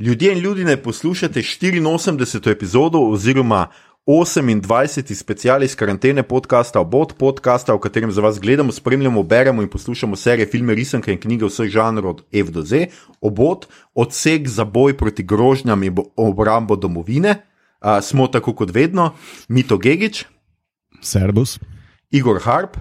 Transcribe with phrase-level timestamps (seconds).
[0.00, 2.50] Ljudje in ljudje ne poslušate 84.
[2.50, 3.70] epizodo oziroma
[4.06, 5.14] 28.
[5.14, 10.16] special iz karantene podcasta, obot podcasta, v katerem za vas gledamo, spremljamo, beremo in poslušamo
[10.16, 12.86] serije, filme, risanke in knjige vseh žanrov od F do Z,
[13.20, 17.30] obot, odsek za boj proti grožnjam in obrambo domovine.
[17.80, 19.14] Uh, smo tako kot vedno,
[19.48, 20.24] Mito Gigič,
[21.00, 21.58] Servus.
[22.10, 22.76] Igor Harp.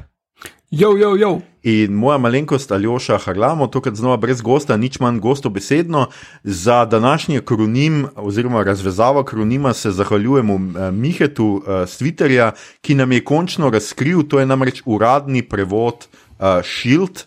[0.71, 1.41] Jo, jo, jo.
[1.63, 6.07] In moja malenkost Aljoša Harlamo, tokrat znova brez gosta, nič manj gosto besedno.
[6.43, 12.51] Za današnji kronim oziroma razvezavo kronima se zahvaljujemo eh, Mihetu z uh, Twitterja,
[12.81, 16.07] ki nam je končno razkril, to je namreč uradni prevod
[16.39, 17.25] uh, Shield,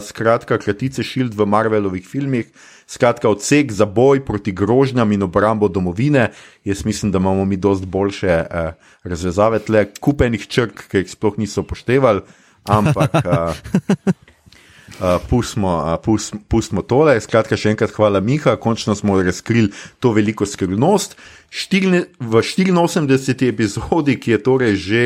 [0.00, 2.46] skratka kratice Shield v Marvelovih filmih.
[2.86, 6.30] Skratka, odsek za boj proti grožnjam in obrambo domovine.
[6.64, 8.72] Jaz mislim, da imamo mi dosti boljše eh,
[9.02, 12.22] razvezave, tle kupenih črk, ki jih sploh niso upoštevali
[12.68, 13.54] ampak uh,
[15.00, 17.16] uh, pustimo, uh, pust, pustimo tole.
[17.20, 21.16] Skratka, še enkrat hvala, Miha, končno smo razkrili to veliko skrivnost.
[21.50, 23.48] Štirne, v 84.
[23.48, 25.02] epizodi, ki je torej že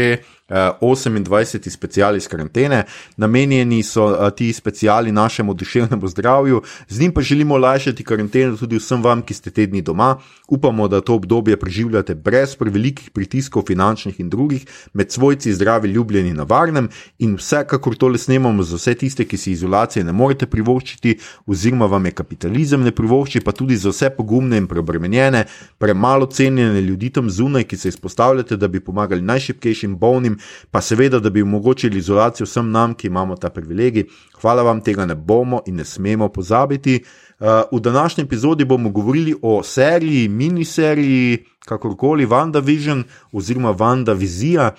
[0.49, 1.71] uh, 28.
[1.71, 2.85] special iz karantene,
[3.17, 8.77] namenjeni so uh, ti speciali našemu duševnemu zdravju, z njim pa želimo olajšati karanteno tudi
[8.77, 10.17] vsem vam, ki ste tedni doma.
[10.49, 16.33] Upamo, da to obdobje preživljate brez prevelikih pritiskov, finančnih in drugih, med svojci zdravi, ljubljeni
[16.33, 16.89] na varnem
[17.19, 22.07] in vsekakor tole snemamo za vse tiste, ki si izolacije ne morete privoščiti, oziroma vam
[22.07, 25.45] je kapitalizem ne privošči, pa tudi za vse pogumne in preobremenjene,
[25.79, 30.39] premalo cenjene ljudi tam zunaj, ki se izpostavljate, da bi pomagali najšipkejšim bolnim,
[30.71, 34.07] pa seveda, da bi omogočili izolacijo vsem nam, ki imamo ta privilegij.
[34.41, 37.03] Hvala vam, tega ne bomo in ne smemo pozabiti.
[37.41, 44.71] Uh, v današnji epizodi bomo govorili o seriji, miniseriji, kakorkoli WandaVision oziroma WandaVizija,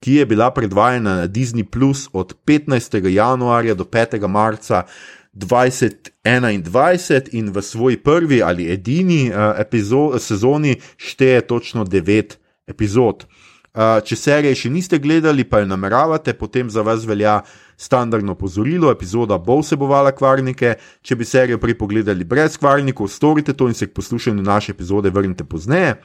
[0.00, 3.06] ki je bila predvajana na Disney Plus od 15.
[3.08, 4.26] januarja do 5.
[4.28, 4.82] marca
[5.40, 12.36] 2021 in v svoji prvi ali edini uh, epizod, sezoni šteje točno 9
[12.68, 13.24] epizod.
[13.70, 17.40] Uh, če serije še niste gledali, pa jo nameravate, potem za vas velja
[17.78, 20.74] standardno pozorilo, epizoda bo vsebovala kvarnike.
[21.02, 25.10] Če bi serijo prej pogledali brez kvarnikov, storite to in se k poslušanju naše epizode
[25.14, 25.96] vrnite pozneje.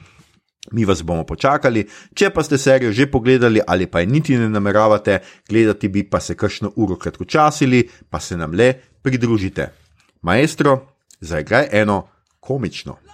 [0.72, 4.48] Mi vas bomo počakali, če pa ste serijo že pogledali ali pa je niti ne
[4.48, 5.18] nameravate
[5.48, 8.72] gledati, bi pa se kakšno uro kratkočasili, pa se nam le
[9.02, 9.72] pridružite.
[10.22, 10.78] Maestro,
[11.20, 12.08] zaigraj eno
[12.40, 13.05] komično.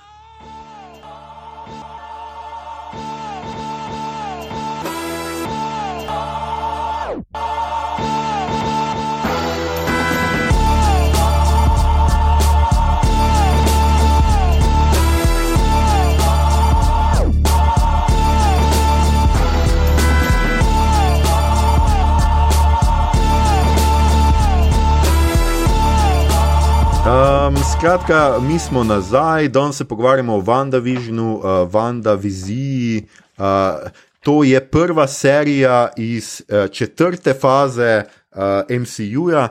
[27.03, 33.03] Um, skratka, mi smo nazaj, danes se pogovarjamo o WandaVisionu, uh, WandaViziji.
[33.39, 33.91] Uh,
[34.21, 38.39] to je prva serija iz uh, četrte faze uh,
[38.81, 39.49] MCU-ja,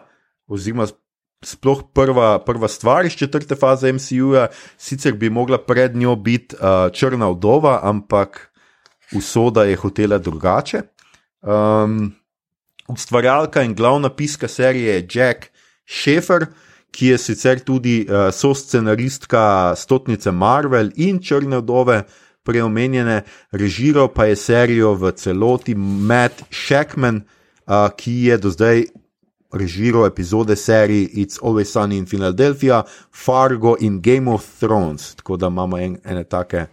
[0.48, 0.88] oziroma
[1.44, 4.48] sploh prva, prva stvar iz četrte faze MCU-ja.
[4.78, 8.52] Sicer bi mogla pred njo biti uh, Črna vdova, ampak
[9.16, 10.82] usoda je hotela drugače.
[11.42, 12.16] Um,
[12.88, 15.46] ustvarjalka in glavna piska serije je Jack
[15.86, 16.46] Schaefer
[16.92, 22.04] ki je sicer tudi uh, soscenaristka Stotnice Marvel in Črne vdove,
[22.44, 23.22] preomenjene,
[23.52, 27.22] režiral pa je serijo v celoti Matt Shackman,
[27.68, 28.86] uh, ki je do zdaj
[29.54, 35.16] režiral epizode serije It's Always Sunny in Philadelphia, Fargo in Game of Thrones.
[35.16, 36.66] Tako da imamo en, ene take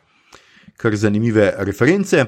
[0.77, 2.25] kar zanimive reference.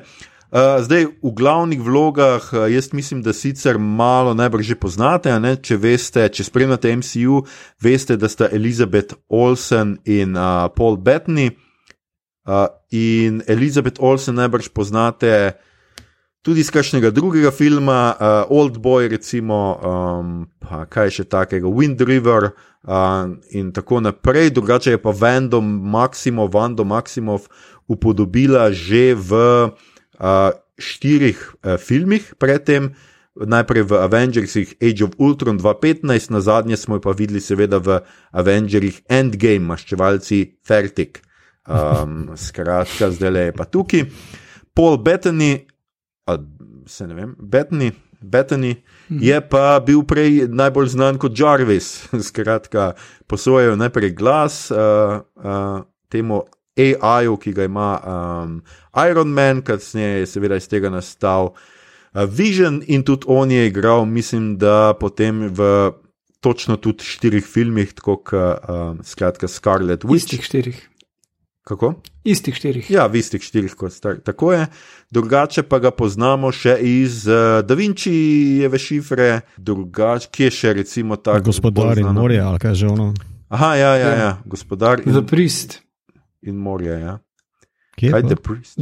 [0.51, 5.31] Uh, zdaj, v glavnih vlogah, uh, jaz mislim, da sicer malo najbrž že poznate.
[5.39, 5.55] Ne?
[5.55, 7.45] Če veste, če spremljate MCU,
[7.79, 11.55] veste, da sta Elizabeth Olsen in uh, Paul Bettany.
[12.43, 15.55] Uh, in Elizabeth Olsen najbrž poznate
[16.43, 22.03] tudi iz kakšnega drugega filma, uh, Old Boy, recimo, um, pa kaj še takega, Wind
[22.03, 24.51] River uh, in tako naprej.
[24.59, 27.47] Drugače je pa Vando Maximov, Vando Maximov
[27.87, 29.39] upodobila že v
[30.21, 32.95] uh, štirih uh, filmih predtem.
[33.41, 38.03] Najprej v Avengersih Age of Ultron 2015, na zadnje smo jo pa videli, seveda v
[38.37, 41.23] Avengersih Endgame, maščevalci Fertig.
[41.65, 44.05] Um, skratka, zdaj le je pa tukaj.
[44.75, 45.67] Paul Bettany,
[46.87, 48.77] se ne vem, Bettany, Bettany
[49.09, 49.23] mhm.
[49.23, 52.11] je pa bil prej najbolj znan kot Jarvis.
[52.29, 52.93] Skratka,
[53.27, 56.45] posojajo najprej glas uh, uh, temu
[56.79, 58.63] AI-ju, ki ga ima um,
[59.11, 64.05] Iron Man, kasneje je seveda iz tega nastal uh, Vision in tudi on je igral,
[64.05, 65.91] mislim, da potem v
[66.41, 70.33] točno tudi štirih filmih, tako kot uh, skratka Scarlet Witch.
[70.35, 70.87] Istih štirih.
[71.65, 71.95] Kako?
[72.25, 72.91] Istih štirih.
[72.91, 74.17] Ja, v istih štirih, kot star.
[74.25, 74.67] Tako je.
[75.11, 81.53] Drugače pa ga poznamo še iz uh, Da Vinčijeve šifre, drugače, kje še recimo tako.
[81.53, 83.13] Gospodar in morje, ali kaj že ono.
[83.51, 84.17] Aha, ja, ja, Ja.
[84.17, 84.33] ja.
[84.47, 85.81] gospodar The in, Priest.
[86.43, 87.01] In morje.
[87.01, 87.19] Ja.
[87.97, 88.11] Kje?
[88.11, 88.79] Kaj je The Priest?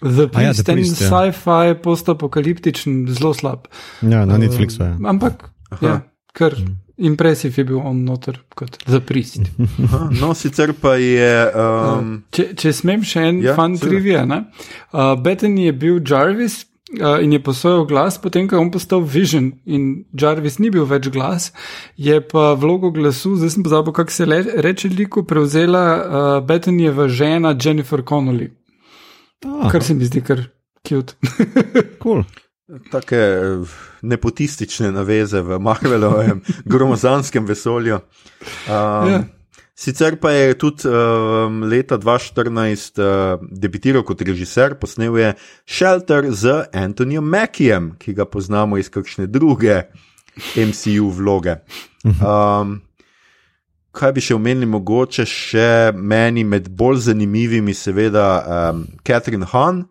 [0.00, 1.08] The A ja, Priest, The en Priest, ja.
[1.08, 3.68] sci-fi, postapokaliptičen, zelo slab.
[4.02, 4.96] Ja, na Netflixu je.
[5.06, 5.86] Ampak, Aha.
[5.86, 6.00] ja,
[6.36, 6.56] kar
[6.96, 9.40] impresiv je bil on noter kot The Priest.
[9.84, 11.32] Aha, no, sicer pa je.
[11.54, 14.24] Um, Če, če smem še en Ja, ja, fan trivia.
[14.26, 16.64] Uh, Bethany je bil Jarvis
[17.00, 20.84] uh, in je posojal glas, potem ko je on postal Vision in Jarvis ni bil
[20.86, 21.52] več glas,
[21.96, 27.08] je pa vlogo glasu, zdaj sem pozabil, kako se le, reče liku, prevzela uh, Bethanyjeva
[27.08, 28.50] žena Jennifer Connolly,
[29.44, 30.40] Ah, kar se mi zdi kar
[30.88, 31.14] cute.
[32.02, 32.24] cool.
[32.90, 36.40] Take eh, nepotistične naveze v Marvelovem
[36.72, 38.00] gromozanskem vesolju.
[38.66, 39.20] Um, Ja.
[39.76, 45.34] Sicer pa je tudi um, leta 2014 uh, debitiral kot režiser, posnel je
[45.68, 49.82] Shelter z Antonijem Mackijem, ki ga poznamo iz kakšne druge
[50.56, 51.58] MCU vloge.
[52.06, 52.78] Um,
[53.92, 58.26] kaj bi še omenili, mogoče še meni med bolj zanimivimi, seveda,
[58.72, 59.84] um, Catherine Hahn,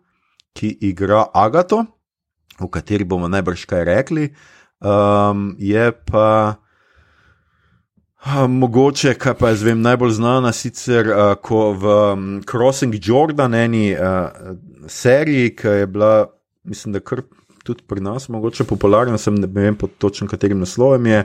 [0.56, 1.84] ki igra Agato,
[2.58, 4.32] o kateri bomo najbrž kaj rekli.
[4.82, 6.58] Um, je pa
[8.48, 13.92] mogoče, kaj pa jaz vem, najbolj znana sicer uh, ko v um, Crossing Jordan, eni
[13.94, 14.28] uh,
[14.88, 16.26] seriji, ki je bila,
[16.64, 17.22] mislim, da kar
[17.64, 21.24] tudi pri nas, mogoče popularna, sem ne vem pod točno katerim naslovom je.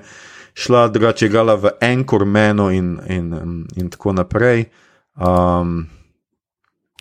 [0.53, 4.65] Šla drugače, igrala v Anchormanu in, in, in, in tako naprej.
[5.15, 5.88] Um,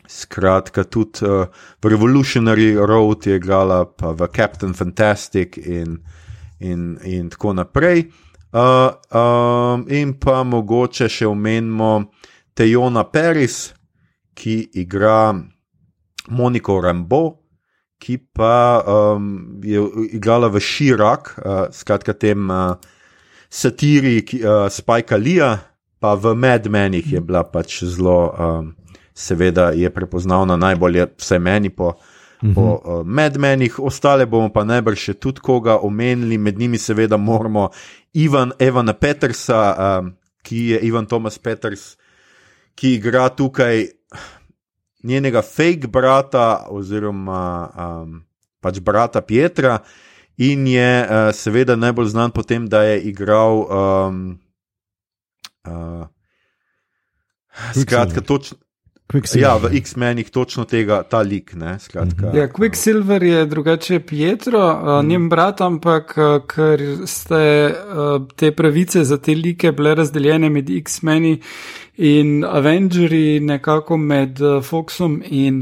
[0.09, 1.47] skratka, tudi uh,
[1.83, 5.99] v Revolutionary Road je igrala, pa v Captain Fantastic in,
[6.61, 8.07] in, in tako naprej.
[8.53, 12.11] Uh, um, in pa mogoče še omenimo
[12.59, 13.69] Tejona Paris,
[14.35, 15.31] ki igra
[16.35, 17.23] Moniko Rambo,
[18.03, 19.85] ki pa um, je
[20.17, 22.75] igrala v Širak, uh, skratka tem uh,
[23.47, 25.53] satiri uh, Spajka Lija,
[26.03, 28.73] pa v Mad Menih je bila pač zelo, um,
[29.15, 31.95] seveda je prepoznavna najbolje, vse meni po.
[32.41, 37.69] Po uh, medmenih, ostale bomo pa najbrž še tudi koga omenili, med njimi seveda moramo
[38.17, 39.59] Ivan, Evana Petersa,
[40.01, 41.99] um, ki je Ivan Thomas Peters,
[42.75, 43.91] ki igra tukaj
[45.05, 48.23] njenega fake brata, oziroma um,
[48.65, 49.83] pač brata Pietra,
[50.41, 53.67] in je uh, seveda najbolj znan po tem, da je igral.
[53.69, 54.25] Um,
[55.69, 56.09] uh,
[57.77, 58.57] skratka, točno.
[59.35, 61.55] Ja, v X-menih točno tega, ta lik.
[61.59, 68.23] Ne, skratka, Ja, Quicksilver je drugače Pietro, uh, njen brat, ampak uh, ker ste uh,
[68.37, 71.41] te pravice za te like bile razdeljene med X-meni
[71.97, 75.61] in Avengerji, nekako med uh, Foxom in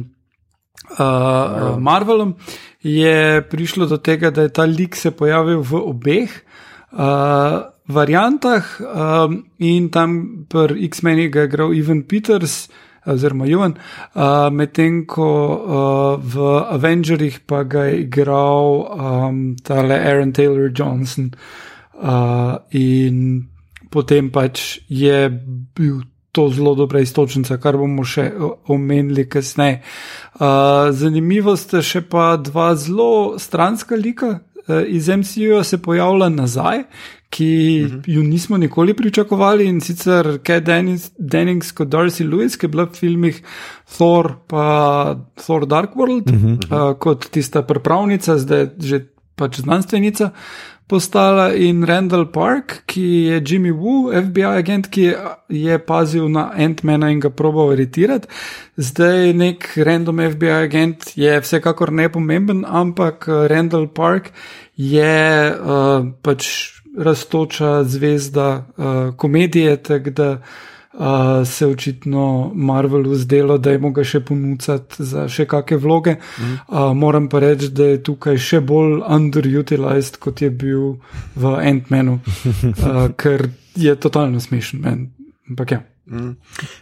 [0.90, 2.36] uh, uh, Marvelom,
[2.82, 6.38] je prišlo do tega, da je ta lik se pojavil v obeh.
[6.92, 12.68] Uh, Variantah um, in tam pri X-menih ga je igral Ivan Peters,
[13.08, 20.32] oziroma Jovan, uh, medtem ko uh, v Avengerjih pa ga je igral um, tale Aaron
[20.32, 21.32] Taylor Johnson.
[21.98, 23.48] Uh, in
[23.90, 25.26] potem pač je
[25.74, 28.28] bil to zelo dobra istočnica, kar bomo še
[28.70, 29.80] omenili kasneje.
[30.38, 34.36] Uh, zanimivo sta še pa dva zelo stranska lika.
[34.68, 36.82] Uh, Iz MCU se pojavlja nazaj,
[37.30, 38.02] ki uh -huh.
[38.06, 42.84] ju nismo nikoli pričakovali, in sicer Kat Dennings, Dennings kot Darcy Lewis, ki je bila
[42.84, 43.42] v filmih
[43.96, 46.90] Thor, pa Thor Dark World, uh -huh.
[46.90, 50.30] uh, kot tista pripravnica, zdaj že pač znanstvenica
[50.88, 55.16] postala, in Randall Park, ki je Jimmy Woo, FBI agent, ki je,
[55.48, 58.28] je pazil na Ant-Mana in ga probal aretirati.
[58.80, 64.32] Zdaj nek random FBI agent je vsekakor nepomemben, ampak eh, Randall Park
[64.78, 66.46] je uh, pač
[66.98, 70.28] raztoča zvezda uh, komedije, tako da
[70.98, 76.16] uh, se očitno Marvelu zdelo, da je moga še ponuditi za še kakšne vloge.
[76.18, 76.56] Mm.
[76.68, 80.98] Uh, moram pa reči, da je tukaj še bolj underutilized, kot je bil
[81.38, 84.82] v Ant-Manu, uh, ker je totalno smešen.
[84.82, 85.06] men.
[85.48, 85.84] Ampak ja.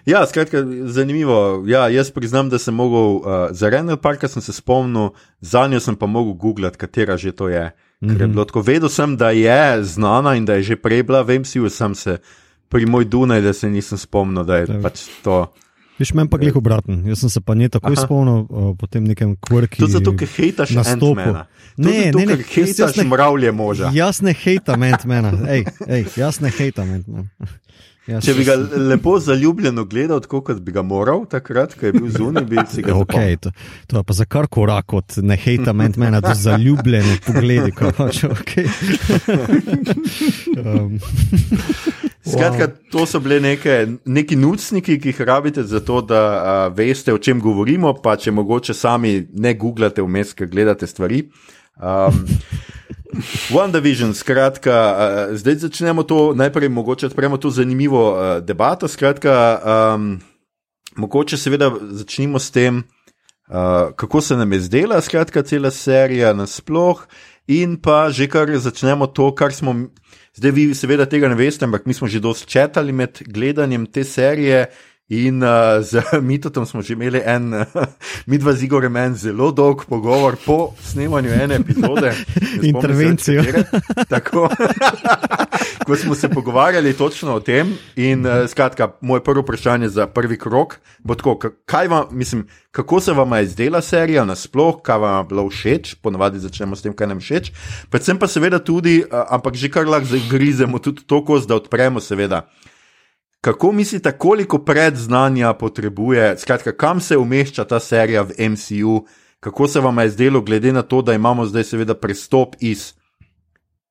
[0.06, 1.64] Ja, skratka, zanimivo.
[1.66, 5.96] Ja, jaz priznam, da sem mogel, uh, za Renal Parka se spomnil, za njo sem
[5.96, 7.70] pa mogel googlati, katera že to je.
[8.00, 8.20] Mm -hmm.
[8.20, 11.44] je bilo, tako, vedel sem, da je znana in da je že prej bila, vem
[11.44, 12.18] si, sem se
[12.68, 14.82] pri moj Dunaj, da se nisem spomnil, da je Tak.
[14.82, 15.46] pač to.
[15.96, 17.06] Viš, meni pa glih obraten.
[17.06, 19.78] Jaz sem se pa ne spomnil uh, po tem nekem kvrki.
[19.78, 21.16] Tudi zato, ker hejtaš nastopu.
[21.16, 21.46] Ant-Mana.
[21.78, 23.90] Ne, zato, ne, ne, hejtaš ne- mravlje moža.
[23.94, 27.48] Jaz ne hejtam Ant-Mana, ej, ej, jaz ne hejtam Ant-Mana.
[28.06, 28.54] Če bi ga
[28.86, 32.78] lepo zaljubljeno gledal, tako kot bi ga moral takrat, ko je bil zunaj, bi si
[32.80, 33.02] ga zapomnil.
[33.02, 33.50] Okay, to,
[33.86, 37.72] to je pa za kar korak od ne hejta mentmena do zaljubljene pogledi.
[37.72, 38.68] ko pač, Okay.
[40.62, 41.00] um,
[42.26, 47.14] Skratka, to so bile neke, neki nucniki, ki jih rabite za to, da uh, veste,
[47.14, 51.22] o čem govorimo, pa če mogoče sami ne googlate vmes, ker gledate stvari.
[51.78, 52.24] Um,
[53.54, 58.88] WandaVision, skratka, uh, zdaj začnemo to, najprej mogoče odpremo to zanimivo uh, debato.
[58.90, 59.36] Skratka,
[59.94, 60.16] um,
[60.96, 61.70] mogoče seveda
[62.02, 62.82] začnimo s tem,
[63.46, 67.06] uh, kako se nam je zdela, skratka, cela serija nasploh,
[67.46, 69.76] in pa že kar začnemo to, kar smo.
[70.36, 74.04] Zdaj, vi seveda tega ne veste, ampak mi smo že dosti četali med gledanjem te
[74.04, 74.66] serije.
[75.08, 77.62] In uh, z Mitotom smo že imeli en, uh,
[78.26, 82.10] mi dva z Igorem, en zelo dolg pogovor po snemanju ene epizode.
[82.56, 83.42] Se, Intervencijo.
[83.44, 83.64] katere.
[84.08, 84.48] Tako.
[85.86, 90.38] Ko smo se pogovarjali točno o tem, in uh, skratka, moje prvo vprašanje za prvi
[90.38, 94.98] krok bo tako, ka- kaj vam, mislim, kako se vam je zdela serija nasploh, kaj
[94.98, 97.52] vam je bilo všeč, ponavadi začnemo s tem, kaj nam všeč.
[97.90, 102.02] Predvsem pa seveda tudi, uh, ampak že kar lahko zagrizemo tudi to kost, da odpremo,
[102.02, 102.48] seveda.
[103.46, 109.04] Kako mislite, koliko predznanja potrebuje, skratka, kam se umešča ta serija v MCU,
[109.40, 112.94] kako se vam je zdelo, glede na to, da imamo zdaj seveda prestop iz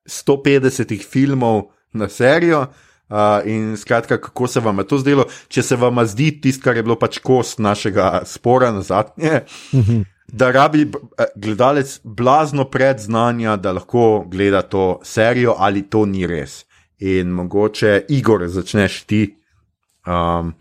[0.05, 1.61] 150 filmov
[1.93, 2.65] na serijo.
[3.09, 6.75] Uh, in skratka, kako se vam je to zdelo, če se vam zdi tisto, kar
[6.75, 9.39] je bilo pač kost našega spora na zadnje,
[10.27, 10.91] da rabi
[11.35, 16.65] gledalec blazno predznanja, da lahko gleda to serijo, ali to ni res.
[16.99, 19.23] In mogoče, Igor, začneš ti.
[20.05, 20.53] Um,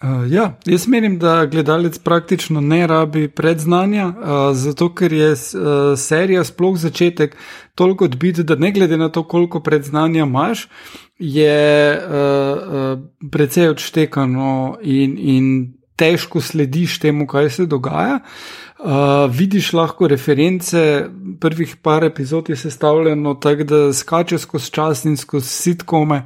[0.00, 4.14] Uh, ja, jaz menim, da gledalec praktično ne rabi predznanja, uh,
[4.56, 5.40] zato ker je uh,
[5.96, 7.36] serija sploh začetek
[7.74, 10.68] toliko odbit, da ne glede na to, koliko predznanja imaš,
[11.18, 12.14] je uh,
[12.56, 15.52] uh, precej odštekano in, in
[16.00, 18.22] težko slediš temu, kaj se dogaja.
[18.78, 21.04] Uh, vidiš lahko reference,
[21.40, 26.24] prvih par epizod je sestavljeno tako, da skače skozi čas in skozi sitkome.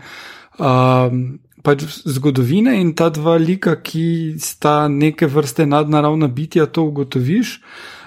[0.58, 7.56] Um, pač zgodovine in ta dva lika, ki sta neke vrste nadnaravna bitja, to ugotoviš.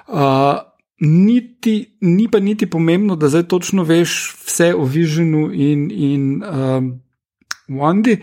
[0.07, 0.61] Uh,
[1.01, 4.13] niti, ni pa niti pomembno, da zdaj točno veš
[4.45, 6.93] vse o Visionu in, in um,
[7.67, 8.19] Wandi,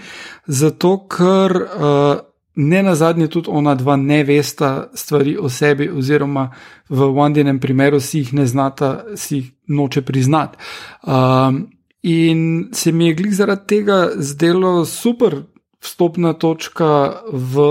[0.46, 2.22] zato ker uh,
[2.54, 6.50] ne na zadnje tudi ona dva ne vesta stvari o sebi, oziroma
[6.88, 10.58] v Wandinem primeru si jih ne znata, si jih noče priznati.
[11.02, 11.73] Um,
[12.04, 15.38] In se mi je glih zaradi tega zdelo super
[15.80, 17.64] vstopna točka v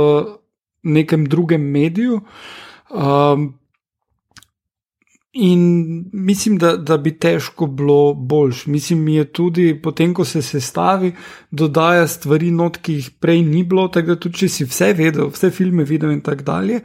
[0.83, 2.21] nekem drugem mediju.
[2.89, 3.53] Um,
[5.33, 8.65] in mislim, da, da bi težko bilo boljš.
[8.65, 11.11] Mislim, mi je tudi potem, ko se sestavi,
[11.51, 15.31] dodaja stvari not, ki jih prej ni bilo, tako da tudi če si vse vedel,
[15.33, 16.81] vse filme videl in tako dalje.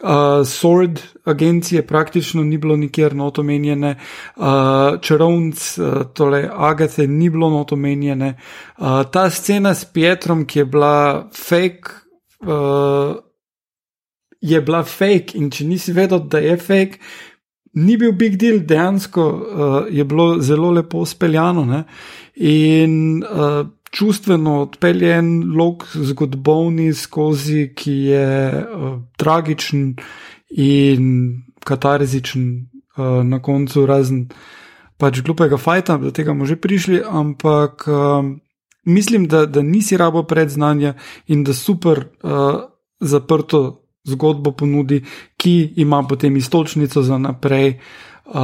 [0.00, 3.94] Uh, Sword agencije praktično ni bilo nikjer not omenjene,
[4.36, 8.34] uh, čarovnic, uh, tole Agathe ni bilo not omenjene.
[8.76, 12.02] Uh, ta scena s Pietrom, ki je bila fake.
[12.44, 13.16] Uh,
[14.40, 16.98] Je bila fake, in če nisi vedel, da je fake,
[17.76, 21.64] ni bil big deal, dejansko uh, je bilo zelo lepo speljano.
[21.64, 21.82] Ne?
[22.36, 29.94] In uh, čustveno odpelje en lok zgodovini skozi, ki je uh, tragičen
[30.50, 31.12] in
[31.64, 34.26] katarzičen uh, na koncu, razen
[34.96, 38.24] pač glupega fajta, do tega bomo že prišli, ampak uh,
[38.84, 40.94] mislim, da, da nisi rabo predznanja
[41.26, 42.62] in da super uh,
[43.00, 45.02] zaprto zgodbo ponudi,
[45.36, 47.78] ki ima potem istočnico za naprej,
[48.26, 48.34] uh,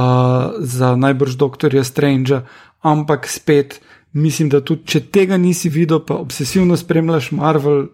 [0.59, 2.41] za najbrž doktorja Strange,
[2.81, 3.79] ampak spet
[4.13, 7.87] mislim, da tudi če tega nisi videl, pa obsesivno spremljaš Marvel,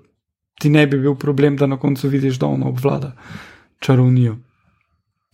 [0.59, 3.13] ti ne bi bil problem, da na koncu vidiš, da ona obvlada
[3.79, 4.37] čarovnijo.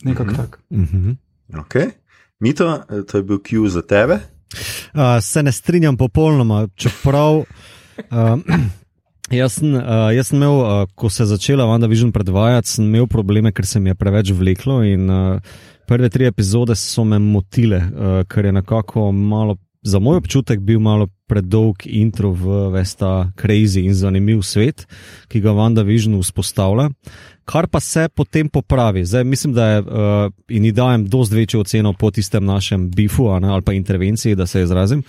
[0.04, 0.38] Nekako mm -hmm.
[0.38, 0.58] tako.
[0.70, 1.12] mhm.
[1.50, 1.90] okay.
[2.40, 4.14] Mito, eh, to je bil Q za tebe.
[4.14, 7.36] Uh, se ne strinjam popolnoma, čeprav.
[7.36, 7.46] Uh,
[9.34, 13.08] Jaz sem, uh, jaz sem imel, uh, ko se je začela WandaVision predvajati, sem imel
[13.10, 14.84] probleme, ker se mi je preveč vleklo.
[14.86, 15.40] In, uh,
[15.90, 20.80] prve tri epizode so me motile, uh, ker je nekako malo, za moj občutek, bil
[20.80, 24.86] malo predolg intro v vesta crazy in zanimiv svet,
[25.28, 26.90] ki ga WandaVision vzpostavlja.
[27.46, 29.04] Kar pa se potem popravi.
[29.06, 29.88] Zdaj, mislim, da je uh,
[30.50, 34.46] in ji dajem dost večjo oceno po tistem našem bifu ne, ali pa intervenciji, da
[34.46, 35.04] se izrazim.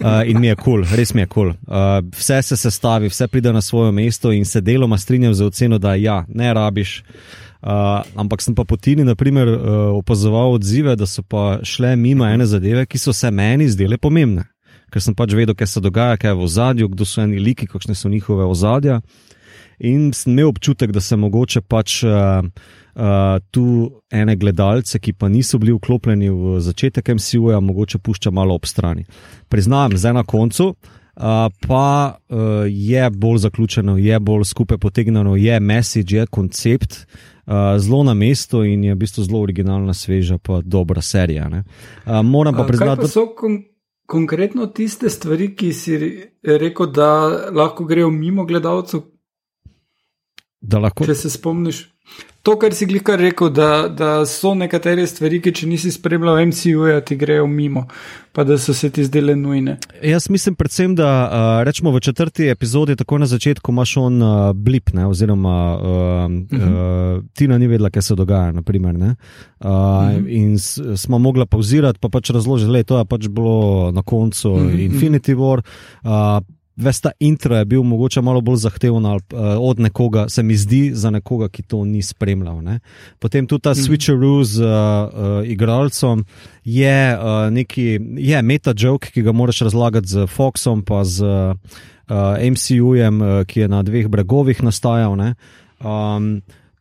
[0.00, 1.38] Uh, in mi je kul, cool, res mi je kul.
[1.38, 1.48] Cool.
[1.48, 5.78] Uh, vse se sestavi, vse pride na svoje mesto in se deloma strinjam z oceno,
[5.78, 7.02] da ja, ne rabiš.
[7.62, 7.70] Uh,
[8.14, 9.58] ampak sem pa po Tini, na primer, uh,
[9.98, 14.44] opazoval odzive, da so pa šle mimo ene zadeve, ki so se meni zdele pomembne.
[14.92, 17.68] Ker sem pač vedel, kaj se dogaja, kaj je v ozadju, kdo so eni liki,
[17.70, 19.00] kakšne so njihove ozadja.
[19.78, 22.42] In sem imel občutek, da se mogoče pač uh,
[22.98, 23.64] uh, tu
[24.10, 29.06] ene gledalce, ki pa niso bili vklopljeni v začetek MCU-ja, mogoče pušča malo ob strani.
[29.48, 30.74] Priznam, zdaj na koncu.
[31.18, 37.74] Uh, pa uh, je bolj zaključeno, je bolj skupaj potegnjeno, je message, je koncept uh,
[37.78, 41.48] zelo na mestu in je v bistvu zelo originalna, sveža, pa dobra serija.
[41.50, 43.58] Uh, moram pa priznati, da so kon
[44.08, 45.96] konkretno tiste stvari, ki si
[46.42, 47.10] rekel, da
[47.52, 49.04] lahko grejo mimo gledalcev.
[50.72, 51.04] Lahko...
[51.04, 51.82] Če se spomniš.
[52.48, 57.02] To, kar si glika rekel, da, da so nekatere stvari, ki če nisi spremljal MCU-ja,
[57.04, 57.82] ti grejo mimo,
[58.32, 59.74] pa da so se ti zdele nujne.
[60.00, 64.32] Jaz mislim predvsem, da uh, rečemo v četrti epizodi, tako na začetku imaš on uh,
[64.56, 67.18] blip, ne, oziroma uh, uh -huh.
[67.18, 68.52] uh, Tina ni vedela, kaj se dogaja.
[68.52, 69.12] Naprimer, uh, uh
[69.60, 70.24] -huh.
[70.28, 70.58] In
[70.96, 74.90] smo mogli pauzirati, pa pač razložiti, da je to pač bilo na koncu uh -huh.
[74.90, 75.60] Infinity War.
[76.02, 76.44] Uh,
[76.78, 79.18] Vesta intro je bil mogoče malo bolj zahteven uh,
[79.60, 82.62] od nekoga, se mi zdi, za nekoga, ki to ni spremljal.
[82.62, 82.78] Ne?
[83.18, 83.82] Potem tudi ta mm.
[83.82, 86.24] switcheroo z uh, uh, igralcem
[86.64, 91.54] je uh, neki, je meta joke, ki ga moraš razlagati z Foxom, pa z uh,
[92.38, 95.16] MCU-jem, uh, ki je na dveh bregovih nastajal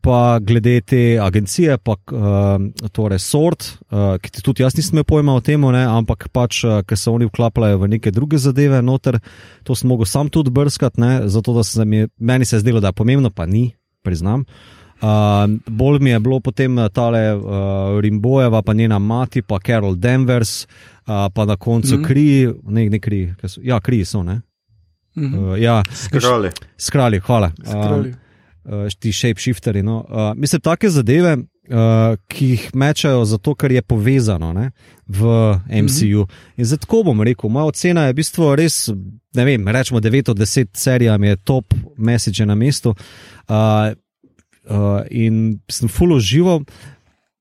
[0.07, 5.41] pa glede te agencije, pa uh, torej sort, uh, ki tudi jaz nisem pojma o
[5.43, 9.19] tem, ampak pač, uh, ker se oni vklapljajo v neke druge zadeve, noter,
[9.67, 12.79] to sem mogel sam tudi brskati, ne, zato da se mi, meni se je zdelo,
[12.79, 13.73] da je pomembno, pa ni,
[14.03, 14.45] priznam.
[14.97, 20.63] Uh, bolj mi je bilo potem tale uh, Rimbojeva, pa njena mati, pa Carol Danvers,
[20.63, 22.07] uh, pa na koncu mm -hmm.
[22.07, 24.41] kri, ne, ne kri, so, ja, kri so, ne.
[25.15, 25.51] Mm -hmm.
[25.51, 26.51] uh, ja, skrali.
[26.77, 27.51] Skrali, hvala.
[27.65, 28.09] Skrali.
[28.09, 28.26] Uh,
[28.67, 29.83] uh, ti shapeshifteri.
[29.83, 30.05] No.
[30.09, 34.71] Uh, mislim, take zadeve, uh, ki jih mečajo zato, ker je povezano ne,
[35.07, 35.24] v
[35.83, 36.24] MCU.
[36.24, 36.53] Mm -hmm.
[36.57, 38.89] In zato bom rekel, moja ocena je v bistvu res,
[39.36, 42.95] ne vem, rečemo 9 od 10 serijam je top message na mestu.
[43.50, 43.55] Uh,
[44.69, 46.62] uh, in sem full živo.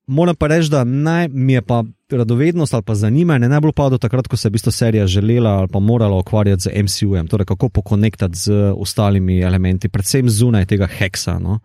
[0.07, 4.27] Moram pa reči, da naj, mi je pa radovednost ali pa zanimanje najbolj padlo takrat,
[4.27, 7.69] ko se je v bistvu serija želela ali pa morala ukvarjati z MCU-jem, torej kako
[7.69, 11.39] pokonektati z ostalimi elementi, predvsem zunaj tega heksa.
[11.39, 11.59] No?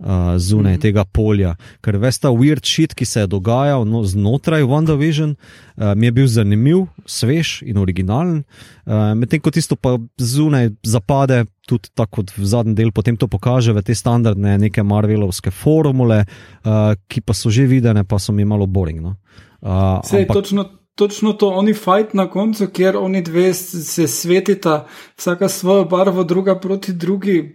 [0.00, 0.82] Uh, zunaj mm -hmm.
[0.82, 1.56] tega polja.
[1.80, 5.34] Ker veš, ta weird shit, ki se je dogajal no, znotraj WandaVision,
[5.76, 8.44] uh, mi je bil zanimiv, svež in originalen,
[8.86, 13.28] uh, medtem ko tisto pa zunaj zapade, tudi tako kot v zadnjem delu, potem to
[13.28, 16.24] pokaže v te standardne, neke Marvelovske formule,
[16.64, 19.00] uh, ki pa so že videne, pa so mi malo boring.
[19.00, 19.16] No?
[19.60, 20.34] Uh, Sej, ampak...
[20.34, 24.86] točno, točno to, oni fajt na koncu, kjer oni dve se svetita,
[25.16, 27.54] vsaka svojo barvo, druga proti drugi.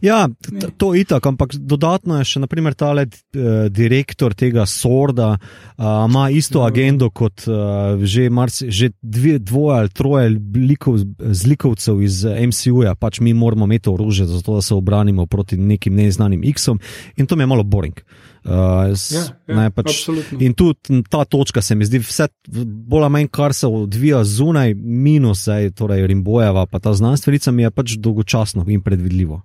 [0.00, 0.28] Ja,
[0.76, 6.30] to je itak, ampak dodatno je še naprimer tale uh, direktor tega Sorda, uh, ima
[6.32, 6.64] isto no.
[6.70, 10.32] agendo kot uh, že, marci, že dve, dvoje ali troje
[10.72, 16.00] likov, zlikovcev iz MCU-ja, pač mi moramo imeti orožje, zato da se obranimo proti nekim
[16.00, 16.80] neznanim X-om
[17.16, 18.00] in to mi je malo boring.
[18.40, 20.06] Uh, ja, ja, pač,
[20.40, 24.72] in tudi ta točka se mi zdi, vse bolj ali manj, kar se odvija zunaj,
[24.80, 29.42] minus, zdaj, torej Rimbojeva, pa ta znanstvenica mi je pač dolgočasno in predvidljivo.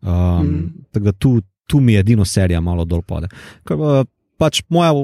[0.00, 0.86] Um, mm.
[0.92, 1.34] Tako da tu,
[1.68, 3.28] tu mi je edino serija malo dol pade.
[3.68, 4.08] Kar, uh,
[4.40, 4.94] pač moja,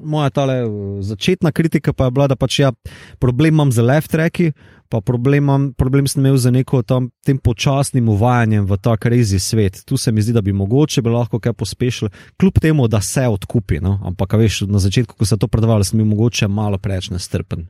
[0.00, 2.70] moja tale, uh, začetna kritika pa je bila, da pač ja,
[3.18, 4.52] problem imam z left tracki
[4.88, 9.84] pa problem, problem sem imel z neko tam, tem počasnim uvajanjem v ta krizi svet.
[9.84, 13.26] Tu se mi zdi, da bi mogoče bi lahko kaj pospešili, kljub temu, da se
[13.28, 13.80] odkupi.
[13.80, 14.00] No?
[14.04, 17.66] Ampak, veš, na začetku, ko se to predvajalo, sem bil mogoče malo preveč nestrpen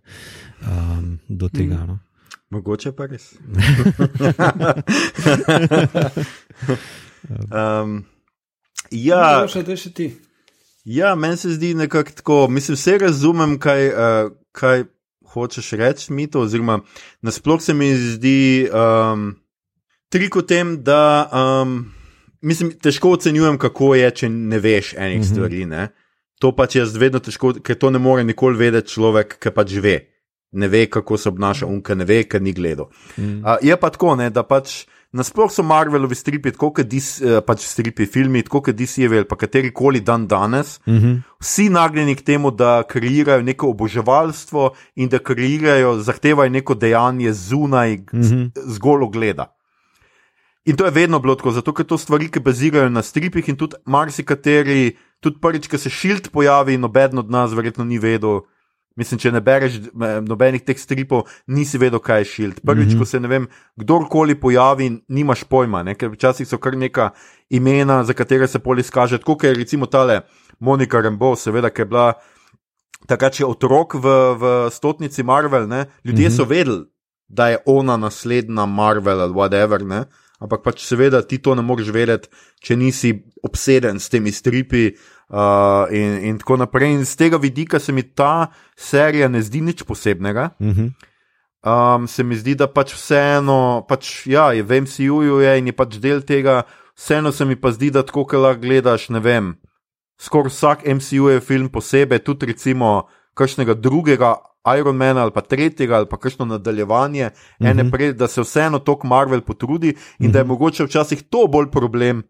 [0.63, 1.83] um, do tega.
[1.85, 1.87] Mm.
[1.87, 1.99] No?
[2.51, 3.33] Mogoče pa res.
[7.51, 8.05] um,
[9.09, 10.13] ja, še še ti.
[10.87, 14.85] Ja, meni se zdi nekako tako, mislim, vse razumem, kaj, uh, kaj
[15.37, 16.81] hočeš reči, mito, oziroma
[17.23, 18.41] nasplošno se mi zdi
[18.73, 19.29] um,
[20.13, 21.79] trik v tem, da um,
[22.41, 25.33] mislim, težko ocenjujem, kako je, če ne veš enih mm -hmm.
[25.33, 25.65] stvari.
[25.67, 25.89] Ne?
[26.41, 29.99] To pač jaz vedno težko, ker to ne more nikoli vedeti človek, ki pač ve.
[30.53, 32.91] Ne ve, kako se obnaša, unka ne ve, ker ni gledal.
[33.17, 33.45] Mm.
[33.45, 34.87] Uh, je pa tako, ne, da pač.
[35.17, 39.73] Nasplošno so Marvelovi stripi, tako kot uh, pač stripi filmi, tako kot DC-jevi ali kateri
[39.73, 41.23] koli dan danes, mm -hmm.
[41.41, 47.97] vsi nagnjeni k temu, da kreirajo neko oboževalstvo in da kreirajo, zahtevajo neko dejanje zunaj,
[47.97, 48.51] mm -hmm.
[48.67, 49.57] zgolj ogleda.
[50.67, 53.57] In to je vedno bilo tako, zato ker to stvari, ki bazirajo na stripih in
[53.57, 58.41] tudi marsikateri, tudi prvič, ko se šilt pojavi, noben od nas verjetno ni vedel.
[58.97, 59.79] Mislim, če ne bereš
[60.25, 62.61] nobenih teh stripov, nisi vedel, kaj je šild.
[62.65, 62.99] Prvič, mm -hmm.
[62.99, 65.95] ko se ne vem, kdorkoli pojavi, nimaš pojma, ne?
[65.95, 67.11] ker včasih so kar neka
[67.51, 69.19] imena, za katere se poli skaže.
[69.19, 70.21] Tako je recimo tale
[70.59, 72.13] Monika Rembo, seveda, ki je bila
[73.07, 74.09] takrat še otrok v,
[74.41, 75.87] v stotnici Marvel, ne?
[76.05, 76.37] ljudje mm -hmm.
[76.37, 76.85] so vedeli.
[77.29, 79.87] da je ona naslednja Marvel ali whatever.
[79.87, 80.05] Ne?
[80.39, 82.29] Ampak pač seveda ti to ne moreš vedeti,
[82.61, 84.91] če nisi obseden s temi stripi
[85.29, 86.93] uh, in, in tako naprej.
[86.93, 90.51] In z tega vidika se mi ta serija ne zdi nič posebnega.
[90.59, 90.91] Uh -huh.
[91.67, 95.73] Um, se mi zdi, da pač vseeno, pač, ja, je v MCU-ju je in je
[95.73, 96.63] pač del tega,
[96.95, 99.57] vseeno se mi pa zdi, da tako, ki lahko gledaš, ne vem,
[100.15, 104.37] skoraj vsak MCU je film posebej, tudi recimo kakšnega drugega
[104.67, 107.71] Ironmana ali pa tretjega ali pa kakšno nadaljevanje, mm -hmm.
[107.71, 110.33] ene prej, da se vseeno tok Marvel potrudi in mm -hmm.
[110.33, 112.23] da je mogoče včasih to bolj problem,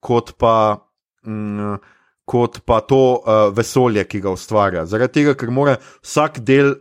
[0.00, 0.88] kot pa.
[1.26, 1.78] Mm,
[2.24, 4.86] Kot pa to uh, vesolje, ki ga ustvarja.
[4.86, 6.74] Zaradi tega, ker mora vsak del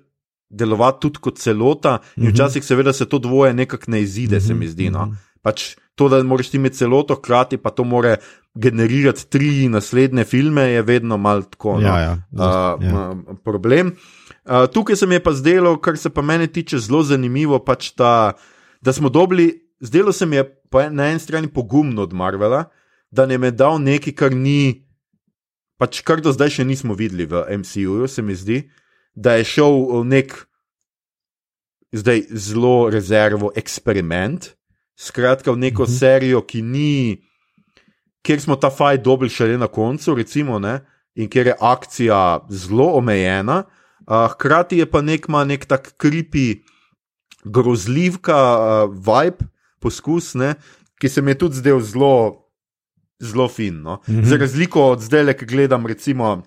[0.50, 2.34] delovati tudi kot celota, in Mhm.
[2.34, 4.90] včasih, seveda, se to dvoje nekako ne izide, se mi zdi.
[4.90, 5.08] No?
[5.42, 5.64] Pač
[5.96, 8.18] to, da moraš ti imeti celoto, hkrati pa to more
[8.54, 11.80] generirati tri naslednje filme, je vedno malo tako.
[11.80, 11.88] No?
[11.88, 12.12] Ja, ja.
[12.32, 13.10] uh, Ja.
[13.10, 13.96] uh, problem.
[14.46, 17.92] Uh, tukaj se mi je pa zdelo, kar se pa meni tiče, zelo zanimivo, pač
[17.92, 18.34] ta,
[18.82, 19.50] da smo dobili,
[19.80, 20.46] zdelo se mi je
[20.92, 22.66] na eni strani pogumno od Marvela,
[23.12, 24.86] da nam je dal nekaj, kar ni,
[25.82, 28.70] pač kar do zdaj še nismo videli v MCU-ju, se mi zdi,
[29.18, 30.36] da je šel v nek
[31.90, 34.54] zdaj zelo rezervo eksperiment,
[34.94, 35.94] skratka v neko Mhm.
[35.98, 37.18] serijo, ki ni,
[38.22, 40.86] kjer smo ta fajn dobili šele na koncu, recimo, ne,
[41.18, 43.66] in kjer je akcija zelo omejena,
[44.06, 46.62] uh, hkrati je pa nek, ima nek tak kripi,
[47.44, 49.50] grozljivka, uh, vibe,
[49.82, 50.54] poskus, ne,
[51.02, 52.38] ki se mi je tudi zdel zelo.
[53.22, 53.82] Zelo fin.
[53.82, 53.96] No?
[53.98, 54.20] Mm Mhm.
[54.20, 54.26] -hmm.
[54.26, 56.44] Za razliko od zdaj, ki gledam, recimo,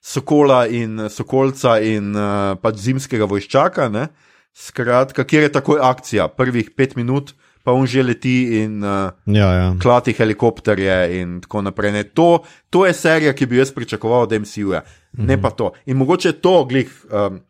[0.00, 2.22] Sokola in Sokolca in uh,
[2.56, 4.08] pač zimskega vojščaka, ne?
[4.52, 7.30] skratka, kjer je takoj akcija, prvih pet minut,
[7.64, 9.74] pa on že leti in uh, Ja, ja.
[9.82, 11.92] klati helikopterje in tako naprej.
[11.92, 12.02] Ne?
[12.04, 15.26] To, to je serija, ki bi jo jaz pričakoval od MCU-ja, -hmm.
[15.26, 15.72] ne pa to.
[15.86, 17.40] In mogoče to, glih, um,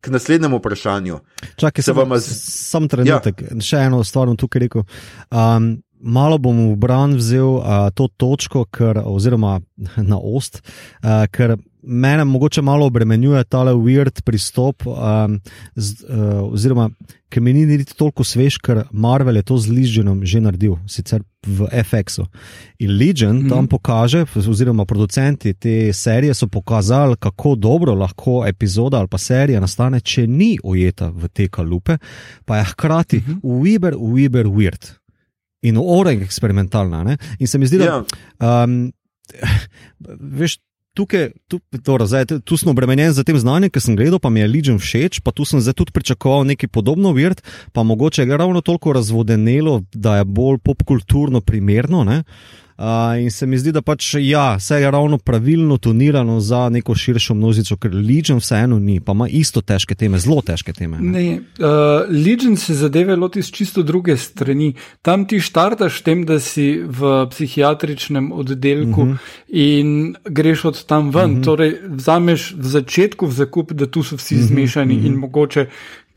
[0.00, 1.18] k naslednjemu vprašanju.
[1.56, 3.42] Čakaj, Se samo vama z- sam trenutek.
[3.42, 3.60] Ja.
[3.60, 4.82] Še eno stvar bom tukaj rekel.
[5.30, 9.60] Um, malo bom v bran vzel uh, to točko, ker, oziroma
[9.96, 10.62] na ost,
[11.02, 15.40] uh, ker mene mogoče malo obremenjuje tale weird pristop, um,
[15.74, 16.90] z, uh, oziroma
[17.28, 21.22] ki mi ni niti toliko svež, ker Marvel je to z Legionom že naredil, sicer
[21.46, 22.24] v FX-u.
[22.80, 23.48] In Legion mm -hmm.
[23.48, 29.60] tam pokaže, oziroma producenti te serije so pokazali, kako dobro lahko epizoda ali pa serija
[29.60, 31.98] nastane, če ni ujeta v te kalupe,
[32.44, 33.38] pa je hkrati mm -hmm.
[33.42, 34.97] uiber, uiber, weird.
[35.60, 37.02] In oreg eksperimentalna.
[37.02, 37.16] Ne?
[37.38, 38.04] In se mi zdi, da Ja,
[38.64, 38.92] Um,
[40.32, 40.58] veš,
[40.94, 44.30] tukaj, tu, dobro, zdaj, tu- tu sem obremenjen z tem znanjem, ki sem gledal, pa
[44.30, 47.42] mi je Legion všeč, pa tu sem zdaj tudi pričakoval nekaj podobno, virt,
[47.72, 52.04] pa mogoče je ravno toliko razvodenelo, da je bolj popkulturno primerno.
[52.04, 52.22] Ne?
[52.78, 56.94] Uh, in se mi zdi, da pač ja, vse je ravno pravilno tonirano za neko
[56.94, 61.00] širšo množico, ker Legion vseeno ni, pa ima isto težke teme, zelo težke teme.
[61.00, 61.10] Ne?
[61.10, 64.76] Ne, uh, Legion se zadeve loti z čisto druge strani.
[65.02, 69.16] Tam ti štartaš tem, da si v psihiatričnem oddelku uh -huh.
[69.48, 71.30] in greš od tam ven.
[71.30, 71.44] Uh -huh.
[71.44, 74.46] Torej, vzameš v začetku v zakup, da tu so vsi uh -huh.
[74.46, 75.06] zmešani uh -huh.
[75.06, 75.66] in mogoče.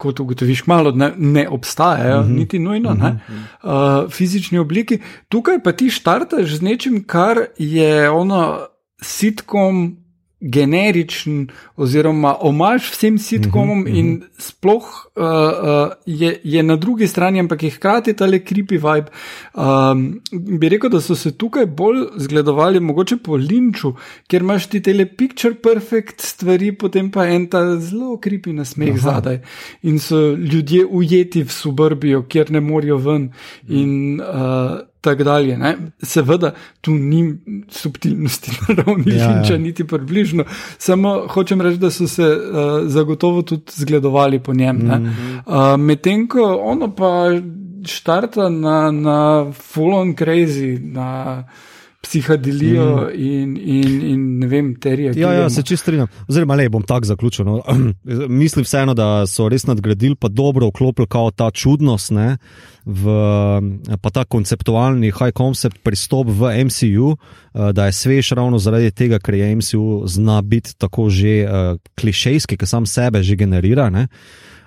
[0.01, 2.37] Kot ugotoviš, malo ne, ne obstajajo, uh -huh.
[2.37, 4.05] niti nujno, uh -huh.
[4.05, 4.97] uh, fizični obliki.
[5.29, 8.59] Tukaj pa ti štartaš z nečim, kar je ono
[9.01, 10.00] sitkom,
[10.41, 14.83] generičen, oziroma omaž vsem sitkomom, uh -huh, in sploh
[15.15, 19.09] uh, uh, je, je na drugi strani, ampak je hkrati ta le creepy vibe.
[19.53, 20.21] Um,
[20.59, 23.93] bi rekel, da so se tukaj bolj zgledovali, mogoče po linču,
[24.27, 28.97] ker imaš ti tele picture perfect stvari, potem pa en ta zelo creepy nasmeh Aha.
[28.97, 29.39] zadaj.
[29.81, 33.31] In so ljudje ujeti v suburbijo, kjer ne morejo ven.
[33.67, 35.57] In, uh, Tako dalje.
[35.57, 35.77] Ne?
[36.03, 37.35] Seveda, tu ni
[37.69, 39.29] subtilnosti na ravni Ja, ja.
[39.29, 40.43] linča, niti približno.
[40.77, 44.77] Samo hočem reči, da so se uh, zagotovo tudi zgledovali po njem.
[44.77, 45.41] Mm.
[45.45, 47.31] Uh, Medtem ko ono pa
[47.85, 51.43] štarta na, na full on crazy, na
[52.01, 53.21] psihadelijo mm.
[53.21, 55.13] in, in, in ne vem, terije.
[55.15, 56.07] Ja, ja, se čist strinjam.
[56.29, 57.45] Oziroma, le bom tako zaključil.
[57.45, 57.61] No.
[58.41, 62.37] Mislim vseeno, da so res nadgradili, pa dobro vklopili kao ta čudnost, ne,
[62.85, 63.15] v,
[64.01, 69.19] pa ta konceptualni high concept pristop v MCU, eh, da je svež ravno zaradi tega,
[69.19, 73.89] ker je MCU zna biti tako že uh, klišejski, ki sam sebe že generira.
[73.89, 74.07] Ne.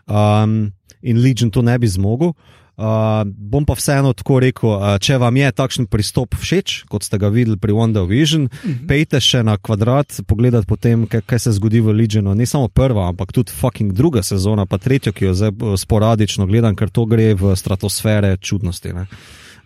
[0.07, 2.35] Um, in Legion to ne bi zmogel.
[2.75, 7.21] Uh, bom pa vseeno tako rekel, uh, če vam je takšen pristop všeč, kot ste
[7.23, 8.87] ga videli pri Wonder Vision, uh -huh.
[8.89, 12.35] pejte še na kvadrat, pogledati potem, kaj, kaj se zgodi v Legionu.
[12.35, 16.47] Ne samo prva, ampak tudi fucking druga sezona, pa tretjo, ki jo zdaj eh, sporadično
[16.47, 18.93] gledam, ker to gre v stratosfere čudnosti.
[18.93, 19.07] Ne?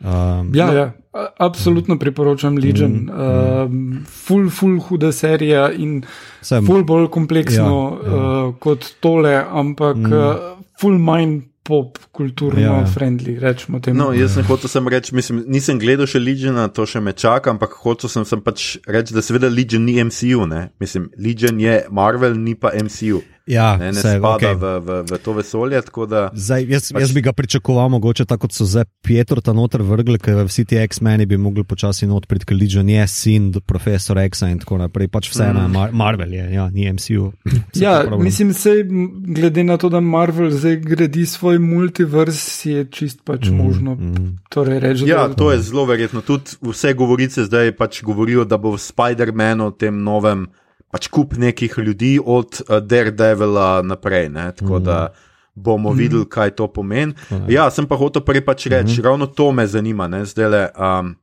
[0.01, 2.93] Um, Ja, ja, a- absolutno priporočam Legion.
[2.93, 3.97] Mm, mm.
[3.99, 6.05] Uh, ful, ful huda serija in
[6.43, 8.45] Sem- ful bolj kompleksno Ja, ja, ja.
[8.47, 10.13] Uh, kot tole, ampak mm.
[10.13, 10.35] uh,
[10.81, 14.01] full mind pop, kulturno Ja, friendly, rečemo temu.
[14.01, 17.53] No, jaz sem hotel sem reči, mislim, nisem gledal še Legiona, to še me čaka,
[17.53, 20.69] ampak hotel sem, sem pač reči, da seveda Legion ni MCU, ne?
[20.81, 23.21] mislim, Legion je Marvel, ni pa MCU.
[23.49, 24.55] Ja, Ne, ne saj, spada okej.
[24.55, 26.29] v, v, v to vesolje, tako da.
[26.37, 29.81] Zdaj, jaz, Pač- jaz bi ga pričakoval, mogoče tako kot so zdaj Pietro ta noter
[29.83, 33.61] vrgli, ker vsi ti X-meni bi mogli počasi not priti, ker Legion je sin do
[33.65, 35.09] profesora X-a in tako naprej.
[35.09, 37.33] Pač vseeno je Mar Marvel, je, ja, ni MCU.
[37.75, 43.25] Ja, mislim, sej, m, glede na to, da Marvel zdaj gradi svoj multivers, je čist
[43.25, 44.29] pač mm, možno mm.
[44.53, 46.21] torej reči, Ja, da to je zelo verjetno.
[46.21, 50.47] Tudi vse govorice zdaj pač govorijo, da bo v Spider-Manu, tem novem,
[50.91, 54.29] pač kup nekih ljudi od uh, Daredevila naprej.
[54.29, 54.53] Ne?
[54.53, 55.09] Tako da
[55.55, 57.15] bomo videli, kaj to pomeni.
[57.49, 60.09] Ja, sem pa hotel prej pač reči, ravno to me zanima.
[60.09, 61.17] ne, zdajle, Um,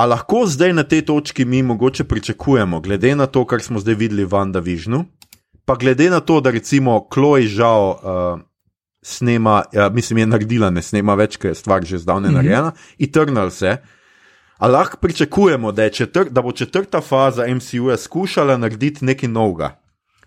[0.00, 3.94] A lahko zdaj na tej točki mi mogoče pričakujemo, glede na to, kar smo zdaj
[3.94, 5.04] videli v WandaVisionu,
[5.64, 8.40] pa glede na to, da recimo Chloe žal uh,
[9.02, 12.36] snema, ja, mislim, je naredila, ne snema več, ker je stvar že zdavne mm -hmm.
[12.36, 13.76] narejena, Eternal se.
[14.60, 19.80] A lahko pričakujemo, da, četr, da bo četrta faza MCU-ja skušala narediti nekaj novega?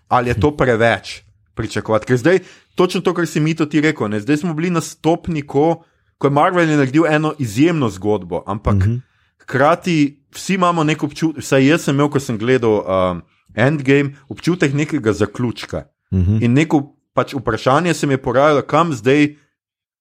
[0.08, 1.22] Ali je to preveč
[1.54, 2.06] pričakovati?
[2.06, 2.38] Ker zdaj,
[2.74, 4.20] točno to, kar si mi to ti rekel, ne?
[4.20, 5.84] zdaj smo bili na stopni, ko,
[6.18, 9.00] ko je Marvel je naredil eno izjemno zgodbo, ampak mm -hmm.
[9.42, 13.22] hkrati vsi imamo nek občutek, vsaj jaz sem imel, ko sem gledal um,
[13.54, 15.84] Endgame, občutek nekega zaključka.
[16.10, 16.44] Mm -hmm.
[16.44, 19.36] In neko pač vprašanje se mi je porajalo, kam zdaj,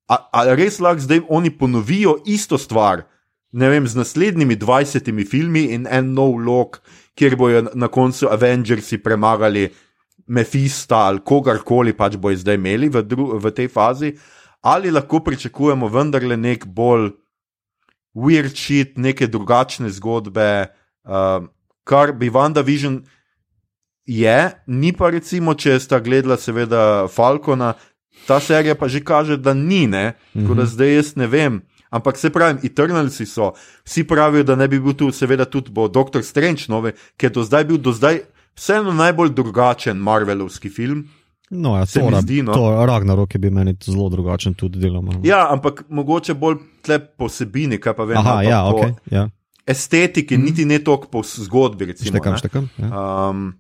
[0.08, 3.04] ali res lahko zdaj oni ponovijo isto stvar,
[3.54, 6.82] ne vem, z naslednjimi 20 filmi in en nov lok,
[7.16, 9.70] kjer bojo na koncu Avengersi premagali
[10.28, 13.04] Mefista ali kogarkoli pač bojo zdaj imeli v,
[13.44, 14.14] v tej fazi,
[14.64, 17.12] ali lahko pričakujemo vendarle nek bolj
[18.16, 20.70] weird shit, neke drugačne zgodbe,
[21.04, 21.44] uh,
[21.84, 23.02] kar bi WandaVision
[24.06, 24.38] je,
[24.68, 27.74] ni pa recimo, če sta gledala, seveda, Falcona,
[28.28, 30.14] ta serija pa že kaže, da ni, ne?
[30.34, 31.62] tako da zdaj jaz ne vem.
[31.94, 33.52] Ampak se pravi, Eternalsi so,
[33.86, 37.36] vsi pravijo, da ne bi bil tu, seveda, tudi bo Doctor Strange nove, ki je
[37.36, 38.24] do zdaj bil do zdaj
[38.58, 41.06] vseeno najbolj drugačen Marvelovski film.
[41.50, 42.54] No, ja, Se to, mi zdi, no.
[42.54, 45.20] to Ragnarok je bil meni zelo drugačen tudi deloma.
[45.24, 48.18] Ja, ampak mogoče bolj tle posebini, kaj pa vem.
[48.18, 49.12] Aha, ja, po ok.
[49.12, 49.28] Ja.
[49.66, 50.44] Estetiki, mm.
[50.44, 51.86] niti ne toliko po zgodbi.
[51.94, 52.38] Recimo, Štekam, ne.
[52.38, 52.70] štekam.
[52.82, 52.90] Ja.
[53.30, 53.54] Um,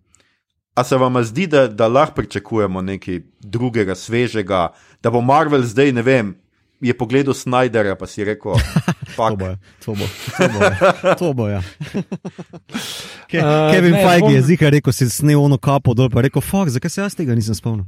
[0.74, 4.72] a se vam zdi, da, da lahko pričakujemo nekaj drugega, svežega,
[5.04, 6.34] da bo Marvel zdaj, ne vem,
[6.84, 8.60] je pogledal Snyderja, pa si rekel,
[9.14, 9.58] To bo, ja.
[9.86, 10.06] to bo,
[10.38, 11.16] to bo, ja.
[11.16, 11.62] to bo ja.
[13.30, 16.20] Ke, Uh, Kevin ne, Feige je bom- zika rekel, si snel ono kapo dol, pa
[16.20, 17.86] je rekel, fuck, zakaj se jaz tega nisem spomnil?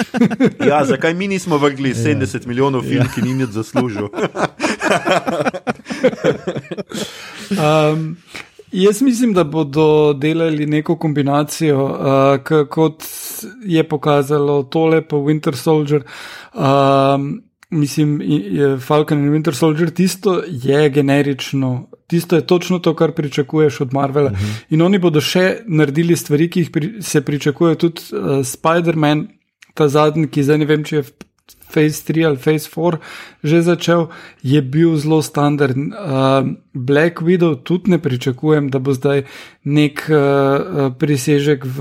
[0.70, 4.08] ja, zakaj mi nismo vrgli 70 milijonov film, ki ni nič zaslužil?
[7.52, 8.16] Um,
[8.72, 11.92] jaz mislim, da bodo delali neko kombinacijo, uh,
[12.44, 13.04] k, kot
[13.64, 16.02] je pokazalo tole po Winter Soldier.
[16.54, 23.12] Um, mislim, je Falcon in Winter Soldier, tisto je generično, tisto je točno to, kar
[23.12, 24.30] pričakuješ od Marvela.
[24.30, 24.64] Uh -huh.
[24.70, 29.26] In oni bodo še naredili stvari, ki jih pri, se pričakuje tudi uh, Spider-Man,
[29.74, 31.02] ta zadnji, ki zdaj ne vem, če je.
[31.72, 32.98] Phase 3 ali Phase 4
[33.44, 34.08] že začel,
[34.42, 35.92] je bil zelo standarden.
[35.92, 39.24] Uh, Black Widow tudi ne pričakujem, da bo zdaj
[39.64, 41.78] nek uh, prisežek v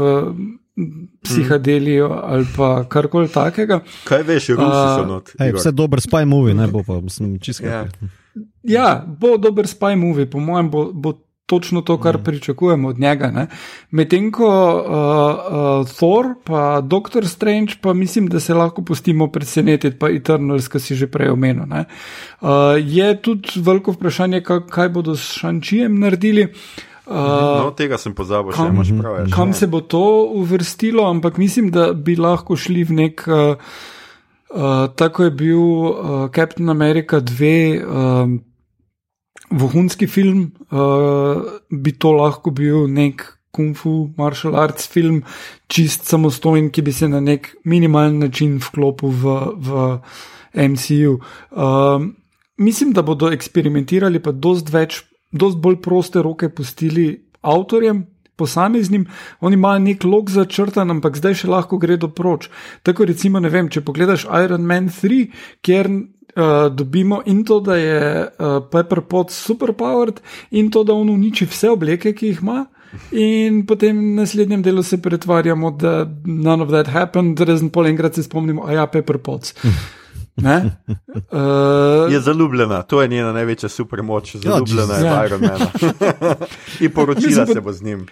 [1.24, 3.80] psihadelijo ali pa karkoli takega.
[4.04, 5.32] Kaj veš, Rusi so not.
[5.40, 7.68] Ej, vse dober spy movie, ne bo pa, mislim, čisto.
[7.68, 7.86] Ja.
[8.64, 11.14] Ja, bo dober spy movie, po mojem, bo, bo
[11.46, 13.32] točno to, kar pričakujemo od njega.
[13.32, 13.48] ne.
[13.92, 19.98] Medtem ko uh, uh, Thor, pa Doctor Strange, pa mislim, da se lahko pustimo presenetiti,
[20.00, 21.66] pa Eternals, ki si že prej omenil.
[21.68, 21.86] ne.
[22.42, 22.48] Uh,
[22.80, 26.44] je tudi veliko vprašanje, kaj, kaj bodo s Šančijem naredili.
[26.44, 29.16] Uh, No, tega sem pozabil, še kam- imaš prav.
[29.18, 29.58] ja, še kam ne.
[29.58, 30.04] se bo to
[30.38, 33.26] uvrstilo, ampak mislim, da bi lahko šli v nek.
[33.28, 33.56] Uh,
[34.54, 38.40] uh, tako je bil uh, Captain America 2, um,
[39.52, 45.24] vohunski film, uh, bi to lahko bil nek kung fu, martial arts film,
[45.68, 51.18] čist samostojen, ki bi se na nek minimalen način vklopil v, v MCU.
[51.52, 52.16] Um,
[52.58, 58.08] mislim, da bodo eksperimentirali, pa dost več, dost bolj proste roke pustili avtorjem.
[58.36, 59.04] Posameznim,
[59.46, 62.48] oni imajo nek lok začrtan, ampak zdaj še lahko gredo proč.
[62.82, 65.20] Tako recimo, ne vem, če pogledaš Iron Man 3,
[65.62, 70.24] kjer uh, dobimo in to, da je uh, Pepper Pot superpowered,
[70.58, 72.64] in to, da on uniči vse obleke, ki jih ima.
[73.16, 78.18] In potem v naslednjem delu se pretvarjamo, da none of that happened, razen pol enkrat
[78.18, 79.54] se spomnimo, a ja, Pepper Pots.
[80.42, 80.72] Ne?
[81.32, 85.04] Uh, Je zaljubljena, to je njena največja supermoč, zaljubljena je Jesus.
[85.04, 85.26] v Ja.
[85.26, 85.72] Ironmana.
[86.84, 88.08] In poročila se bo z njim.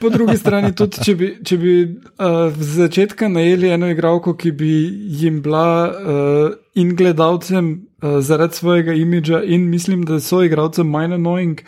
[0.00, 4.52] po drugi strani, tudi če bi, če bi uh, z začetka najeli eno igralko, ki
[4.56, 4.70] bi
[5.20, 11.18] jim bila uh, in gledalcem uh, zaradi svojega imidža, in mislim, da so igralcem manj
[11.18, 11.60] annoying,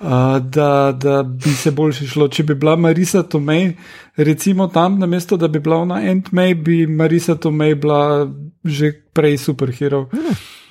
[0.00, 2.28] uh, da, da bi se boljše šlo.
[2.28, 3.74] Če bi bila Marisa Tomei,
[4.16, 8.28] recimo tam, na mesto, da bi bila ona Ant-May, bi Marisa Tomei bila
[8.64, 10.08] že prej superhero.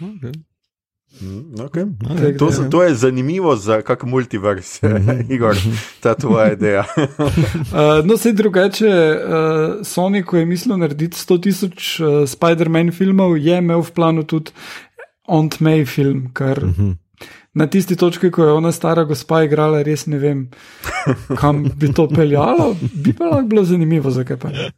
[0.02, 0.32] Okay.
[1.22, 1.86] Mm, okay.
[2.10, 2.38] Okay.
[2.38, 5.34] To, to je zanimivo za kak multivers, mm -hmm.
[5.34, 5.56] Igor,
[6.00, 6.86] ta tvoja ideja.
[6.98, 13.38] uh, no, se drugače, uh, Sony, ko je mislil narediti 100 tisoč uh, Spider-Man filmov,
[13.38, 14.52] je imel v planu tudi
[15.28, 16.96] Aunt May film, kar mm -hmm.
[17.54, 20.50] na tisti točki, ko je ona stara gospa igrala, res ne vem,
[21.38, 24.72] kam bi to peljalo, bi pa lahko bilo zanimivo, zakaj pa ne.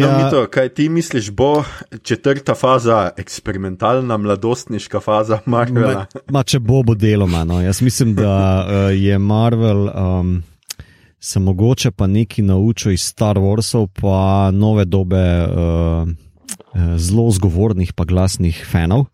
[0.00, 0.12] Ja.
[0.12, 0.24] No, ja.
[0.24, 1.64] Mito, kaj ti misliš, bo
[2.02, 6.06] četrta faza, eksperimentalna, mladostniška faza Marvela?
[6.14, 7.44] Ma, ma če bo, bo deloma.
[7.44, 7.60] No.
[7.62, 8.34] Jaz mislim, da
[8.66, 8.74] uh,
[9.06, 10.42] je Marvel um,
[11.20, 16.08] se mogoče pa nekaj naučil iz Star Warsov, pa nove dobe uh,
[16.96, 19.06] zelo zgovornih, pa glasnih fanov.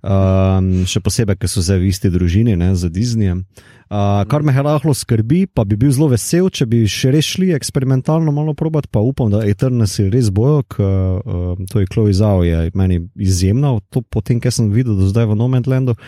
[0.00, 3.44] Um, še posebej, ker so zdaj v isti družini ne, z Disneyjem.
[3.90, 7.50] Uh, kar me rahlo skrbi, pa bi bil zelo vesel, če bi še res šli
[7.52, 12.14] eksperimentalno malo probat, pa upam, da Eternus je res bojo, ker uh, to je Chloe
[12.16, 15.98] Zhao, je meni izjemna, to potem, kar sem videl do zdaj v Nomadlandu.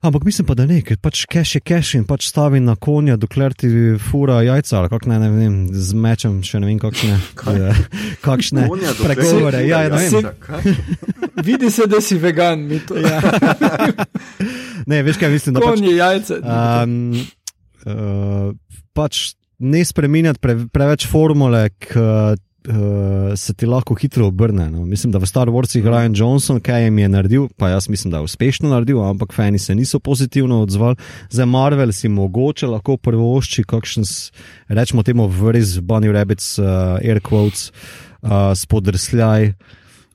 [0.00, 3.18] Ampak mislim pa, da ne, ker pač cash je cash in pač stavi na konja,
[3.20, 3.68] dokler ti
[4.00, 7.18] fura jajca ali kako ne, ne vem, z mečem, še ne vem kakšne.
[8.26, 8.64] kakšne
[9.02, 9.60] pregovore.
[9.68, 10.30] Ja, ne vem.
[11.50, 12.96] Vidi se, da si vegan, mi to.
[12.96, 13.20] Ja.
[14.90, 16.40] ne, veš kaj mislim, da pač, konje jajce.
[16.40, 16.96] Um,
[17.84, 18.48] uh,
[18.96, 22.00] pač ne spreminjati pre, preveč formule, k,
[22.68, 24.70] uh, se ti lahko hitro obrne.
[24.70, 24.84] No.
[24.84, 28.18] Mislim, da v Star Warsih Ryan Johnson, kaj jim je naredil, pa jaz mislim, da
[28.18, 30.96] je uspešno naredil, ampak fani se niso pozitivno odzvali.
[31.30, 34.04] Za Marvel si mogoče lahko prvošči, kakšen,
[34.68, 36.66] rečemo temu, vris, bunny rabbits, uh,
[37.02, 37.70] air quotes,
[38.22, 39.52] uh, spodrsljaj.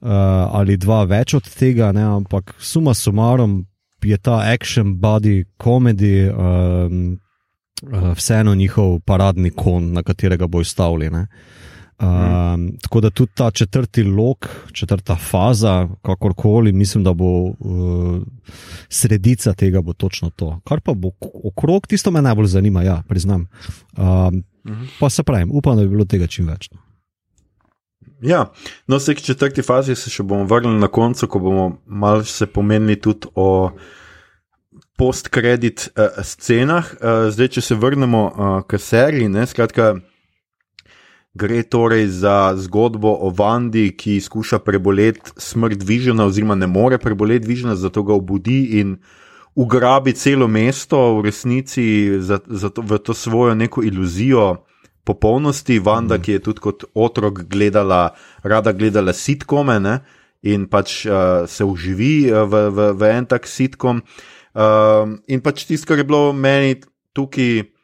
[0.05, 0.12] Uh,
[0.53, 2.03] ali dva več od tega, ne?
[2.03, 3.65] ampak suma sumarom
[4.03, 7.17] je ta action, body, komedi, um,
[7.89, 11.15] uh, vseeno njihov paradni kon, na katerega bo izstavljen.
[11.15, 11.25] Uh,
[11.99, 17.55] Um, tako da tudi ta četrti lok, četrta faza, kakorkoli, mislim, da bo uh,
[18.89, 20.60] sredica tega, bo točno to.
[20.67, 21.12] Kar pa bo
[21.43, 23.47] okrog, tisto me najbolj zanima, ja, priznam.
[23.97, 24.43] Um.
[24.99, 26.69] Pa se pravim, upam, da bi bilo tega čim več.
[26.73, 26.81] No.
[28.25, 28.45] Ja,
[28.88, 32.95] no, vse četrti fazi se še bomo vrnili na koncu, ko bomo malo se pomenili
[33.01, 33.71] tudi o
[34.97, 36.93] post-kredit uh, scenah.
[36.95, 39.95] Uh, zdaj, če se vrnemo uh, k seriji, ne, skratka.
[41.36, 47.48] Gre torej za zgodbo o Vandi, ki skuša preboleti smrt Vižena, oziroma ne more preboleti
[47.48, 48.95] Vižena, zato ga obudi in
[49.56, 51.84] ugrabi celo mesto, v resnici
[52.19, 54.63] za, za to, v to svojo neko iluzijo
[55.04, 55.80] popolnosti.
[55.80, 56.21] Vanda, mm.
[56.24, 60.00] ki je tudi kot otrok gledala, rada gledala sitkome ne?
[60.45, 64.04] in pač uh, se uživi uh, v, v, v en tak sitkom.
[64.56, 66.80] Uh, in pač tisto, kar je bilo meni
[67.12, 67.74] tukaj.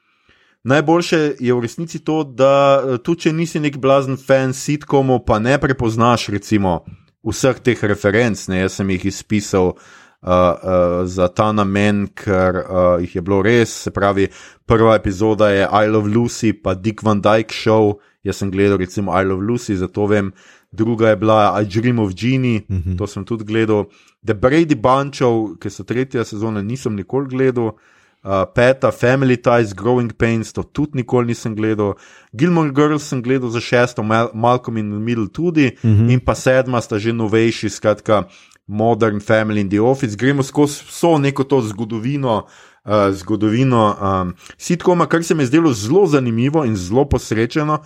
[0.64, 5.40] Najboljše je v resnici to, da eh, tudi če nisi nek blazen fan sitkomu, pa
[5.40, 6.84] ne prepoznaš recimo
[7.26, 8.48] vseh teh referenc.
[8.48, 8.62] Ne?
[8.66, 13.74] Jaz sem jih izpisal uh, uh, za ta namen, ker uh, jih je bilo res.
[13.88, 14.30] Se pravi,
[14.70, 17.98] prva epizoda je I Love Lucy, pa Dick Van Dyke Show.
[18.24, 20.34] Jaz sem gledal recimo I Love Lucy, zato vem.
[20.72, 22.94] Druga je bila I Dream of Genie, uh mhm.
[22.94, 22.98] -huh.
[22.98, 23.86] to sem tudi gledal.
[24.26, 27.74] The Brady Bunchov, ki so tretja sezona, nisem nikoli gledal
[28.24, 31.96] uh, peta, Family Ties, Growing Pains, to tudi nikoli nisem gledal.
[32.34, 36.08] Gilmore Girls sem gledal za šesto, Mal Malcolm in Middle tudi, uh mhm.
[36.08, 36.14] -huh.
[36.14, 38.24] in pa sedma sta že novejši, skratka,
[38.68, 40.16] Modern Family in The Office.
[40.16, 42.46] Gremo skozi vso neko to zgodovino.
[42.86, 47.84] Uh, zgodovino um, sitkoma, kar se mi je zdelo zelo zanimivo in zelo posrečeno,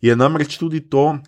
[0.00, 1.18] je namreč tudi to,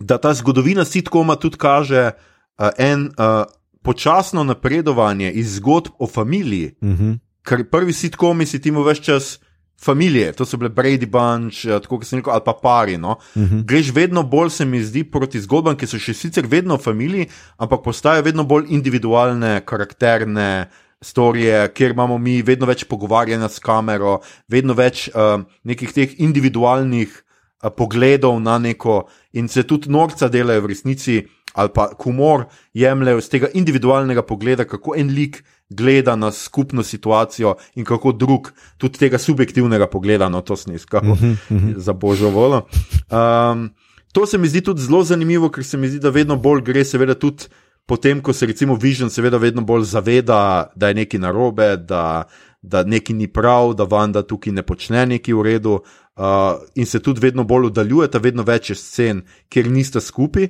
[0.00, 2.10] da ta zgodovina sitkoma tudi kaže
[2.58, 3.44] uh, en uh,
[3.82, 6.74] počasno napredovanje iz zgodb o familiji.
[6.80, 7.02] Uh mhm.
[7.02, 9.38] -huh ker prvi sitkomi si timo več čas.
[9.82, 12.94] Familije, to so bile Brady Bunch, eh, tako kot sem rekel, ali pa pari.
[13.02, 13.16] No?
[13.34, 13.56] Uh mhm.
[13.56, 13.64] -huh.
[13.66, 17.26] Greš vedno bolj, se mi zdi, proti zgodbam, ki so še sicer vedno v familiji,
[17.58, 20.68] ampak postajajo vedno bolj individualne, karakterne
[21.02, 27.10] storije, kjer imamo mi vedno več pogovarjanja s kamero, vedno več uh, nekih teh individualnih
[27.10, 31.22] uh, pogledov na neko, in se tudi norca delajo v resnici,
[31.52, 32.44] ali pa humor
[32.74, 38.52] jemljajo z tega individualnega pogleda, kako en lik gleda na skupno situacijo in kako drug
[38.76, 41.78] tudi tega subjektivnega pogleda na to snisko, uh -huh, uh -huh.
[41.78, 42.62] za božjo voljo.
[43.10, 43.70] Um,
[44.12, 46.84] to se mi zdi tudi zelo zanimivo, ker se mi zdi, da vedno bolj gre,
[46.84, 47.44] seveda, tudi
[47.86, 52.24] potem, ko se recimo Vision, seveda, vedno bolj zaveda, da je nekaj narobe, da,
[52.62, 55.72] da nekaj ni prav, da Vanda tukaj ne počne nekaj v redu,
[56.16, 56.24] uh,
[56.74, 60.48] in se tudi vedno bolj oddaljujeta, vedno več je scen, kjer niste skupaj.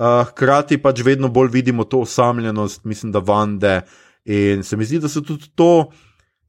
[0.00, 3.80] Uh, hkrati pač vedno bolj vidimo to osamljenost, mislim, da Vande.
[4.24, 5.90] In se mi zdi, da so tudi to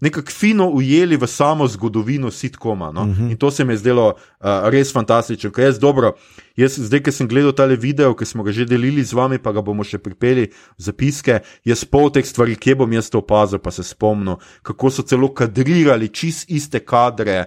[0.01, 2.91] nekako fino ujeli v samo zgodovino sitkoma.
[2.91, 3.01] No?
[3.01, 3.31] Uh -huh.
[3.31, 5.51] In to se mi je zdelo uh, res fantastično.
[5.57, 6.13] Jaz, dobro,
[6.55, 9.51] jaz zdaj, ki sem gledal tale video, ki smo ga že delili z vami, pa
[9.51, 10.47] ga bomo še pripeli
[10.77, 14.89] v zapiske, jaz pol teh stvari, kje bom jaz to opazil, pa se spomnil, kako
[14.89, 17.45] so celo kadrirali čist iste kadre.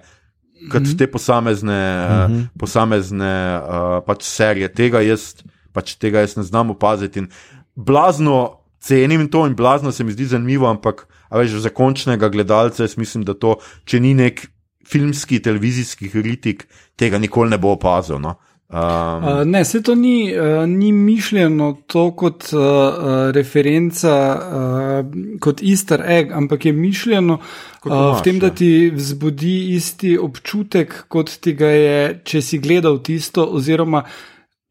[0.71, 0.97] Kot mhm.
[0.97, 2.41] te posamezne, uh -huh.
[2.41, 5.35] uh, posamezne uh, pač serije, tega jaz,
[5.75, 7.25] pač tega jaz ne znam opaziti.
[7.25, 7.29] In
[7.75, 12.97] blazno cenim to in blazno se mi zdi zanimivo, ampak veš, za končnega gledalca jaz
[13.01, 14.47] mislim, da to, če ni nek
[14.89, 16.66] filmski, televizijski kritik,
[17.01, 18.20] tega nikoli ne bo opazil.
[18.20, 18.37] No?
[18.75, 18.81] Um,
[19.25, 25.62] uh, ne, se to ni, uh, ni mišljeno to kot uh, uh, referenca, uh, kot
[25.62, 28.55] easter egg, ampak je mišljeno uh, v tem, da ja.
[28.59, 34.03] ti vzbudi isti občutek, kot ti ga je, če si gledal tisto, oziroma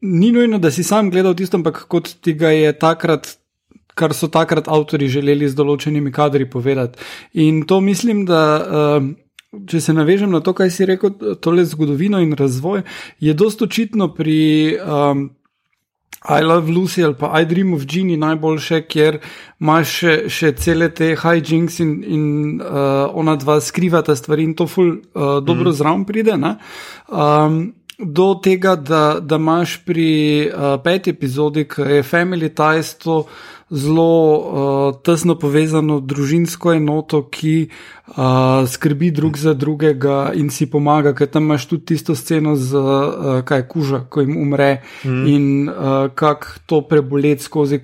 [0.04, 3.36] ni nujno, da si sam gledal tisto, ampak kot ti ga je takrat
[3.94, 6.98] kar so takrat avtori želeli z določenimi kadri povedati.
[7.46, 8.42] In to mislim, da.
[8.64, 9.12] Uh,
[9.54, 12.80] Če se navežem na to, kaj si rekel, tole zgodovino in razvoj,
[13.22, 15.20] je dosto očitno pri um,
[16.26, 19.20] I Love Lucy ali pa I Dream of Genie najboljše, kjer
[19.62, 22.24] imaš še, še cele te hijinks in, in
[22.58, 25.78] uh, ona dva skrivata stvari in to ful uh, dobro mm.
[25.78, 26.34] zraven pride.
[26.34, 27.60] Um,
[27.98, 33.24] do tega, da, da imaš pri uh, peti epizodi, ki je Family Ties, to
[33.70, 38.16] zelo uh, tesno povezano družinsko enoto, ki uh,
[38.68, 43.40] skrbi drug za drugega in si pomaga, ker tam imaš tudi tisto sceno z uh,
[43.46, 45.26] kaj kuža, ko jim umre mm.
[45.26, 47.80] in uh, kako to preboleti skozi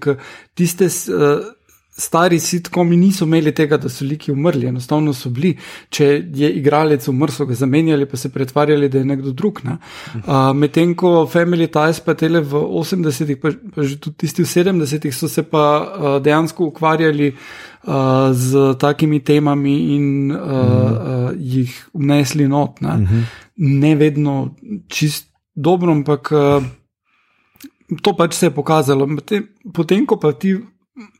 [0.54, 0.90] tiste.
[1.08, 1.54] Uh,
[2.00, 5.52] stari sitkomi niso imeli tega, da so liki umrli, enostavno so bili.
[5.92, 9.60] Če je igralec umrl, so ga zamenjali, pa se pretvarjali, da je nekdo drug.
[9.66, 9.76] Ne?
[10.22, 14.50] Uh, Medtem ko Family Ties, pa tele v 80-ih, pa, pa že tudi tisti v
[14.50, 21.76] 70-ih, so se pa uh, dejansko ukvarjali uh, z takimi temami in uh, uh, jih
[21.94, 22.80] vnesli not.
[22.80, 23.24] Ne, uh -huh.
[23.56, 24.54] ne vedno
[24.88, 26.32] čist dobro, ampak.
[26.32, 26.68] Uh,
[28.02, 29.06] To pač se je pokazalo.
[29.74, 30.54] Potem, ko pa ti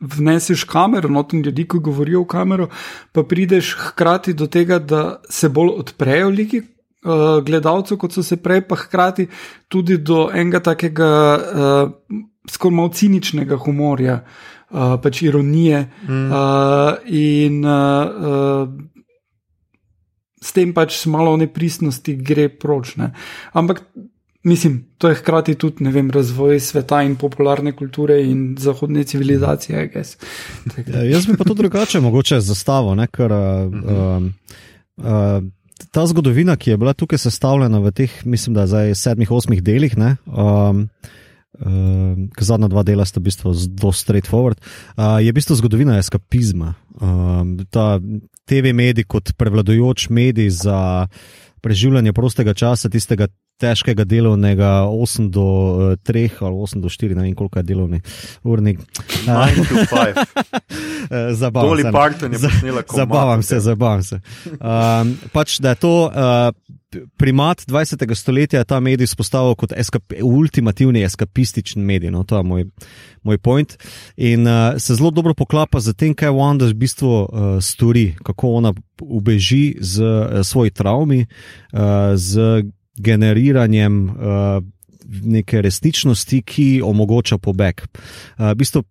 [0.00, 2.68] vneseš kamero, noten ljudi, ki govorijo v kamero,
[3.12, 6.62] pa prideš hkrati do tega, da se bolj odprejo liki.
[7.00, 9.24] Uh, gledalcev, kot so se prej, pa hkrati
[9.72, 12.18] tudi do enega takega uh,
[12.50, 16.26] skoraj malo ciničnega humorja, uh, pač ironije, mm.
[16.28, 17.72] uh, in uh,
[18.04, 18.68] uh,
[20.40, 23.12] s tem pač malo nepristnosti gre pročne.
[23.52, 23.84] Ampak
[24.42, 29.90] Mislim, to je hkrati tudi vem, razvoj sveta in popularne kulture in zahodne civilizacije.
[30.86, 34.22] Ja, jaz bi pa to drugače mogoče zastavil, ne, ker uh,
[34.96, 35.42] uh,
[35.92, 39.98] ta zgodovina, ki je bila tukaj sestavljena v teh, mislim, da zdaj sedmih, osmih delih,
[39.98, 40.86] ne, um,
[41.60, 44.56] uh, zadnja dva dela sta v bistvu zelo straightforward,
[44.96, 46.74] uh, je v bistvu zgodovina eskapizma.
[46.96, 48.00] Uh, ta
[48.48, 51.08] TV medij kot prevladojoč medij za
[51.60, 53.28] preživljanje prostega časa, tistega
[53.60, 55.46] težkega delovnega, 8 do
[56.02, 58.00] 3 uh, ali 8 do 4, ne vem koliko je delovni
[58.42, 58.80] urnik.
[59.26, 61.34] 9 to 5.
[61.34, 61.90] Zabavam se.
[62.96, 64.20] Zabavam se, zabavam se.
[64.60, 65.94] Um, pač, da je to.
[66.08, 66.76] Uh,
[67.16, 68.14] Primat 20.
[68.14, 72.64] stoletja je ta medij spostavil kot eskap, ultimativni eskapistični medij, no, to je moj,
[73.22, 73.76] moj point.
[74.16, 77.28] In uh, se zelo dobro poklapa z tem, kaj Wanda v bistvu uh,
[77.62, 82.66] stori, kako ona ubeži z uh, svojimi travmi, uh, z
[83.00, 84.60] generiranjem uh,
[85.24, 87.82] neke resničnosti, ki omogoča pobeg.
[87.82, 88.84] Uh, v bistvu,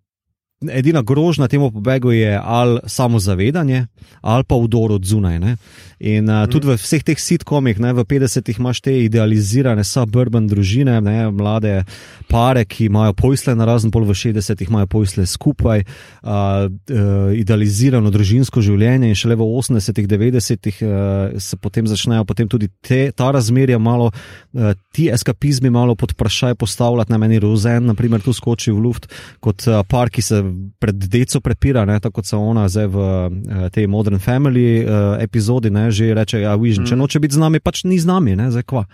[0.68, 3.86] edina grožnja temu pobegu je ali samozavedanje,
[4.20, 5.38] ali pa vdor od zunaj.
[5.38, 5.56] Ne?
[6.00, 11.00] In uh, tudi v vseh teh sitkomih, ne, v 50-ih imaš te idealizirane suburban družine,
[11.04, 11.84] ne, mlade
[12.28, 18.12] pare, ki imajo pojsle na razen, pol v 60-ih imajo pojsle skupaj, uh, uh, idealizirano
[18.12, 20.92] družinsko življenje in šele v 80-ih, 90-ih uh,
[21.40, 26.56] se potem začnejo potem tudi te, ta razmerja malo, uh, ti eskapizmi malo pod vprašaj
[26.60, 29.08] postavljati, na meni Rozen, naprimer, tu skoči v luft
[29.40, 30.40] kot uh, par, ki se
[30.78, 35.16] pred deco prepira, ne, tako kot se ona zdaj v uh, tej Modern Family uh,
[35.22, 36.86] epizodi, ne, že reče, ja, mm.
[36.86, 38.84] če noče biti z nami, pač ni z nami, ne, zdaj kva.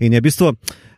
[0.00, 0.52] In je v bistvu,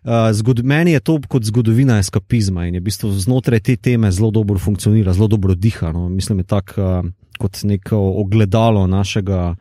[0.06, 4.10] uh, zgod, meni je to kot zgodovina eskapizma in je v bistvu znotraj te teme
[4.12, 5.92] zelo dobro funkcionira, zelo dobro diha.
[5.92, 6.08] No.
[6.08, 9.54] Mislim, da je tako uh, kot neko ogledalo našega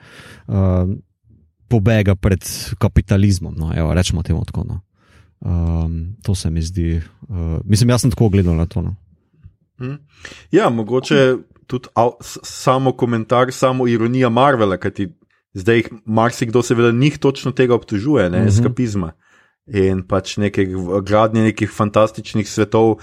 [0.48, 0.90] uh,
[1.68, 2.42] pobega pred
[2.78, 3.56] kapitalizmom.
[3.58, 3.72] No.
[3.76, 4.64] Evo, rečemo temu tako.
[4.64, 4.82] No.
[5.46, 8.82] Um, to se mi zdi, uh, mislim, jaz sem tako gledal na to.
[8.82, 8.96] No.
[10.52, 11.36] Ja, mogoče
[11.68, 12.12] tudi av,
[12.44, 15.10] samo komentar, samo ironija Marvela, kajti
[15.54, 18.48] zdaj jih marsikdo seveda njih točno tega obtožuje, ne, Mhm.
[18.48, 19.12] eskapizma
[19.68, 20.66] in pač neke
[21.04, 23.00] gradnje nekih fantastičnih svetov,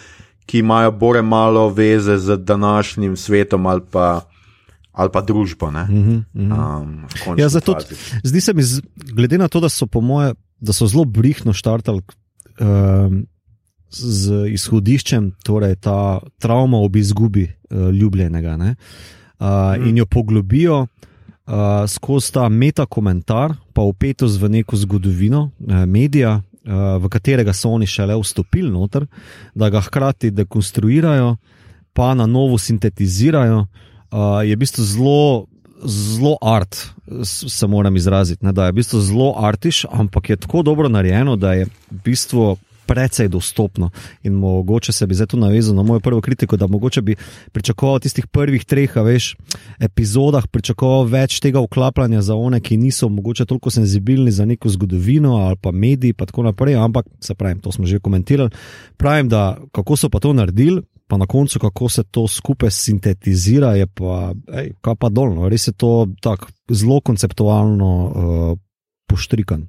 [0.46, 4.20] ki imajo bore malo veze z današnjim svetom ali pa,
[4.92, 5.70] ali pa družbo.
[5.70, 5.84] Ne.
[5.84, 6.52] Mhm, mhm.
[6.52, 7.76] Um, v končni Ja, zato.
[8.24, 8.62] Zdi se mi,
[9.14, 12.02] glede na to, da so po moje, da so zelo brihno štartali
[12.60, 13.26] um,
[13.92, 18.74] z izhodiščem, torej ta travma ob izgubi uh, ljubljenega, ne,
[19.38, 19.88] uh, Mhm.
[19.88, 27.02] in jo poglobijo uh, skozi ta metakomentar, pa upetost v neko zgodovino uh, medija, uh,
[27.02, 29.06] v katerega so oni šele vstopili noter,
[29.54, 31.36] da ga hkrati dekonstruirajo,
[31.92, 33.66] pa na novo sintetizirajo,
[34.10, 35.46] uh, je v bistvu zelo.
[35.84, 36.76] Zelo art,
[37.24, 41.34] se moram izraziti, ne, da je v bistvu zelo artiš, ampak je tako dobro narejeno,
[41.36, 42.56] da je v bistvu
[42.92, 43.88] precej dostopno.
[44.22, 47.16] In mogoče se bi zdaj tu navezal na mojo prvo kritiko, da mogoče bi
[47.52, 49.32] pričakoval tistih prvih treh, veš,
[49.80, 55.38] epizodah, pričakoval več tega vklapljanja za one, ki niso mogoče toliko senzibilni za neko zgodovino
[55.46, 56.76] ali pa mediji, in tako naprej.
[56.76, 58.50] Ampak, se pravim, to smo že komentirali.
[58.96, 60.82] Pravim, da kako so pa to naredili.
[61.06, 65.48] Pa na koncu, kako se to skupaj sintetizira, je pa, ej, kaj pa dolno.
[65.48, 68.58] Res je to tako zelo konceptualno uh,
[69.08, 69.66] poštrikan.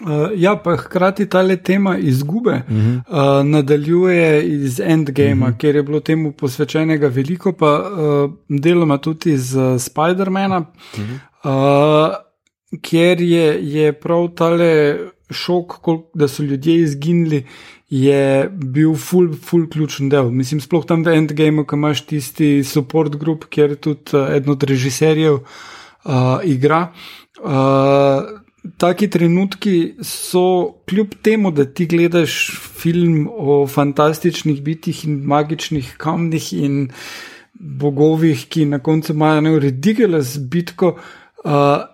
[0.00, 3.00] Uh, ja, pa hkrati ta le tema izgube uh -huh.
[3.08, 5.56] uh, nadaljuje iz Endgama, uh -huh.
[5.58, 12.08] ker je bilo temu posvečenega veliko, pa uh, deloma tudi iz uh, Spider-mana, uh -huh.
[12.08, 12.14] uh,
[12.82, 14.98] kjer je, je prav tale
[15.30, 17.46] šok, koliko, da so ljudje izginili.
[17.88, 20.30] Je bil ful, ful ključen del.
[20.30, 24.62] Mislim, sploh tam v Endgameu, ko imaš tisti support group, kjer tudi uh, eden od
[24.62, 25.42] režiserjev uh,
[26.44, 26.92] igra.
[27.42, 28.43] Uh,
[28.76, 32.50] taki trenutki so, kljub temu, da ti gledaš
[32.80, 36.88] film o fantastičnih bitih in magičnih kamnih in
[37.54, 40.96] bogovih, ki na koncu imajo eno ridiculous bitko.
[41.44, 41.50] Uh,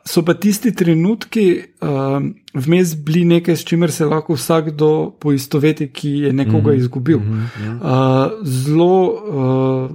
[0.07, 2.23] so pa tisti trenutki uh,
[2.55, 7.19] vmes bili nekaj, s čimer se lahko vsakdo poistoveti, ki je nekoga izgubil.
[7.19, 9.91] Uh, zelo uh,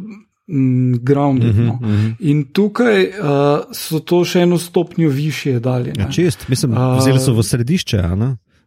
[1.01, 1.55] grounded.
[1.57, 1.79] No.
[2.19, 5.93] In tukaj uh, so to še eno stopnjo više dalje.
[5.97, 6.11] Ja, ne.
[6.13, 8.03] čist, mislim, A- vzeli so v središče.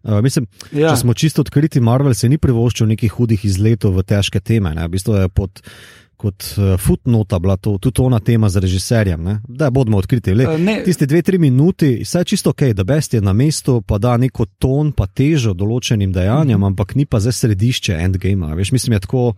[0.03, 0.81] Uh, mislim, ja.
[0.81, 0.91] Ja.
[0.91, 4.75] Če smo čisto odkriti, Marvel se ni privoščil nekih hudih izletov v težke teme.
[4.75, 4.87] Ne?
[4.89, 5.63] V bistvu je pod,
[6.19, 9.23] kot uh, footnota bila to tudi ona tema z režiserjem.
[9.23, 9.39] Ne?
[9.49, 10.35] Da, bodimo odkriti.
[10.35, 10.81] Le, Uh, ne.
[10.83, 14.17] Tiste dve, tri minuti, vse je čisto ok, da best je na mestu, pa da
[14.17, 18.51] neko ton, pa težo določenim dejanjem, ampak ni pa zdaj središče endgame.
[18.59, 19.33] Veš, mislim, je tako.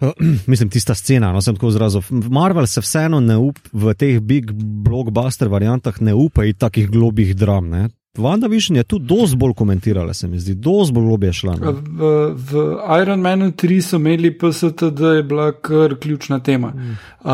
[0.50, 2.02] Mislim, tista scena, no sem tako izrazil.
[2.10, 7.34] Marvel se vseeno ne up v teh big blockbuster variantah, ne upa in takih globih
[7.36, 7.68] dram.
[7.68, 7.88] Ne?
[8.18, 11.52] Vanda Vision je tu dosti bolj komentirala, se mi zdi, dosti bolj globje šla.
[11.60, 11.72] Ne?
[11.72, 12.62] V, v
[13.02, 16.72] Iron Manu 3 so imeli PST, da je bila kar ključna tema.
[16.74, 17.30] Uh,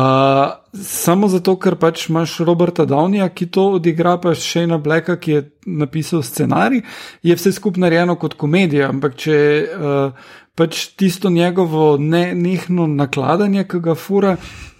[0.83, 5.31] samo zato, ker pač imaš Roberta Downija, ki to odigra, pa še ena Blacka, ki
[5.31, 6.83] je napisal scenarij,
[7.23, 13.67] je vse skupaj narejeno kot komedija, ampak če uh, pač tisto njegovo ne, nehno nakladanje,
[13.69, 14.37] ki ga fura.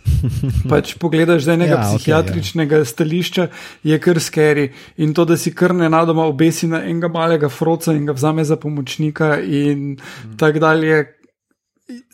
[0.71, 3.47] Pač pogledaš z enega Ja, ja, psihiatričnega okay, stališča,
[3.83, 4.69] je kar skeri.
[5.03, 8.55] In to, da si kar nenadoma obesi na enega malega froca in ga vzame za
[8.55, 10.37] pomočnika, in mm.
[10.39, 11.01] tako dalje,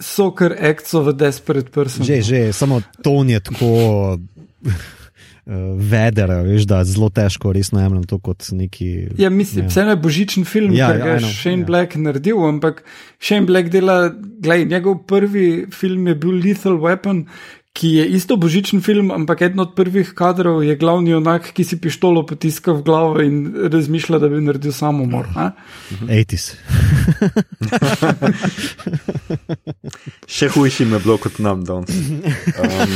[0.01, 2.05] so kar akcijo v desperate person.
[2.05, 3.70] Že, že, samo ton je tako
[5.46, 8.89] uh, veder, veš, da zelo težko resno jemljem to kot neki.
[9.18, 11.60] Ja, mislim, vseeno je božičen film, Ja, ja, ja, ker ga je know, Shane ja.
[11.62, 11.66] ja.
[11.66, 12.84] Black naredil, ampak
[13.20, 13.98] Shane Black dela,
[14.39, 17.28] gledaj, njegov prvi film je bil Lethal Weapon.
[17.74, 21.80] Ki je isto božičen film, ampak eden od prvih kadrov je glavni onak, ki si
[21.82, 25.26] pištolo potiska v glavo in razmišlja, da bi naredil samomor.
[25.34, 25.50] a?
[26.06, 26.54] 80s.
[30.38, 31.89] Še hujši je bilo kot nam danes.
[32.54, 32.94] Um,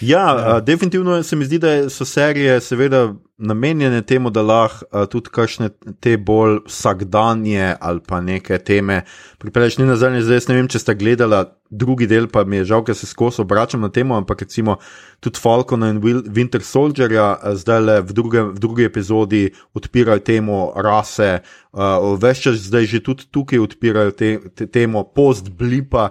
[0.00, 0.60] ja, ja.
[0.60, 5.70] definitivno se mi zdi, da so serije seveda namenjene temu, da lahko uh, tudi kakšne
[6.00, 9.02] te bolj vsakdanje ali pa neke teme
[9.38, 9.78] pripelješ.
[9.78, 12.84] Ni nazadnje, zdaj jaz ne vem, če ste gledala drugi del, pa mi je žal,
[12.84, 14.76] ker se skozi obračam na temo, ampak recimo
[15.20, 17.30] tudi Falcon in Winter Soldierja
[17.60, 19.46] zdaj le v, druge, v drugi epizodi
[19.76, 21.38] odpirajo temo rase,
[21.72, 26.10] uh, več čas zdaj že tudi tukaj odpirajo te, te, temo post-blipa,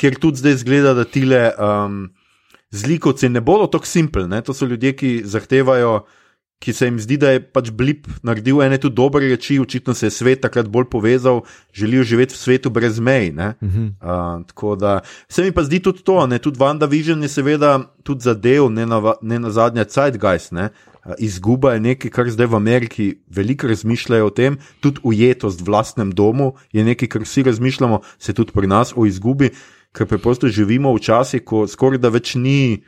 [0.00, 1.44] kjer tudi zdaj zgleda, da tile.
[1.56, 2.08] Um,
[2.70, 4.42] Zlikovci ne bodo tako simpli, ne?
[4.42, 6.04] to so ljudje, ki zahtevajo,
[6.62, 10.06] ki se jim zdi, da je pač blip naredil ene tudi dobre reči, očitno se
[10.06, 11.40] je svet takrat bolj povezal,
[11.74, 13.30] želijo živeti v svetu brez mej.
[13.30, 13.88] Uh -huh.
[13.88, 16.38] uh, tako da se mi pa zdi tudi to, ne?
[16.38, 20.52] tudi WandaVision je seveda tudi zadev, ne na, ne na zadnje Zeitgeist.
[20.52, 20.68] Ne?
[21.04, 25.64] Uh, Izguba je nekaj, kar zdaj v Ameriki veliko razmišljajo o tem, tudi ujetost v
[25.64, 29.50] vlastnem domu je nekaj, kar vsi razmišljamo, se tudi pri nas o izgubi.
[29.92, 32.82] Ker preprosto živimo v časih, ko skoraj da več ni.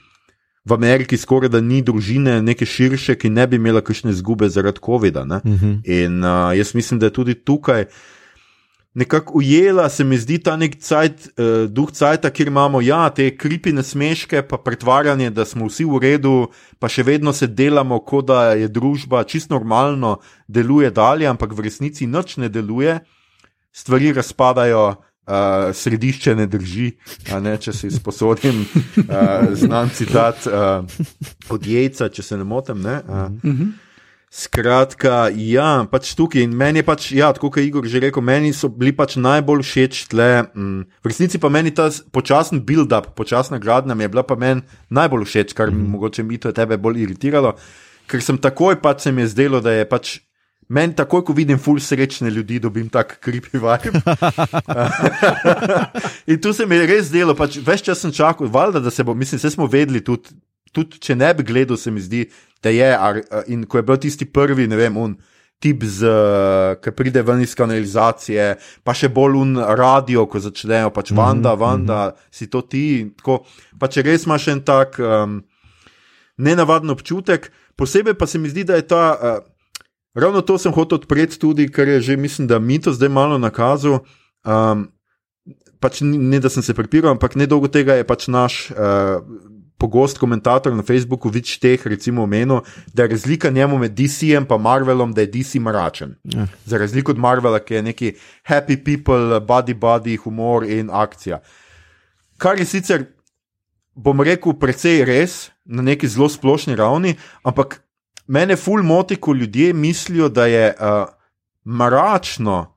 [0.62, 4.78] V Ameriki skoraj da ni družine, neke širše, ki ne bi imela kakšne izgube zaradi
[4.78, 5.22] COVID-a.
[5.42, 5.80] Uh -huh.
[5.82, 7.84] In uh, jaz mislim, da je tudi tukaj
[8.94, 13.36] nekako ujela, se mi zdi ta nek cajt, uh, duh cajta, kjer imamo ja, te
[13.36, 16.48] kripine smeške, pa pretvarjanje, da smo vsi v redu,
[16.78, 21.60] pa še vedno se delamo, kot da je družba čisto normalno, deluje dalje, ampak v
[21.60, 23.00] resnici nič ne deluje,
[23.72, 24.94] stvari razpadajo.
[25.22, 26.88] Uh, središče ne drži,
[27.44, 30.82] ne, če si sposodim uh, znan citat uh,
[31.54, 32.82] od Jejca, če se ne motim.
[32.82, 33.30] Ne, uh.
[33.30, 33.72] mm -hmm.
[34.32, 38.24] Skratka, ja, pač tukaj in meni je pač, ja, tako kot je Igor že rekel,
[38.24, 40.48] meni so bili pač najbolj všeč tle.
[40.56, 44.64] Mm, v resnici pa meni ta počasen build-up, počasna gradnja mi je bila pa meni
[44.88, 45.88] najbolj všeč, kar mm -hmm.
[45.92, 47.52] mogoče mi to tebe bolj iritiralo,
[48.06, 50.20] ker sem takoj pač se mi je zdelo, da je pač.
[50.72, 54.00] Meni takoj, ko vidim ful srečne ljudi, dobim tak kripi vibe.
[56.32, 59.04] in tu se mi je res zdelo, pač več časa sem čakal, valjda, da se
[59.04, 60.32] bo, mislim, vse smo vedeli tudi
[60.72, 62.24] tudi če ne bi gledal, se mi zdi,
[62.64, 62.88] da je.
[63.52, 65.14] In ko je bil tisti prvi, ne vem, un,
[65.62, 65.84] tip,
[66.82, 68.48] ki pride ven iz kanalizacije,
[68.82, 72.28] pa še bolj un radio, ko začnejo, pač vanda, mhm, vanda, mm -hmm.
[72.30, 73.12] si to ti.
[73.18, 73.44] Tako,
[73.78, 75.42] pa če res imaš en tak um,
[76.36, 79.04] nenavaden občutek, posebej pa se mi zdi, da je ta.
[79.20, 79.51] Uh,
[80.14, 83.38] Ravno to sem hotel odpreti tudi, ker je že, mislim, da mi to zdaj malo
[83.38, 84.04] nakazal.
[84.44, 84.90] Um,
[85.80, 89.24] pač ne, da sem se prepiral, ampak ne dolgo tega je pač naš uh,
[89.82, 92.62] pogost komentator na Facebooku, več teh, recimo, omenil,
[92.94, 96.14] da je razlika njemu med DC-jem in Marvelom, da je DC mračen.
[96.22, 96.46] Ja.
[96.64, 98.12] Za razliko od Marvela, ki je neki
[98.46, 101.40] happy people, body body, humor in akcija.
[102.38, 103.08] Kar je sicer,
[103.94, 107.81] bom rekel, precej res na neki zelo splošni ravni, ampak
[108.26, 111.06] mene ful moti, ko ljudje mislijo, da je uh,
[111.64, 112.72] mračno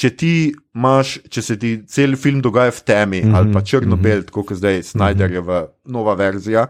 [0.00, 3.36] če imaš, če se ti cel film dogaja v temi mm -hmm.
[3.36, 4.30] ali pa črno-bel, mm -hmm.
[4.30, 6.66] kot zdaj Snyder je v nova verzija,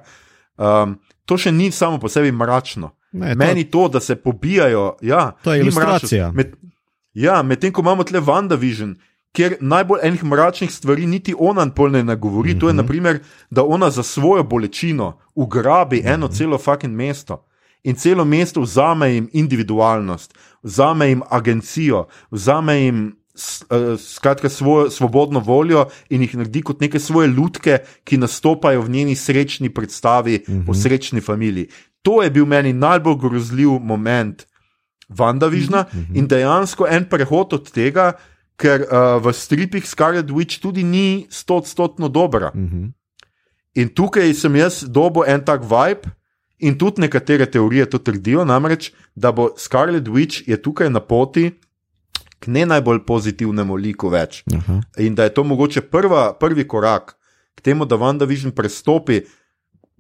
[0.56, 2.90] um, to še ni samo po sebi mračno.
[3.12, 6.30] Ne, Meni to, da se pobijajo, ja, to je ilustracija.
[6.32, 6.54] Med,
[7.14, 8.94] ja, medtem ko imamo tle WandaVision.
[9.32, 12.60] Ker najbolj enih mračnih stvari niti ona ne nagovori, mm -hmm.
[12.60, 12.76] to je, mhm.
[12.76, 13.20] naprimer,
[13.50, 16.14] da ona za svojo bolečino ugrabi mm -hmm.
[16.14, 17.49] eno celo fucking mesto
[17.84, 25.40] in celo mesto vzame jim individualnost, vzame jim agencijo, vzame jim uh, skratka, svojo svobodno
[25.40, 30.60] voljo in jih naredi kot neke svoje lutke, ki nastopajo v njeni srečni predstavi -huh.
[30.68, 30.80] o mhm.
[30.82, 31.68] srečni familiji.
[32.02, 34.46] To je bil meni najbolj grozljiv moment
[35.08, 36.18] Vandavižna mhm, -huh.
[36.18, 38.12] in dejansko en prehod od tega,
[38.56, 42.50] ker uh, v stripih Scarlet Witch tudi ni stotstotno dobra.
[42.54, 42.64] Mhm.
[42.64, 42.92] -huh.
[43.74, 46.10] In tukaj sem jaz dobo en tak vibe.
[46.60, 51.50] In tudi nekatere teorije to trdijo, namreč, da bo Scarlet Witch tukaj na poti
[52.40, 54.42] k ne najbolj pozitivnemu liku več.
[54.56, 54.80] Aha.
[54.98, 57.16] In da je to mogoče prva, prvi korak
[57.54, 59.20] k temu, da WandaVision prestopi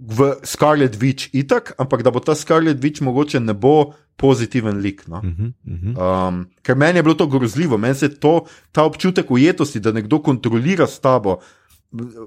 [0.00, 5.08] v Scarlet Witch itak, ampak da bo ta Scarlet Witch mogoče ne bo pozitiven lik.
[5.08, 5.20] No?
[5.20, 6.28] Uh -huh, uh -huh.
[6.28, 10.22] Um, ker meni je bilo to grozljivo, meni se to, ta občutek ujetosti, da nekdo
[10.22, 11.40] kontrolira s tabo.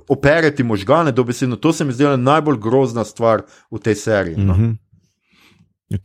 [0.07, 3.41] Operati možgane, dobesedno, to se mi zdi najbolj grozna stvar
[3.71, 4.35] v tej seriji.
[4.37, 4.53] No?
[4.53, 4.63] Mhm.
[4.63, 4.75] -huh.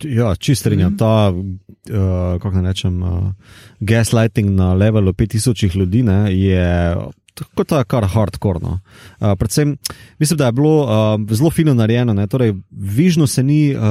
[0.05, 0.99] Ja, čistrenja, mm -hmm.
[0.99, 3.33] ta, uh, kako naj rečem, uh,
[3.81, 6.97] gaslighting na levelu 5000 ljudi ne, je
[7.39, 8.59] tako ta kar hardcore.
[8.63, 8.81] No.
[9.21, 9.77] Uh, predvsem,
[10.19, 12.27] mislim, da je bilo uh, zelo fino narejeno.
[12.27, 13.83] Torej, vižno se ni, uh,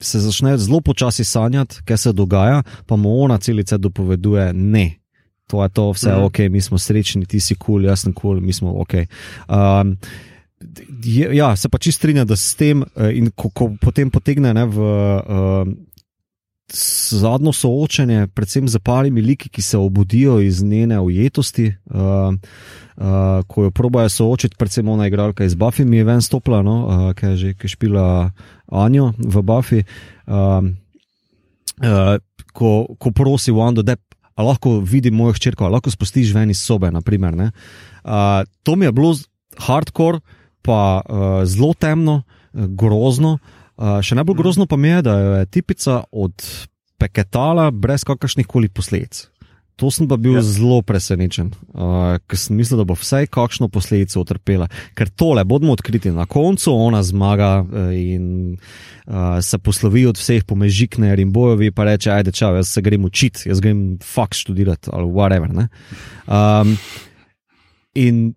[0.00, 5.05] se začne zelo počasi sanjati, kaj se dogaja, pa mu ona celice dopoveduje ne.
[5.46, 8.02] To je to, vse je mm ok, mi smo srečni, ti si kul, cool, jaz
[8.02, 8.94] sem kul, cool, mi smo ok.
[9.48, 9.96] Um,
[11.32, 14.64] ja, se pa čist strinja, da s tem eh, in ko, ko potem potegne ne,
[14.66, 15.68] v uh,
[16.72, 23.68] zadnjo soočenje, predvsem z parimi liki, ki se obudijo iz njene ujetosti, uh, uh, ko
[23.68, 27.26] jo probajo soočiti, predvsem ona igralka iz Buffy, mi je ven stopila, no, uh, ki
[27.26, 28.30] je že ki špila
[28.66, 29.84] Anjo v Buffy.
[30.26, 30.66] Uh,
[31.86, 32.16] uh,
[32.52, 33.96] ko, ko prosi Wanda, da
[34.42, 37.34] lahko vidi mojo hčerko, lahko spustiš ven iz sobe, naprimer.
[37.36, 39.14] Uh, to mi je bilo
[39.66, 40.20] hardcore,
[40.62, 43.38] pa uh, zelo temno, uh, grozno.
[43.76, 46.44] Uh, še najbolj grozno pa mi je, da je tipica od
[46.98, 49.26] peketala brez kakršnih koli posledic.
[49.76, 50.40] To sem pa bil ja.
[50.40, 54.70] zelo presenečen, uh, ker sem mislil, da bo vsaj kakšno posledico utrpela.
[54.96, 60.46] Ker tole, bodimo odkriti, na koncu ona zmaga uh, in uh, se poslovi od vseh
[60.48, 64.88] pomežikne in bojovi, pa reče: Ajde, čau, jaz se grem učiti, jaz grem faks študirati
[64.96, 65.68] ali whatever.
[66.24, 66.78] Um,
[67.92, 68.32] in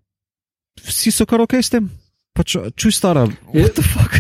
[0.84, 1.88] vsi so kar ok s tem
[2.40, 4.16] pač čuj stara, what the fuck.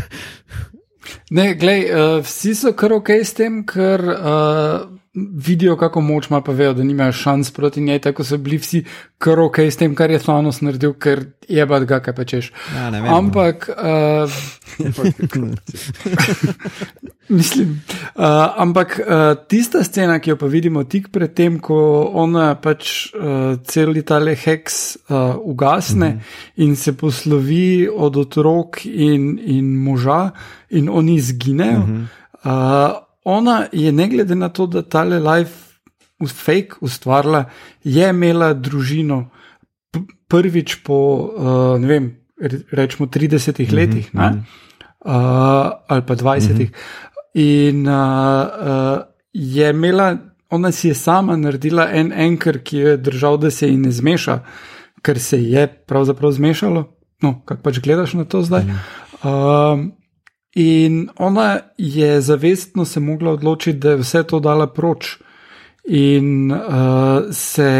[1.31, 4.87] Ne, glej, uh, vsi so kar ok s tem, ker uh,
[5.33, 8.83] vidijo, kako moč ima, pa vejo, da nimajo šans proti njej, tako so bili vsi
[9.17, 12.51] kar ok s tem, kar je Thanos naredil, ker je bad ga, kaj pečeš.
[12.75, 13.17] Ja, ne vem, no.
[13.17, 13.69] Ampak.
[13.75, 14.31] Uh,
[17.29, 17.81] Mislim,
[18.15, 18.23] uh,
[18.57, 19.05] ampak uh,
[19.47, 21.75] tista scena, ki jo pa vidimo tik pred tem, ko
[22.17, 26.63] ona pač uh, cel tale heks uh, ugasne -hmm.
[26.63, 30.31] in se poslovi od otrok in, in moža,
[30.69, 31.85] in oni izginejo.
[31.85, 32.03] -hmm.
[32.43, 35.69] uh, ona je, ne glede na to, da tale life
[36.27, 37.45] fake ustvarila,
[37.83, 39.29] je imela družino
[40.27, 40.97] prvič po,
[41.35, 42.09] uh, ne vem,
[42.71, 43.75] rečemo 30 mm -hmm.
[43.75, 44.11] letih.
[44.13, 45.11] Uh,
[45.87, 46.53] ali pa 20.
[46.53, 46.69] Mm -hmm.
[47.33, 49.01] In uh, uh,
[49.33, 50.17] je imela,
[50.49, 54.39] ona si je sama naredila en enker, ki je držal, da se ji ne zmeša,
[55.01, 56.95] ker se je pravzaprav zmešalo.
[57.21, 58.63] No, kako pač gledaš na to zdaj.
[59.23, 59.98] Uh,
[60.59, 65.17] in ona je zavestno se mogla odločiti, da je vse to dala proč
[65.87, 66.59] in uh,
[67.31, 67.71] se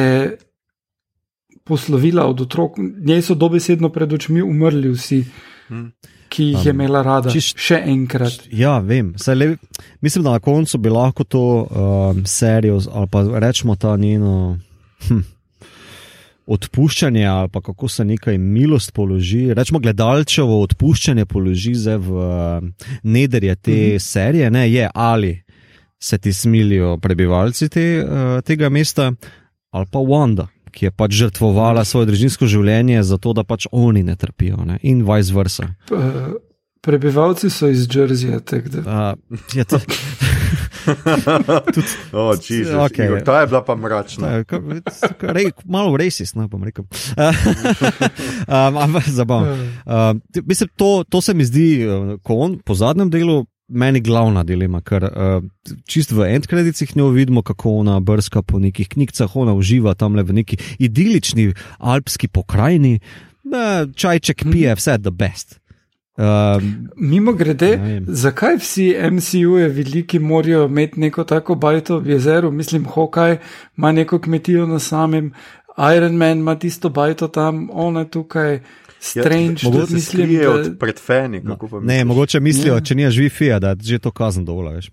[1.64, 2.78] poslovila od otrok.
[3.06, 5.26] Njej so dobesedno pred očmi umrli vsi.
[5.68, 5.92] Hmm
[6.30, 7.32] ki jih je imela rada.
[7.34, 8.46] Čiš, še enkrat.
[8.54, 9.14] Ja, vem.
[9.36, 9.56] Le,
[10.02, 14.60] mislim, da na koncu bi lahko to um, serijo ali pa rečemo ta njeno.
[15.08, 15.26] Hm.
[16.50, 22.88] Odpuščanje, ali pa kako se nekaj milost položi, rečemo, gledalčevo odpuščanje položi zdaj v uh,
[23.04, 24.00] nederje te mm -hmm.
[24.00, 25.42] serije, ne, je ali
[26.00, 29.12] se ti smilijo prebivalci te, uh, tega mesta,
[29.72, 34.16] ali pa Wanda ki je pač žrtvovala svoje družinsko življenje, zato da pač oni ne
[34.20, 34.80] trpijo, ne?
[34.84, 35.74] in vice versa.
[36.82, 38.80] Prebivalci so iz Džersija, tako da.
[39.30, 39.80] Uh, je to.
[41.74, 43.06] Tudi, oh, Jesus, okay.
[43.06, 44.44] Igor, ta je bila pa mračna.
[45.22, 46.86] Rej, malo resist, no, bom rekel.
[48.48, 49.54] Ampak um, zabavno.
[49.54, 51.86] Uh, mislim, to, to se mi zdi,
[52.24, 55.44] ko on po zadnjem delu meni glavna dilema, ker uh,
[55.90, 60.24] čist v endkredicih ne vidimo, kako ona brska po nekih knjigah, ona uživa tam le
[60.24, 63.00] v neki idilični alpski pokrajini,
[63.52, 65.59] uh, čajček pije, vse the best.
[66.20, 66.64] Uh,
[66.96, 73.38] Mimo grede, zakaj vsi MCU-je veliki morajo imeti neko tako bajto v jezeru, mislim, Hokaj
[73.78, 75.32] ima neko kmetijo na samem,
[75.96, 78.60] Iron Man ima tisto bajto tam, ona tukaj.
[79.02, 80.60] Strange, ja, mogoče mislijo da...
[80.60, 81.42] od predfeni.
[81.44, 81.58] No.
[81.82, 82.82] Ne, mogoče mislijo, ja.
[82.82, 84.76] če ni živi fija, da je že to kazen dovolj.
[84.76, 84.84] uh,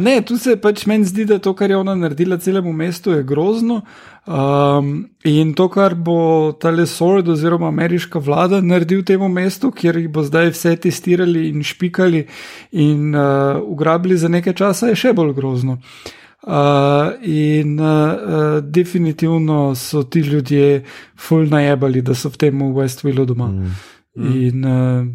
[0.06, 3.22] ne, tu se pač meni zdi, da to, kar je ona naredila celemu mestu, je
[3.22, 3.82] grozno.
[4.24, 10.08] Um, in to, kar bo tale Sword oziroma ameriška vlada naredil temu mestu, kjer jih
[10.08, 12.26] bo zdaj vse testirali in špikali
[12.72, 15.76] in uh, ugrabili za nekaj časa, je še bolj grozno.
[15.76, 16.12] Uh,
[16.46, 20.84] Uh, in uh, definitivno so ti ljudje
[21.16, 23.46] fulj najebali, da so v tem v Westwillu doma.
[23.48, 23.70] Mm.
[24.16, 24.34] Mm.
[24.42, 25.06] In uh,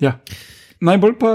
[0.00, 0.18] ja,
[0.80, 1.30] najbolj pa,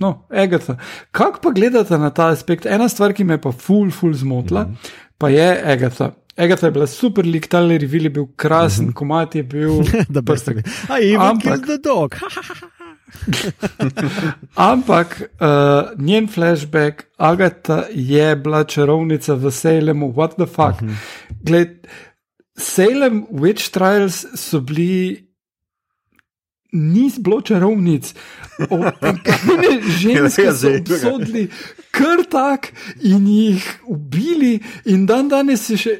[0.00, 0.78] no, Agatha.
[1.10, 2.66] Kako pa gledate na ta aspekt?
[2.66, 4.96] Ena stvar, ki me pa fulj, fulj zmotila, mm.
[5.18, 6.14] pa je Agatha.
[6.38, 8.94] Agatha je bila super, lik tali revil je bil krasen, mm -hmm.
[8.94, 9.82] komat je bil.
[10.14, 10.62] da brste.
[11.18, 12.16] Ampak, da dog.
[14.54, 15.48] Ampak uh,
[15.98, 20.82] njen flashback, Agata je bila čarovnica v Salemu, what the fuck.
[20.82, 20.94] Uh -huh.
[21.42, 21.86] Gled,
[22.56, 25.24] Salem Witch Trials so bili.
[26.72, 28.14] Ni bilo čarovnic,
[28.58, 31.48] ne ženske so obsodili,
[31.90, 35.90] kar tak in jih ubili, in dan danes se še,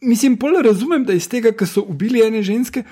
[0.00, 2.84] mislim, pol razumem, da iz tega, ker so ubili ene ženske,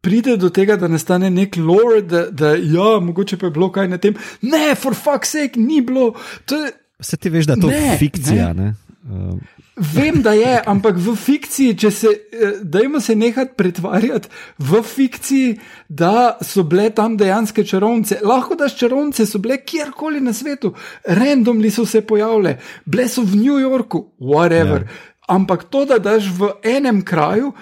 [0.00, 3.88] pride do tega, da nastane nek lore, da, da ja, mogoče pa je bilo kaj
[3.88, 4.14] na tem.
[4.42, 6.14] Ne, for fuck's sake, ni bilo.
[6.50, 6.70] Je,
[7.00, 8.52] Vse ti veš, da je to ne, fikcija.
[8.52, 8.64] Ne.
[8.64, 8.74] Ne?
[9.04, 9.38] Uh.
[9.80, 14.28] Vem, da je, ampak v fikciji, če se, eh, dajmo se nehati pretvarjati
[14.58, 15.54] v fikciji,
[15.88, 18.18] da so bile tam dejansko čarovnice.
[18.24, 20.74] Lahko daš čarovnice, so bile kjerkoli na svetu,
[21.04, 24.84] randomni so se pojavljale, bile so v New Yorku, whatever.
[24.84, 25.08] Yeah.
[25.30, 27.52] Ampak to, da daš v enem kraju,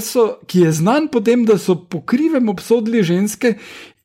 [0.00, 3.56] so, ki je znan po tem, da so po krivem obsodili ženske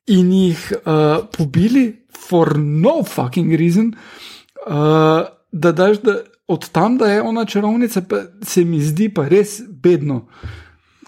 [0.10, 3.94] in jih uh, pobili, for no fucking reason,
[4.66, 6.18] uh, da daš da
[6.48, 10.26] od tam, da je ona čarovnica, pa se mi zdi pa res bedno.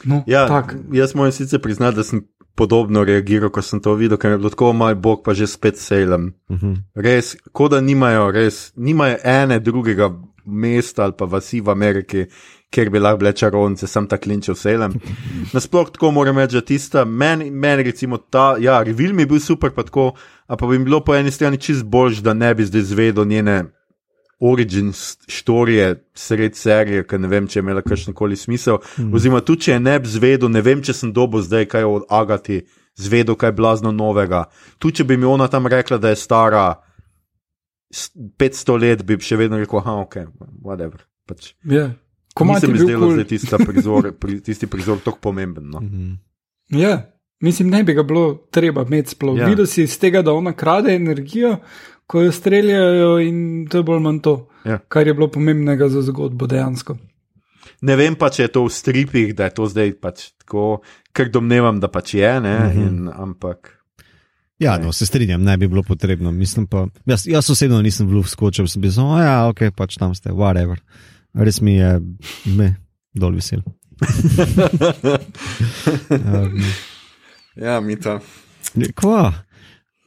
[0.04, 0.46] No, ja,
[0.92, 4.52] jaz moram sicer priznati, da sem podobno reagiral, ko sem to videl, ker je bilo
[4.54, 6.34] tako, moj bog, pa že spet selem.
[6.50, 6.74] Uh mhm.
[6.74, 6.82] -huh.
[6.96, 10.14] Res, kot da nimajo, res, nimajo ene drugega
[10.46, 12.26] mesta ali pa vasi v Ameriki,
[12.74, 14.96] kjer bi lahko bile čarovnice, sem ta klinčev selem.
[15.54, 19.40] Nasploh tako moram reči, da tista, meni, men, recimo ta, ja, revil mi je bil
[19.40, 20.12] super, pa tako,
[20.48, 23.64] a pa bi bilo po eni strani čist boljš, da ne bi zdaj zvedel njene.
[24.44, 28.82] Origin storije, sred serije, ki ne vem, če je imela kakšen smisel.
[28.98, 29.14] Mm.
[29.16, 32.04] Oziroma, tudi če je ne bi zvedel, ne vem, če sem dobil zdaj kaj od
[32.10, 32.66] Agati,
[32.96, 34.50] zvedel kaj blazno novega.
[34.80, 36.76] Tu, če bi mi ona tam rekla, da je stara
[37.94, 40.16] 500 let bi še vedno rekel, ah, ok,
[40.62, 41.04] whatever.
[41.26, 41.54] Pač.
[41.64, 41.88] Ja.
[41.88, 43.16] Ni Komati se mi zdelo, kul.
[43.16, 45.70] da je tista prizor, pri, tisti prizor tako pomemben.
[45.70, 45.80] No.
[45.80, 46.14] Mhm.
[46.72, 46.96] Ja,
[47.40, 49.38] mislim, ne bi ga bilo treba imeti sploh.
[49.38, 49.44] Ja.
[49.44, 49.50] Ja.
[49.50, 51.58] Videl si iz tega, da ona krade energijo,
[52.06, 53.38] ko jo streljajo, in
[53.68, 54.34] to je bolj manj to,
[54.66, 54.78] Ja.
[54.80, 56.98] kar je bilo pomembnega za zgodbo dejansko.
[57.82, 60.82] Ne vem pa, če je to v stripih, da je to zdaj pač tako,
[61.12, 62.82] ker domnevam, da pač je, ne, Mhm.
[62.82, 63.83] in, ampak.
[64.64, 66.32] Ja, no, se strinjam, ne bi bilo potrebno.
[66.32, 69.98] Mislim pa, jaz, jaz osebno nisem v luft skočil, sem bil samo, ja, ok, pač
[70.00, 70.80] tam ste, whatever.
[71.34, 72.00] Res mi je,
[72.46, 72.76] me,
[73.14, 73.64] dol vesel.
[76.10, 76.64] um,
[77.56, 78.20] Ja, mi to.
[78.96, 79.34] kva?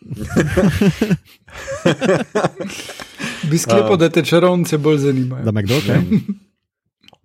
[3.51, 5.45] Bi sklepal, da te čarovnice bolj zanimajo.
[5.45, 6.01] Da me kdo kaj?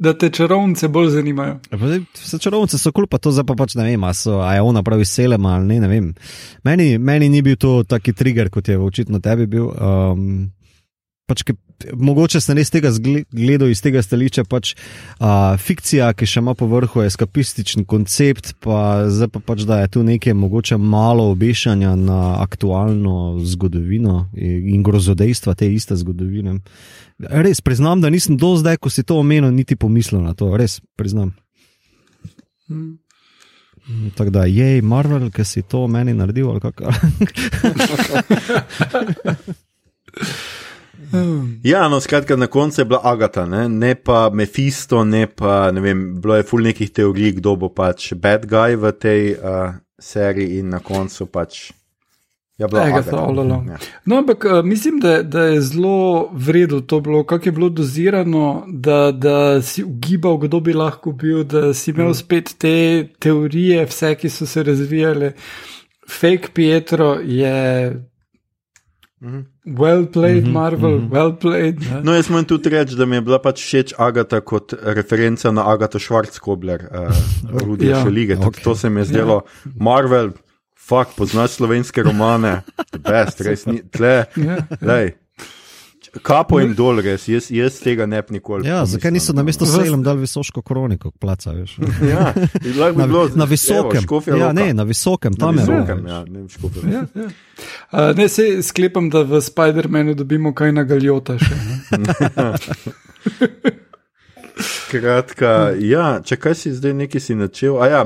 [0.01, 1.59] Da te čarovnice bolj zanimajo.
[1.71, 1.77] Ja,
[2.17, 4.81] Vse čarovnice so kul, pa to zdaj pa pač ne vem, so, a je ona
[4.83, 6.07] pravi selema ali ne, ne vem.
[6.65, 9.69] Meni, meni ni bil to taki trigger, kot je očitno tebi bil.
[9.69, 10.49] Um,
[11.31, 11.43] pač,
[11.95, 16.53] mogoče sem res tega zgle- gledal iz tega stališča, pač uh, fikcija, ki še ima
[16.59, 21.95] po vrhu eskapističen koncept, pa zdaj pa pač, da je tu nekaj mogoče malo obešanja
[21.99, 26.59] na aktualno zgodovino in grozodejstva te iste zgodovine.
[27.21, 30.81] Res priznam, da nisem do zdaj, ko si to omenil, niti pomislil na to, res
[30.99, 31.35] priznam.
[32.69, 32.97] Mm.
[34.15, 36.91] Tako da je Marvel, ki si to meni naredil, ali kako.
[41.13, 41.59] Mm.
[41.63, 45.81] Ja, no, skratka, na koncu je bila Agata, ne, ne pa Mephisto, ne pa, ne
[45.81, 50.59] vem, bilo je ful nekih teorij, kdo bo pač bad guy v tej uh, seriji
[50.59, 51.71] in na koncu pač.
[52.61, 53.69] Ja, bila all along.
[53.69, 53.77] Ja.
[54.05, 58.65] No, ampak uh, mislim, da, da je zelo vredno to bilo, kako je bilo dozirano,
[58.67, 64.13] da, da si ugibal, kdo bi lahko bil, da si imel spet te teorije, vse,
[64.15, 65.33] ki so se razvijale.
[66.09, 68.10] Fake Pietro je
[69.21, 69.45] Mhm.
[69.67, 71.11] well played, Mhm, Marvel, mhm.
[71.11, 71.79] well played.
[71.81, 72.01] ne.
[72.03, 75.61] No, jaz moram tudi reči, da mi je bila pač všeč Agata kot referenca na
[75.63, 77.13] Agato Schwarzkobler, uh,
[77.61, 77.97] Rudija Ja.
[77.97, 78.03] ja.
[78.03, 78.35] Šelige.
[78.35, 78.63] Tudi Ok.
[78.63, 79.41] To se mi je zdelo,
[79.75, 80.31] Marvel,
[80.79, 82.61] fuck, poznaš slovenske romane,
[82.91, 84.57] the best, res ni, tle, Ja.
[84.81, 85.13] lej.
[86.19, 88.67] Kapo jim dol, res, jaz, jaz tega ne bi nikoli.
[88.67, 89.37] Ja, pomislil, zakaj niso no.
[89.39, 91.77] na mesto Salem dali visoško kroniko, placa, veš?
[92.03, 92.33] Ja,
[92.63, 94.03] bi Na, bilo na visokem.
[94.03, 94.53] Evo, ja, Loka.
[94.53, 95.61] ne, na visokem, na tam je.
[95.61, 96.81] visokem, Roma, ja, ne vem, Škofja.
[96.91, 97.29] Ja, ja.
[97.91, 101.55] Uh, ne, se sklepam, da v Spider-Manu dobimo kaj na galjota še.
[101.95, 102.51] Ne?
[104.71, 107.79] Skratka, ja, če kaj si zdaj nekaj si načel.
[107.79, 108.01] A Ja,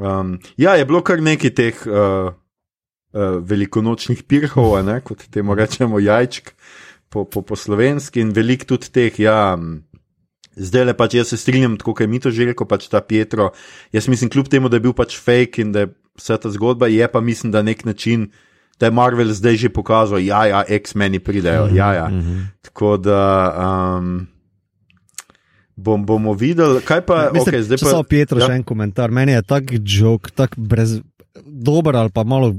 [0.00, 5.52] um, ja, je bilo kar nekaj teh uh, uh, velikonočnih pirhov, a ne, kot temu
[5.58, 6.54] rečemo, jajčk
[7.12, 9.20] po, po, po slovenski in velik tudi teh.
[9.20, 9.56] Ja,
[10.52, 13.00] Zdaj le pač jaz se strinjam, tako kot je mi to že rekel, pač ta
[13.00, 13.54] Pietro.
[13.88, 16.90] Jaz mislim, kljub temu, da je bil pač fake in da je vsa ta zgodba,
[16.92, 18.28] je pa mislim, da nek način,
[18.76, 22.08] da je Marvel zdaj že pokazal, ja, ja, X-meni pridejo, ja, ja.
[22.12, 22.52] Mhm.
[22.68, 23.22] Tako da
[23.56, 24.26] um,
[25.76, 28.08] bom, bomo videli, kaj pa Mislim, okay, zdaj če samo pa.
[28.08, 28.50] Pietro, ja.
[28.50, 29.10] še en komentar.
[29.10, 31.00] Meni je tak jok, tak brez.
[31.44, 32.56] Dober ali pa malo uh,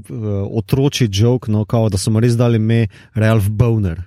[0.58, 4.02] otroči jok, no, da so mu res dali ime Ralph Boner.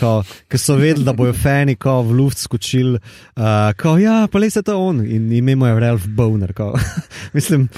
[0.00, 3.42] Ker so vedeli, da bojo fani kao, v luft skočili, uh,
[3.76, 6.52] kao, ja, pa le se to on in ime mu je Ralph Boner.
[6.52, 6.74] Kao.
[7.36, 7.68] Mislim,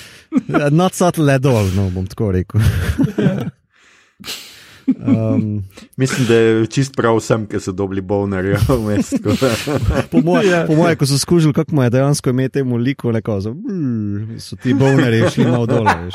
[0.70, 2.60] not subtle at all, no, bom tako rekel.
[4.99, 5.62] Um,
[5.97, 9.11] Mislim, da je čist prav vsem, ki so dobili bonerje vmes.
[9.12, 9.51] tako da.
[10.05, 10.64] Po moje, Ja.
[10.66, 14.41] po moje, ko so skužili, kako mu je dejansko ime temu liku, neko, so, "Brr",
[14.41, 15.84] so ti bovnari šli malo dol.
[15.84, 16.14] veš.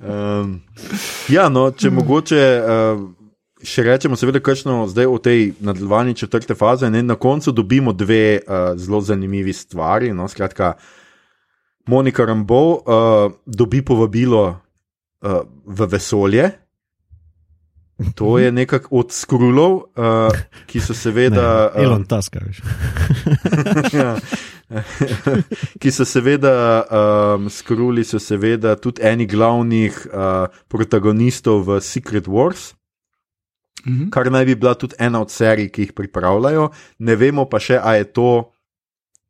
[0.00, 0.60] Um,
[1.28, 2.42] ja, no, če mogoče.
[2.60, 3.04] Uh,
[3.58, 6.90] Še rečemo, seveda, kakšno zdaj v tej nadaljevanju četrte faze.
[6.90, 10.12] Ne, na koncu dobimo dve uh, zelo zanimivi stvari.
[10.12, 10.74] No, skratka,
[11.86, 12.78] Monika Rambo uh,
[13.46, 14.60] dobi povabilo
[15.26, 16.46] uh, v vesolje.
[18.14, 20.28] To je nekako od skrulov, uh,
[20.68, 21.72] ki so seveda.
[21.72, 22.60] Ne, Elon um, Tusk, veš.
[23.96, 24.14] ja.
[25.80, 32.76] ki so seveda, um, skruli so seveda tudi eni glavnih uh, protagonistov v Secret Wars,
[33.86, 34.10] Mhm.
[34.10, 36.70] kar naj bi bila tudi ena od serij, ki jih pripravljajo.
[36.98, 38.50] Ne vemo pa še, a je to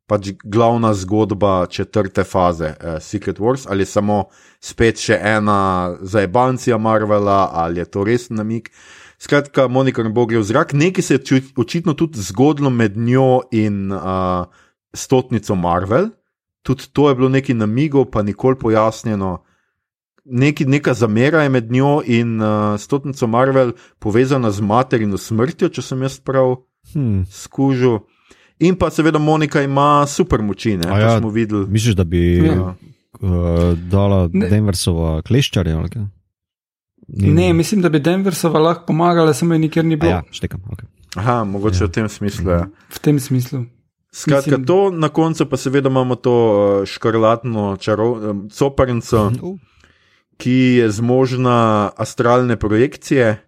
[0.07, 4.23] pač glavna zgodba četrte faze uh, Secret Wars ali samo
[4.59, 8.71] spet še ena zajebancija Marvela ali je to res namik.
[9.19, 10.73] Skratka, Monika ne bo gre v zrak.
[10.77, 14.45] Nekaj se je ču- očitno tudi zgodilo med njo in uh,
[14.93, 16.11] stotnico Marvel.
[16.61, 19.39] Tudi to je bilo nekaj namigov, pa nikoli pojasnjeno.
[20.25, 25.81] Neki, neka zamera je med njo in uh, stotnico Marvel povezana z materino smrtjo, če
[25.81, 26.55] sem jaz prav
[26.93, 27.25] Hm.
[27.31, 27.99] skužil.
[28.59, 31.19] In pa seveda Monika ima super moči, ne, A ja, ja.
[31.19, 31.67] smo videli.
[31.67, 32.73] Misliš, da bi Ja.
[33.13, 33.29] uh,
[33.81, 34.47] dala Ne.
[34.47, 35.77] Denversova kleščarja?
[35.77, 36.01] ali kaj?
[37.09, 40.11] Ni- Ne, mislim, da bi Denversova lahko pomagala, samo je nikjer ni A bilo.
[40.11, 40.59] Ja, štekam.
[40.61, 40.85] Okay.
[41.15, 42.49] Aha, mogoče v tem smislu.
[42.49, 42.67] Ja.
[42.89, 43.65] V tem smislu.
[44.11, 46.33] Skratka, Mislim- to na koncu pa seveda imamo to
[46.81, 49.59] eh, škrlatno čarov, eh, coparnico, Uh,
[50.37, 51.57] ki je zmožna
[51.97, 53.46] astralne projekcije.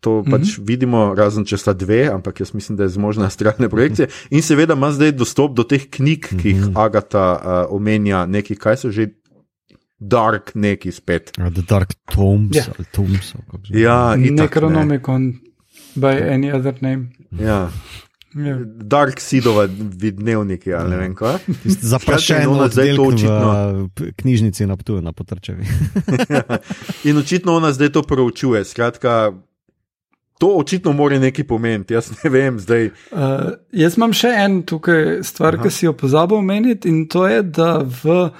[0.00, 0.66] To pač mm -hmm.
[0.66, 4.08] vidimo, razen če sta dve, ampak jaz mislim, da je zmožna astralne projekcije.
[4.30, 8.76] In seveda ima zdaj dostop do teh knjig, ki jih Agata uh, omenja, neki, kaj
[8.76, 9.08] so že
[9.98, 11.32] dark, neki spet.
[11.32, 12.56] The Dark Tombs.
[12.56, 12.64] Ja.
[12.78, 13.80] ali Tombs ali.
[13.80, 14.30] Ja, ne.
[14.30, 15.34] Necronomicon,
[15.94, 17.06] by any other name.
[17.40, 17.70] ja.
[18.34, 18.58] Ja.
[18.64, 21.38] Dark Seedova dnevniki ali ne vem kaj.
[21.62, 25.66] Tisti Zaprašen ona zdaj to očitno- knjižnici na Ptuju na Potrčevi.
[27.10, 28.64] In očitno ona zdaj to proučuje.
[28.64, 29.32] Skratka,
[30.40, 31.94] to očitno mora nekaj pomeniti.
[31.94, 32.86] Jaz ne vem zdaj.
[33.12, 33.20] Uh,
[33.74, 35.62] jaz imam še en tukaj stvar, Aha.
[35.62, 38.30] ki si jo pozabil omeniti, in to je, da v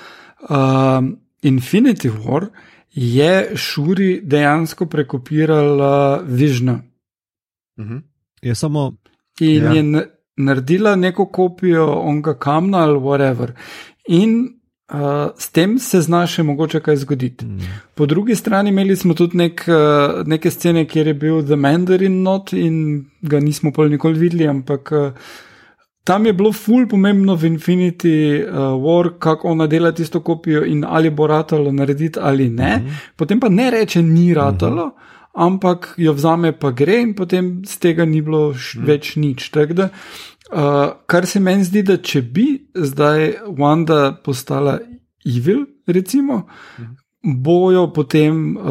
[0.41, 1.05] uh,
[1.43, 2.49] Infinity War
[2.91, 5.93] je Šuri dejansko prekopirala
[6.23, 6.81] Vižna
[7.79, 7.97] Mhm.
[8.43, 8.93] Je samo.
[9.41, 9.73] in Ja.
[9.73, 10.05] je na-
[10.37, 13.53] naredila neko kopijo onega kamna ali whatever.
[14.07, 14.60] In
[14.93, 17.45] uh, s tem se zna še mogoče kaj zgoditi.
[17.45, 21.57] mm, Po drugi strani imeli smo tudi nek, uh, neke scene, kjer je bil The
[21.57, 25.13] Mandarin not in ga nismo pol nikoli videli, ampak uh,
[26.05, 30.85] tam je bilo ful pomembno v Infinity uh, War, kako ona dela tisto kopijo in
[30.85, 32.77] ali bo ratalo narediti ali ne.
[32.77, 32.91] Mhm.
[33.17, 34.91] Potem pa ne reče, ni ratalo.
[35.35, 39.51] Ampak jo vzame, pa gre, in potem z tega ni bilo š, več nič.
[39.55, 39.89] Tako Da,
[40.53, 40.59] uh,
[41.07, 44.79] kar se meni zdi, da če bi zdaj Wanda postala
[45.27, 46.47] evil, recimo,
[47.23, 48.63] bojo potem uh,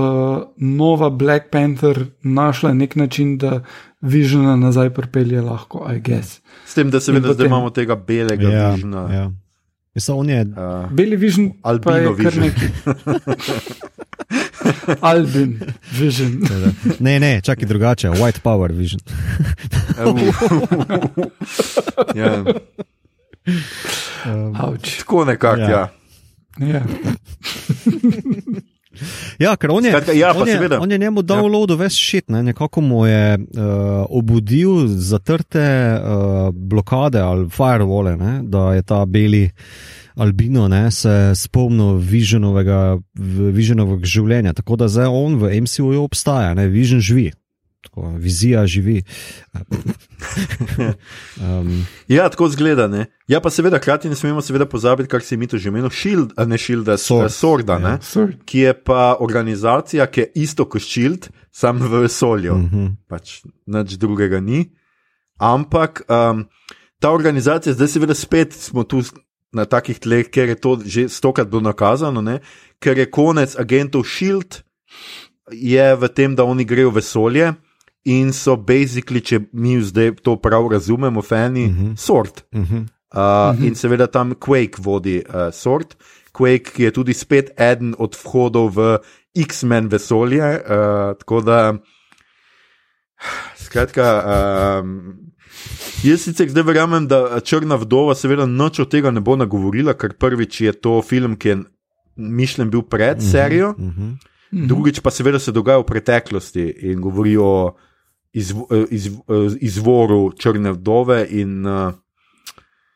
[0.57, 3.63] nova Black Panther našla nek način, da
[4.01, 6.39] Visiona nazaj pripelje lahko, I guess.
[6.65, 9.13] S tem, da seveda In zdaj potem- imamo tega belega Ja, vižna.
[9.13, 9.31] ja.
[9.95, 10.41] Mislim, on je.
[10.43, 12.43] Uh, Beli Vision, pa Albino je Vision.
[15.01, 15.59] Albin
[15.91, 16.41] Vision.
[16.99, 18.09] Ne, ne, čakaj drugače.
[18.09, 18.99] White Power Vision.
[22.15, 22.43] ja.
[24.25, 24.97] Um, Avč.
[24.97, 25.59] Tako nekako.
[25.59, 25.69] Ja.
[25.69, 25.89] Ja.
[26.59, 26.83] Ja.
[29.39, 31.83] Ja, ker on je, Skratka, ja, pa on je, on je njemu downloadil ja.
[31.85, 32.43] ves šit, ne?
[32.43, 33.45] nekako mu je uh,
[34.09, 38.39] obudil zatrte uh, blokade ali firewalle, ne?
[38.43, 39.51] da je ta beli
[40.19, 42.97] albino ne, se spomnil Visionovega,
[43.55, 44.53] Visionovega življenja.
[44.53, 46.67] Tako da zdaj on v MCU-ju obstaja, ne?
[46.67, 47.31] Vision živi.
[47.79, 48.97] Tako, vizija živi.
[51.39, 52.87] um, ja, tako zgleda.
[52.87, 53.05] Ne?
[53.27, 56.33] Ja, pa seveda, hkrati ne smemo seveda pozabiti, kar si mi to že omenil, Shield,
[56.47, 57.31] ne Shielda, Sword.
[57.31, 57.79] Sorda, Ja.
[57.79, 57.93] ne?
[58.03, 58.35] Sorry.
[58.45, 62.53] ki je pa organizacija, ki je isto kot Shield, samo v vesolju.
[62.53, 62.95] uh -huh.
[63.07, 64.69] pač nič drugega ni.
[65.39, 66.45] Ampak um,
[66.99, 69.01] ta organizacija, zdaj seveda spet smo tu
[69.53, 72.39] na takih tleh, ker je to že stokrat bilo nakazano, ne?
[72.79, 74.63] ker je konec agentov Shield,
[75.51, 77.53] je v tem, da oni grejo v vesolje
[78.05, 81.85] in so basically, če mi zdaj to prav razumemo, fani, uh Mhm.
[81.85, 81.97] -huh.
[81.97, 82.45] sort.
[82.53, 82.81] Uh -huh.
[82.81, 83.67] Uh, uh -huh.
[83.67, 85.97] In seveda tam Quake vodi uh, sort.
[86.31, 88.97] Quake je tudi spet eden od vhodov v
[89.35, 90.41] X-Men vesolje.
[90.41, 91.73] Uh, tako da,
[93.55, 94.23] skratka,
[94.83, 95.28] um,
[96.03, 100.13] jaz sicer zdaj verjamem, da Črna vdova seveda noč od tega ne bo nagovorila, ker
[100.13, 101.57] prvič je to film, ki je
[102.15, 103.75] mišljen bil pred serijo.
[103.77, 104.17] Uh -huh.
[104.51, 107.75] Drugič pa seveda se dogaja v preteklosti in govori o
[108.33, 111.27] izvo, eh, iz, eh, izvoru črne vdove.
[111.29, 111.93] In, uh,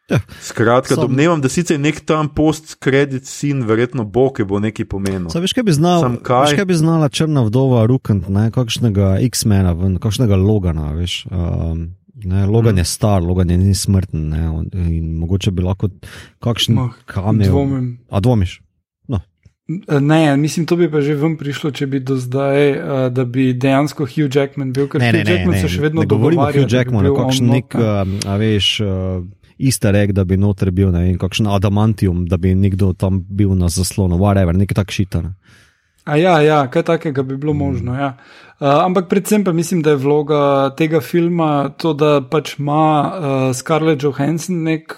[0.10, 0.20] Ja.
[0.42, 5.30] Skratka, Sam- domnevam, da sicer nek tam post-credit sin, verjetno bo, ki bo nekaj pomenil.
[5.32, 6.42] Saj veš, kaj bi, znal, kaj?
[6.42, 9.72] veš, kaj bi znala črna vdova rukant, ne, kakšnega X-mena,
[10.04, 11.24] kakšnega Logana, veš.
[11.32, 14.44] Um, ne, Logan je star, Logan je ni smrten ne,
[14.74, 15.90] in mogoče bi lahko
[16.40, 17.48] kakšen kamen.
[17.48, 17.88] Dvomim.
[18.10, 18.60] A dvomiš?
[20.02, 23.54] Ne, mislim, to bi pa že ven prišlo, če bi do zdaj, uh, da bi
[23.56, 26.44] dejansko Hugh Jackman bil, ker Ne, Hugh ne, Jackman ne, se še vedno ne govorimo
[26.44, 30.26] o dogovarja, Hugh da bi Jackmanu, kakšen nek, um, a veš, uh, easter egg, da
[30.28, 34.58] bi noter bil, ne vem, kakšen adamantium, da bi nekdo tam bil na zaslonu, whatever,
[34.58, 35.32] nekaj tak šitane.
[36.04, 37.96] A ja, ja, kaj takega bi bilo možno.
[37.96, 38.18] Ja.
[38.60, 43.56] Uh, ampak predvsem pa mislim, da je vloga tega filma to, da pač ima uh,
[43.56, 44.98] Scarlett Johansson nek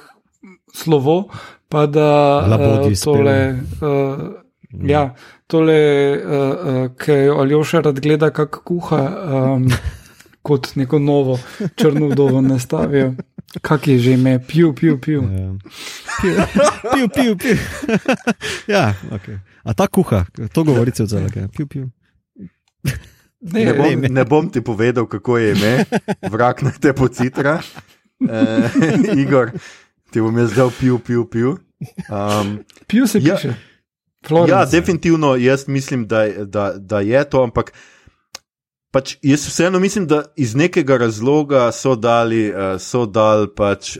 [0.73, 1.29] slovo,
[1.69, 2.09] pa da
[2.47, 3.37] uh, tole.
[3.81, 4.41] Uh,
[4.83, 5.13] Ja,
[5.47, 5.77] tole,
[6.19, 8.97] uh, uh, ki jo Aljoša rad gleda, kako kuha,
[9.55, 9.69] um,
[10.41, 11.37] kot neko novo
[11.79, 13.13] črno vdovo nastavijo.
[13.61, 15.21] Kak je že ime, piju, piju, piju.
[15.23, 15.55] Ja.
[16.93, 17.57] Pil, pil, pil.
[18.75, 19.29] ja, ok.
[19.63, 21.47] A ta kuha, to govorice od zalake.
[21.57, 21.85] Pil, pil.
[23.41, 25.85] Ne bom, ne, ne bom ti povedal, kako je ime,
[26.31, 27.61] vrak na te pocitra.
[28.19, 29.51] Uh, Igor,
[30.11, 31.55] ti bom jaz dal pil, pil, pil.
[32.09, 33.35] Um, Piju se Ja.
[33.35, 33.53] piše.
[34.27, 34.51] Florence.
[34.51, 37.73] Ja, definitivno jaz mislim, da, da, da je to, ampak
[38.95, 43.97] pač jaz vseeno mislim, da iz nekega razloga so dali, uh, so dali pač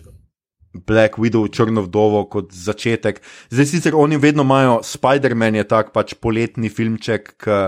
[0.76, 3.20] Black Widow, Črno vdovo kot začetek.
[3.52, 7.60] Zdaj sicer oni vedno imajo, Spider-Man je tak pač poletni filmček, ki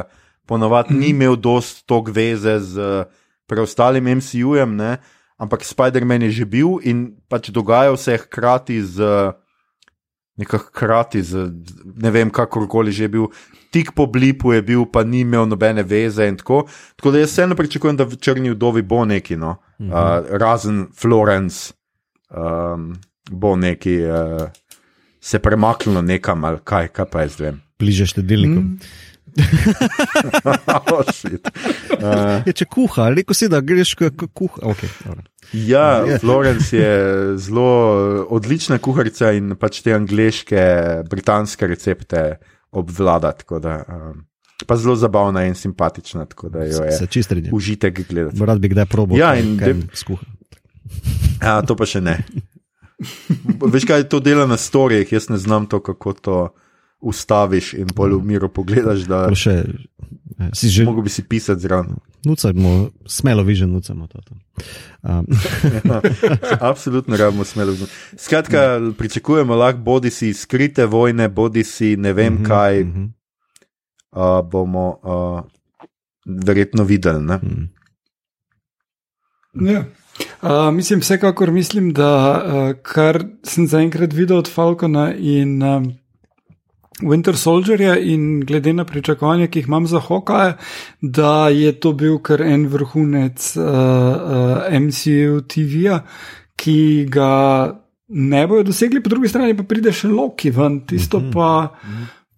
[0.48, 1.00] ponovadi mm.
[1.00, 4.80] ni imel dost tog veze z uh, preostalim MCU-jem,
[5.40, 9.04] ampak Spider-Man je že bil in pač dogajal se je hkrati z.
[9.04, 9.47] Uh,
[10.38, 11.48] Nekako hkrati, z,
[11.96, 13.26] ne vem, kakorkoli že je bil,
[13.74, 16.28] tik po blipu je bil, pa ni imel nobene veze.
[16.38, 16.68] Tako.
[16.96, 19.58] tako da jaz vseeno pričakujem, da v Črni vdovi bo neki, no?
[19.80, 20.20] uh -huh.
[20.20, 21.74] uh, razen Florence,
[22.30, 22.96] um,
[23.32, 24.50] bo neki uh,
[25.22, 27.62] se premaknilo nekam ali kaj, kaj pa jaz vem.
[27.80, 28.64] Bliže štedilnikom.
[28.64, 28.80] Mm.
[30.92, 33.96] oh, uh, je, če kuha, rekel si, da greš
[34.34, 34.62] kuha.
[34.72, 34.90] Okay,
[35.72, 37.68] ja, Florence je zelo
[38.30, 40.64] odlična kuharica in pač te angliške,
[41.10, 42.24] britanske recepte
[42.72, 43.34] obvlada.
[43.62, 44.26] Da, um,
[44.66, 47.50] pa zelo zabavna in simpatična, tako da jo je se čist redi.
[47.54, 48.46] Užitek gledati.
[48.46, 49.18] Rad bi kdaj probo.
[49.18, 50.26] Ja, in da skuha.
[51.42, 52.18] Ja, to pa še ne.
[53.62, 56.38] Veš, kaj to dela na storijih, jaz ne znam to, kako to
[57.00, 59.06] ustaviš in bolj v miru pogledaš.
[59.10, 59.62] Da, še,
[60.54, 61.96] si že mogel bi si pisati zraven.
[62.26, 64.20] Nucamo, smelo vižen, nucamo to.
[65.04, 65.26] Um.
[65.86, 66.02] ja,
[66.70, 67.74] absolutno rabimo smelo.
[68.18, 68.92] Skratka, ja.
[68.98, 72.84] pričakujemo lahko bodi si skrite vojne, bodi si ne vem mm -hmm, kaj.
[72.84, 73.08] Mm -hmm.
[74.12, 75.42] uh, bomo uh,
[76.46, 77.20] verjetno videli.
[77.20, 77.70] Mm.
[79.62, 79.86] Ja.
[80.42, 85.94] Uh, mislim, vsekakor mislim, da uh, kar sem zaenkrat videl od Falkona in um,
[87.02, 90.54] Winter Soldierja in glede na pričakovanja, ki jih imam za Hawkeye,
[91.02, 96.00] da je to bil kar en vrhunec uh, uh, MCU TV-ja,
[96.58, 97.34] ki ga
[98.08, 101.34] ne bojo dosegli, po drugi strani pa pride še Loki ven, tisto mhm.
[101.34, 101.70] pa.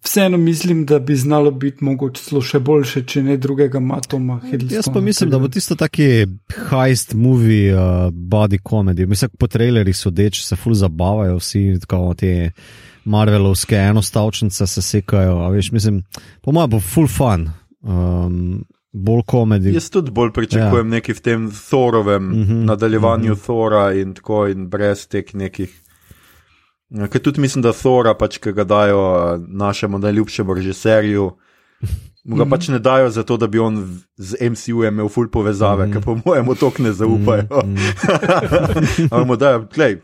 [0.00, 4.78] Vseeno mislim, da bi znalo biti mogoče celo še boljše, če ne drugega Matoma Hiddlestona.
[4.78, 6.06] Jaz pa mislim, da bo tisto taki
[6.70, 9.04] heist movie, uh, body comedy.
[9.06, 12.32] Mislim, po trailerjih sodeč se ful zabavajo vsi, tako te.
[13.04, 15.48] Marvelovske enostavčnice se sekajo.
[15.50, 16.02] Veš, mislim,
[16.42, 19.74] po mojem bo full fun, um, bolj komedij.
[19.74, 20.90] Jaz tudi bolj pričakujem ja.
[20.90, 23.44] nekaj v tem Thorovem mm -hmm, nadaljevanju mm -hmm.
[23.44, 25.80] Thora in tako in brez teh nekih.
[26.88, 31.30] Ja, ker tudi mislim, da Thora, pač, ki ga dajo našemu najljubšemu režiserju,
[32.24, 32.50] mu ga mm -hmm.
[32.50, 35.92] pač ne dajo zato, da bi on z MCU imel full povezave, mm -hmm.
[35.92, 37.62] ker po mojem otok ne zaupajo.
[37.64, 39.02] Mm -hmm.
[39.02, 40.00] Ampak mu dajo, klej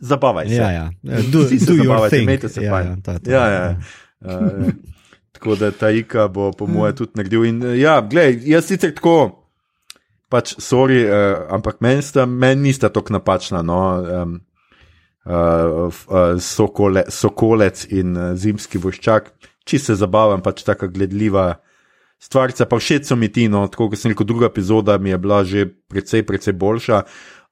[0.00, 0.54] zabavaj se.
[0.54, 0.90] Ja, ja.
[1.32, 2.80] Do, Vsi se zabavajte, imejte se pa.
[2.80, 3.78] Ja, ja, ja, ja.
[4.26, 4.70] uh,
[5.32, 7.44] tako da ta Ika bo, po mojem, tudi naredil.
[7.44, 9.46] In, ja, gledaj, jaz sicer tako,
[10.32, 13.62] pač, sorry, uh, ampak meni men nista tako napačna.
[13.62, 13.80] No,
[14.22, 14.40] um,
[15.26, 19.32] uh, uh, sokole, sokolec in uh, zimski voščak,
[19.66, 21.54] če se zabavam, pač tako gledljiva.
[22.22, 25.18] Stvarca pa všeč so mi ti, no, tako kot sem rekel, druga epizoda mi je
[25.20, 27.02] bila že precej, precej boljša,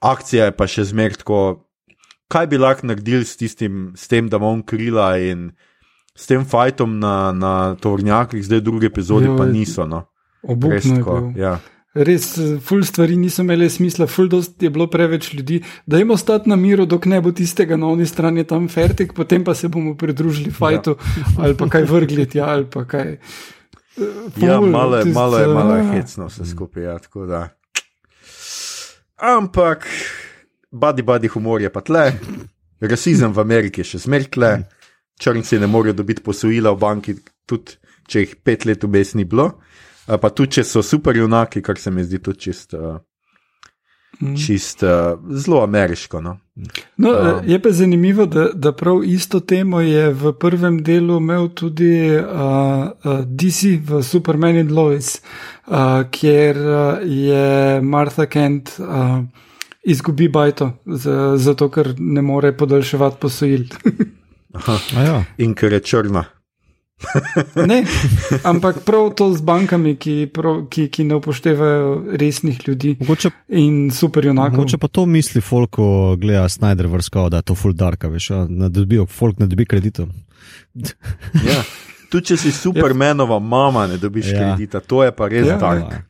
[0.01, 1.41] akcija je pa še zmeraj tako
[2.35, 5.53] kaj bi lahko naredili s, tistim, s tem, da imamo krila in
[6.15, 9.87] s tem fajtom na, na tovornjakih, zdaj druge epizode jo, pa niso.
[9.87, 10.05] No.
[10.43, 11.33] Obupno.
[11.39, 11.59] Ja.
[11.95, 12.33] Res,
[12.67, 15.61] ful stvari niso imele smisla, ful dost je bilo preveč ljudi.
[15.87, 19.45] Da jim ostati na miru, dok ne bo tistega na oni strani tam fertik, potem
[19.47, 21.35] pa se bomo pridružili fajtu ja.
[21.39, 23.17] ali pa kaj vrgli tja ali pa kaj.
[23.95, 26.83] Ful, ja, malo, tist, malo je, malo je hecno vse skupaj.
[26.83, 26.99] Ja,
[29.23, 29.87] Ampak
[30.75, 32.13] badi badi humor je pa tle,
[32.81, 34.53] rasizem v Ameriki je še zmeraj tle,
[35.21, 37.17] črnci ne morejo dobiti posojila v banki,
[37.47, 37.79] tudi
[38.11, 39.55] če jih pet let v bes ni bilo,
[40.07, 42.77] pa tudi če so super junaki, kar se mi zdi tudi čist.
[44.15, 46.21] Čist uh, zelo ameriško.
[46.23, 46.37] No?
[47.03, 51.49] No, uh, je pa zanimivo, da, da prav isto temo je v prvem delu imel
[51.51, 55.17] tudi uh, uh, DC v Superman in Lois,
[55.67, 58.77] uh, kjer uh, je Martha Kent.
[58.79, 59.27] Uh,
[59.85, 60.71] izgubi bajto,
[61.37, 63.67] zato ker ne more podaljševati posojil.
[64.95, 65.25] ja.
[65.39, 66.25] In ker je črna.
[67.71, 67.85] ne,
[68.45, 73.91] ampak prav to z bankami, ki, prav, ki, ki ne upoštevajo resnih ljudi mogoče, in
[73.91, 74.59] superjunakov.
[74.59, 78.31] Mogoče pa to misli folk, ko gleda Snyder vrsko, da je to full dark, veš,
[78.49, 80.09] da dobijo folk ne dobi kreditov.
[81.51, 81.61] ja.
[82.11, 84.39] Tudi če si supermenova mama, ne dobiš ja.
[84.39, 85.91] kredita, to je pa res ja, dark.
[85.91, 86.03] Ja.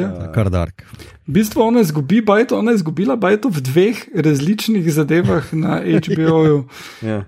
[0.00, 0.32] Ja.
[0.34, 0.82] Kar dark.
[1.26, 6.64] V bistvu ona izgubi bajto, ona je izgubila bajto v dveh različnih zadevah na HBO-ju.
[7.10, 7.24] ja.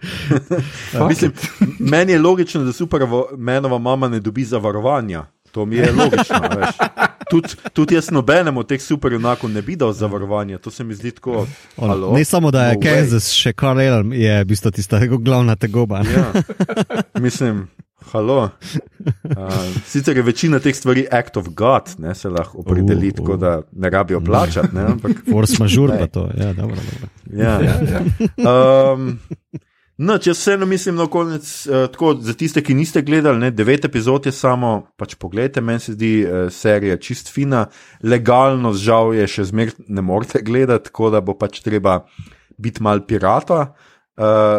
[1.09, 1.32] Mislim,
[1.78, 5.24] meni je logično, da supermenova mama ne dobi zavarovanja.
[5.52, 6.40] To mi je logično.
[6.56, 6.76] veš.
[7.30, 11.10] Tudi tud jaz nobenemu od teh superjunakov ne bi dal zavarovanja, to se mi zdi
[11.10, 11.47] tako.
[11.76, 12.12] On, halo?
[12.12, 12.98] ne samo, da je No no way.
[12.98, 16.05] Kansas, še Karl Elm je v bistvu tista glavna tegoba.
[16.05, 16.32] Ja.
[17.20, 17.68] Mislim,
[18.05, 18.48] halo.
[19.27, 19.52] Uh,
[19.86, 23.16] sicer je večina teh stvari act of God, ne, se lahko opredeli, Uh, uh.
[23.16, 24.74] tako da ne rabijo plačati.
[24.74, 25.98] Ne, ampak, Force Glej.
[25.98, 26.31] pa to.
[26.39, 27.09] Ja, dobro, dobro.
[27.32, 27.60] ja.
[27.62, 28.93] Ja, ja.
[28.93, 29.18] Um,
[29.98, 33.85] no, če vseeno mislim na konec, uh, tako za tiste, ki niste gledali, ne, devet
[33.85, 37.66] epizod je samo, pač pogledajte, meni se zdi uh, serija čist fina,
[38.02, 42.01] legalno, žal je še zmer ne morete gledati, tako da bo pač treba
[42.59, 43.60] biti mal pirata.
[43.60, 43.95] Uh,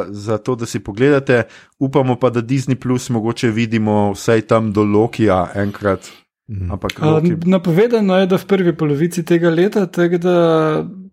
[0.10, 1.44] zato, da si pogledate,
[1.80, 6.08] upamo pa, da Disney Plus mogoče vidimo vsaj tam do Lokija enkrat.
[6.48, 6.72] Mhm.
[6.72, 10.36] Ampak A, Loki, Napovedano je, da v prvi polovici tega leta, tako da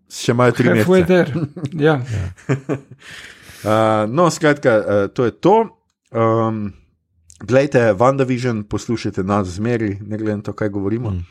[0.09, 1.03] še imajo tri mesece.
[1.05, 1.31] there.
[1.77, 2.01] Ja.
[3.63, 3.71] Uh,
[4.07, 5.67] no, skratka, uh, to je to.
[6.11, 6.73] Um,
[7.39, 11.09] Glejte, WandaVision, poslušajte nas zmeri, ne glede na to, kaj govorimo.
[11.09, 11.15] Mm.
[11.15, 11.23] Uh,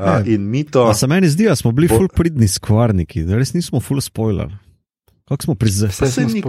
[0.00, 0.22] Ja.
[0.26, 0.86] in mi to.
[0.86, 4.00] A se meni zdi, da smo bili Bo- full pridni skvarniki, da res nismo full
[4.00, 4.48] spoiler.
[5.30, 6.40] Kako smo Vse prizadeli?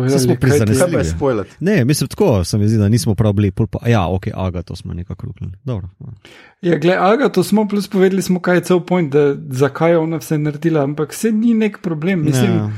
[1.01, 1.45] smo spoiler?
[1.59, 3.51] Ne, mislim tako, se mi zdi, da nismo prav bili.
[3.51, 5.53] pol Pa, ja, ok, aga, to smo nekako ruknili.
[5.63, 5.87] Dobro.
[6.61, 9.97] Ja, gled, aga, to smo plus povedali, smo, kaj je cel point, da zakaj je
[9.99, 12.23] ona vse naredila, ampak vse ni nek problem.
[12.23, 12.71] Mislim, Ja.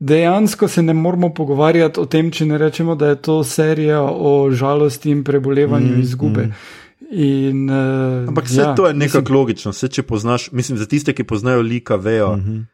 [0.00, 4.50] dejansko se ne moramo pogovarjati o tem, če ne rečemo, da je to serija o
[4.50, 6.42] žalosti in prebolevanju Mm, mm, izgube.
[6.42, 6.52] mm.
[7.12, 9.70] In, uh, Ampak vse ja, to je nekako logično.
[9.70, 12.36] Vse, če poznaš, mislim, za tiste, ki poznajo lika, vejo.
[12.36, 12.66] Da je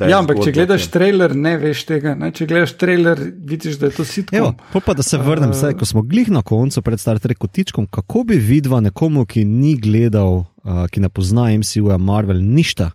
[0.00, 0.92] Ja, ampak če gledaš tem.
[0.96, 2.14] trailer, ne veš tega.
[2.18, 2.32] Ne?
[2.34, 4.50] Če gledaš trailer, vidiš, da je to sitko.
[4.72, 7.38] pol pa da se vrnem, Uh, vse, ko smo glih na koncu pred Star Trek
[7.38, 12.90] kotičkom, kako bi vidva nekomu, ki ni gledal, uh, ki ne pozna MCU-ja Marvel, ništa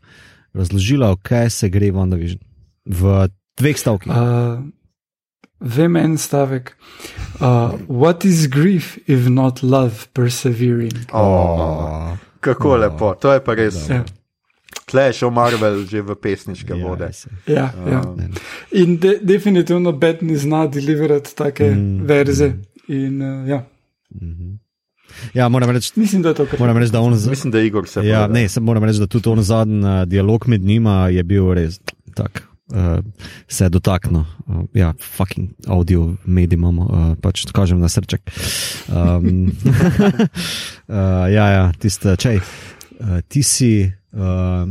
[0.53, 2.41] razložila, kaj se gre WandaVision
[2.89, 3.29] v
[3.59, 4.11] dveh stavkih.
[4.11, 4.67] Uh,
[5.59, 6.75] vem en stavek.
[7.39, 10.95] Uh, what is grief if not love persevering?
[11.13, 13.85] Oh, kako lepo, to je pa res.
[13.89, 14.03] Ja,
[14.89, 17.09] Tle je šel Marvel že v pesniške Ja, vode.
[17.47, 18.01] ja, ja.
[18.01, 18.33] Um,
[18.71, 22.53] In de, definitivno Bed ni zna deliverati take Mm, mm, verze.
[22.87, 23.63] In, uh, ja.
[24.11, 24.57] Mhm.
[25.33, 26.59] Ja, moram reči, Mislim, da je to kar.
[26.59, 27.13] moram reči, da on.
[27.13, 30.47] Mislim, da Igor se Ja, ne, sem moram reči, da tudi on zadnji uh, dialog
[30.47, 31.79] med njima je bil res
[32.15, 32.43] tak.
[32.67, 33.01] Uh,
[33.47, 38.21] se je dotaknil, uh, ja, fucking audio medij imamo, uh, pač to kažem na srček.
[38.87, 39.49] Um,
[40.87, 40.95] uh,
[41.27, 42.37] ja, ja, tiste, čej,
[42.99, 44.69] uh, ti si, uh,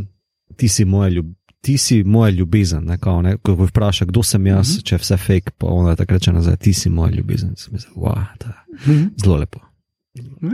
[0.57, 1.27] ti si moja ljub.
[1.61, 4.85] Ti si moja ljubezen, ne, kao, ne, ko vpraša, kdo sem jaz, mm -hmm.
[4.85, 7.57] če vse fake, pa ona tako reče nazaj, ti si moja ljubezen.
[7.57, 8.55] Sem Mislil, wow, to je
[8.87, 9.07] Mhm.
[9.25, 9.61] zelo lepo.
[10.15, 10.51] Ja.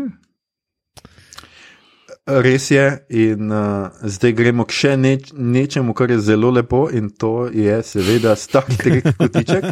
[2.26, 7.10] Res je, in uh, zdaj gremo k še neč, nečemu, kar je zelo lepo, in
[7.10, 9.64] to je seveda Star Trek kotiček.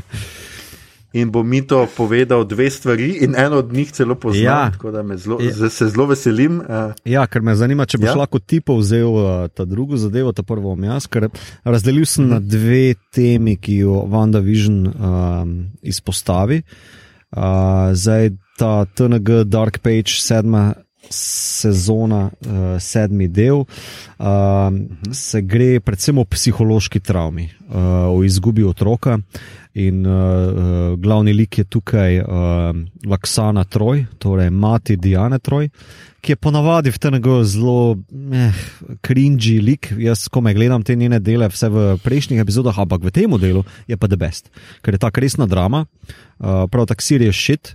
[1.13, 4.71] In bo mi to povedal dve stvari, in eno od njih celo poznam, Ja.
[4.71, 5.69] tako da me zelo, Ja.
[5.71, 6.61] se zelo veselim.
[6.61, 8.15] Uh, Ja, ker me zanima, če boš Ja.
[8.15, 11.29] lahko ti povzel uh, ta drugo zadevo, ta prvo bom jaz, ker
[11.65, 15.53] razdelil sem na dve temi, ki jo WandaVision um,
[15.83, 16.63] izpostavi.
[17.31, 17.43] Uh,
[17.93, 20.75] zdaj ta TNG Dark Page sedma
[21.11, 23.65] sezona, uh, sedmi del,
[24.19, 24.71] uh,
[25.13, 27.77] se gre predvsem o psihološki travmi, uh,
[28.13, 29.19] o izgubi otroka.
[29.73, 32.27] In uh, uh, glavni lik je tukaj uh,
[33.09, 35.71] Laksana Troj, torej mati Diane Troj,
[36.21, 37.97] ki je ponavadi v TNG zelo
[38.31, 38.59] eh,
[39.03, 39.89] cringy lik.
[39.99, 43.65] Jaz, ko me gledam te njene dele, vse v prejšnjih epizodah, ampak v tem delu
[43.89, 44.53] je pa the best,
[44.85, 45.87] ker je ta resna drama,
[46.39, 47.73] uh, prav tako serious shit.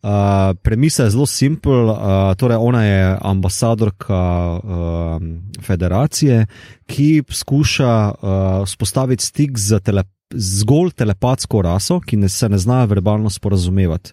[0.00, 4.22] Uh, premisa je zelo simpel, uh, torej ona je ambasadorka
[4.58, 5.22] uh,
[5.60, 6.48] federacije,
[6.88, 12.84] ki skuša uh, spostaviti stik z telefonom zgolj telepatsko raso, ki ne, se ne zna
[12.84, 14.12] verbalno sporazumevati.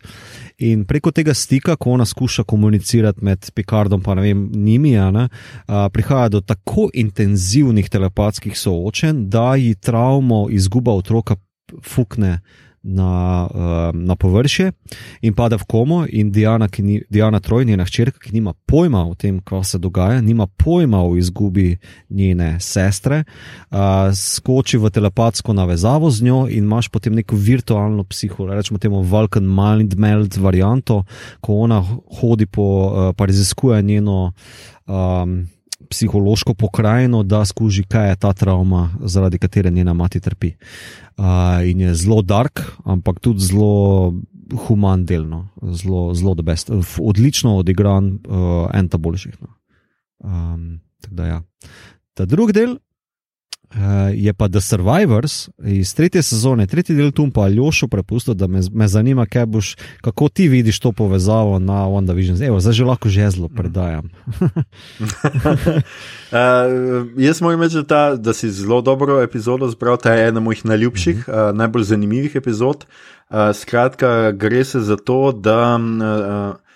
[0.68, 5.28] In preko tega stika, ko ona skuša komunicirati med Picardom in vem, njimi, ne,
[5.68, 11.36] a, prihaja do tako intenzivnih telepatskih soočenj, da ji travmo izguba otroka
[11.84, 12.40] fukne.
[12.84, 13.60] Na, uh,
[13.94, 14.72] na površje
[15.22, 19.14] in pade v komo, in Diana, ni, Diana Troj, njena hčerka, ki nima pojma o
[19.14, 21.78] tem, kaj se dogaja, nima pojma o izgubi
[22.10, 23.24] njene sestre,
[23.70, 23.78] uh,
[24.18, 29.46] skoči v telepatsko navezavo z njo in imaš potem neko virtualno psiho, rečemo temu Vulcan
[29.46, 31.04] Mind Meld varianto,
[31.42, 31.84] ko ona
[32.22, 34.32] hodi po, uh, pa raziskuje njeno.
[34.88, 35.46] Um,
[35.90, 40.54] Psihološko pokrajino, da skuži, kaj je ta travma, zaradi katere njena mati trpi.
[41.18, 41.26] Uh,
[41.66, 44.14] in je zelo dark, ampak tudi zelo
[44.68, 46.70] human delno, zelo, zelo the best.
[46.70, 49.36] F- Odlično odigran, uh, en ta boljših.
[49.42, 49.48] No.
[50.24, 51.42] Um, tako da ja.
[52.14, 52.78] Ta drugi del,
[54.14, 58.60] je pa The Survivors iz tretje sezone, tretji del tu pa Aljošo prepustil, da me,
[58.74, 62.48] me zanima, boš, kako ti vidiš to povezavo na WandaVision.
[62.48, 64.10] Evo, zdaj že lahko žezlo predajam.
[64.42, 64.50] uh,
[67.28, 71.18] jaz moram reči, da, da si zelo dobro epizodo zbral, ta je ena mojih najljubših,
[71.18, 71.50] uh -huh.
[71.50, 72.86] uh, najbolj zanimivih epizod.
[73.30, 75.76] Uh, skratka, gre se za to, da.
[75.76, 76.71] Uh,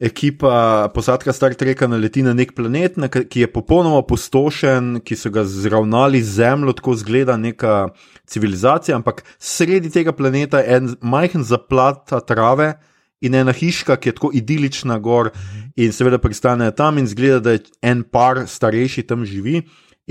[0.00, 5.30] ekipa posadka Star Treka naleti na nek planet, na, ki je popolnoma opustošen, ki so
[5.34, 7.88] ga zravnali z zemljo, tako zgleda neka
[8.26, 12.76] civilizacija, ampak sredi tega planeta je en majhen zaplat trave.
[13.18, 15.32] In ena hiška, ki je tako idilična, gor,
[15.74, 19.64] in seveda pristane tam, in zgleda, da je en par starejši tam živi.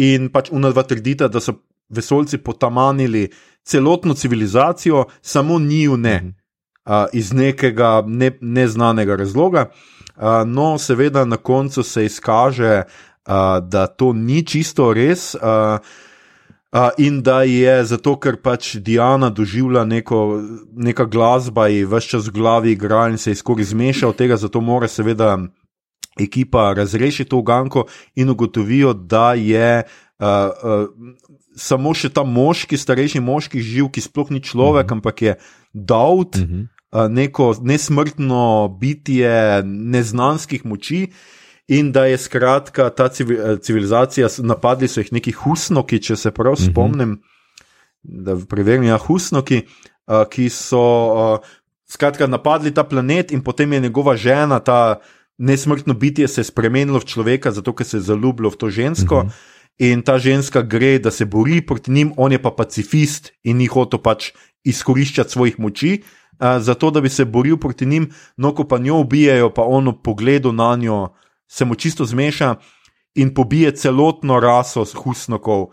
[0.04, 1.54] In pač unadva trdita, da so
[1.88, 3.30] vesoljci potamanili
[3.64, 6.18] celotno civilizacijo, samo njiju ne.
[6.18, 6.36] Mhm
[7.14, 9.70] iz nekega ne, neznanega razloga.
[10.18, 15.36] Uh, no, seveda, na koncu se izkaže, uh, da to ni čisto res.
[15.36, 15.80] Uh,
[16.72, 20.18] Uh, in da je zato, ker pač Diana doživlja neko,
[20.76, 24.60] neka glasba in vse čas v glavi igra in se izkori zmeša od tega, zato
[24.62, 25.38] mora seveda
[26.20, 27.86] ekipa razrešiti to ganko
[28.16, 30.92] in ugotovijo, da je uh, uh,
[31.56, 34.92] samo še ta moški, starejši moški živ, ki sploh ni človek, uh mhm.
[34.92, 34.98] -huh.
[34.98, 35.36] ampak je
[35.74, 36.36] Daud.
[36.36, 36.54] Uh mhm.
[36.54, 41.08] -huh neko nesmrtno bitje neznanskih moči.
[41.68, 43.10] In da je skratka ta
[43.62, 46.70] civilizacija, napadli so jih neki husnoki, če se prav mhm.
[46.72, 47.18] spomnim,
[48.04, 49.66] da preverim, ja, husnoki,
[50.32, 51.42] ki so
[51.92, 55.00] skratka napadli ta planet, in potem je njegova žena, ta
[55.38, 59.24] nesmrtno bitje, se spremenilo v človeka, zato ker se je zaljubilo v to žensko.
[59.24, 59.56] Mm -hmm.
[59.78, 63.68] In ta ženska gre, da se bori proti njim, on je pa pacifist in ni
[63.68, 64.32] hotel pač
[64.64, 66.02] izkoriščati svojih moči
[66.40, 70.52] zato da bi se boril proti njim, no, ko pa njo ubijajo, pa ono pogledu
[70.52, 71.08] na njo
[71.48, 72.56] se mu čisto zmeša
[73.16, 75.68] in pobije celotno raso husnokov,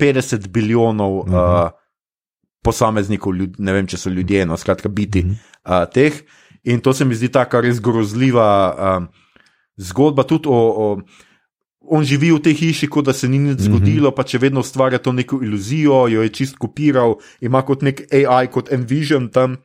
[0.00, 1.64] 50 bilijonov uh -huh.
[1.64, 1.70] uh,
[2.62, 5.82] posameznikov, ljud, ne vem, če so ljudje, no, skratka, biti uh -huh.
[5.82, 6.12] uh, teh.
[6.64, 9.06] In to se mi zdi tako res grozljiva uh,
[9.76, 10.58] zgodba tudi o.
[10.76, 10.98] o
[11.90, 14.16] On živi v tej hiši, kot da se ni nič zgodilo, mm -hmm.
[14.16, 18.46] pa če vedno ustvarja to neko iluzijo, jo je čist kopiral, ima kot nek AI,
[18.46, 19.56] kot Envision tam.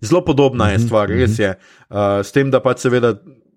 [0.00, 1.42] Zelo podobna je mhm, stvar, res mhm.
[1.42, 1.50] je.
[1.88, 3.16] Uh, s tem, da pač seveda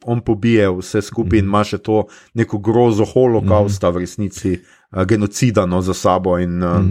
[0.09, 1.53] on pobije vse skupaj in mhm.
[1.53, 2.03] ima še to
[2.33, 6.37] neko grozo holokausta v resnici, uh, genocida no, za sabo.
[6.41, 6.83] In, uh,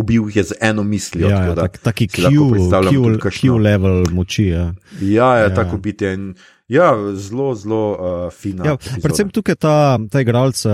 [0.00, 1.28] Ubil jih je z eno mislijo.
[1.28, 4.46] Ja, ja, tak, taki Q-level moči.
[4.48, 5.50] Ja, ja, ja, ja.
[5.52, 6.08] tako biti.
[6.72, 8.64] Ja, zelo, zelo uh, fina.
[8.64, 10.72] Ja, predvsem tukaj ta, ta igralec, uh,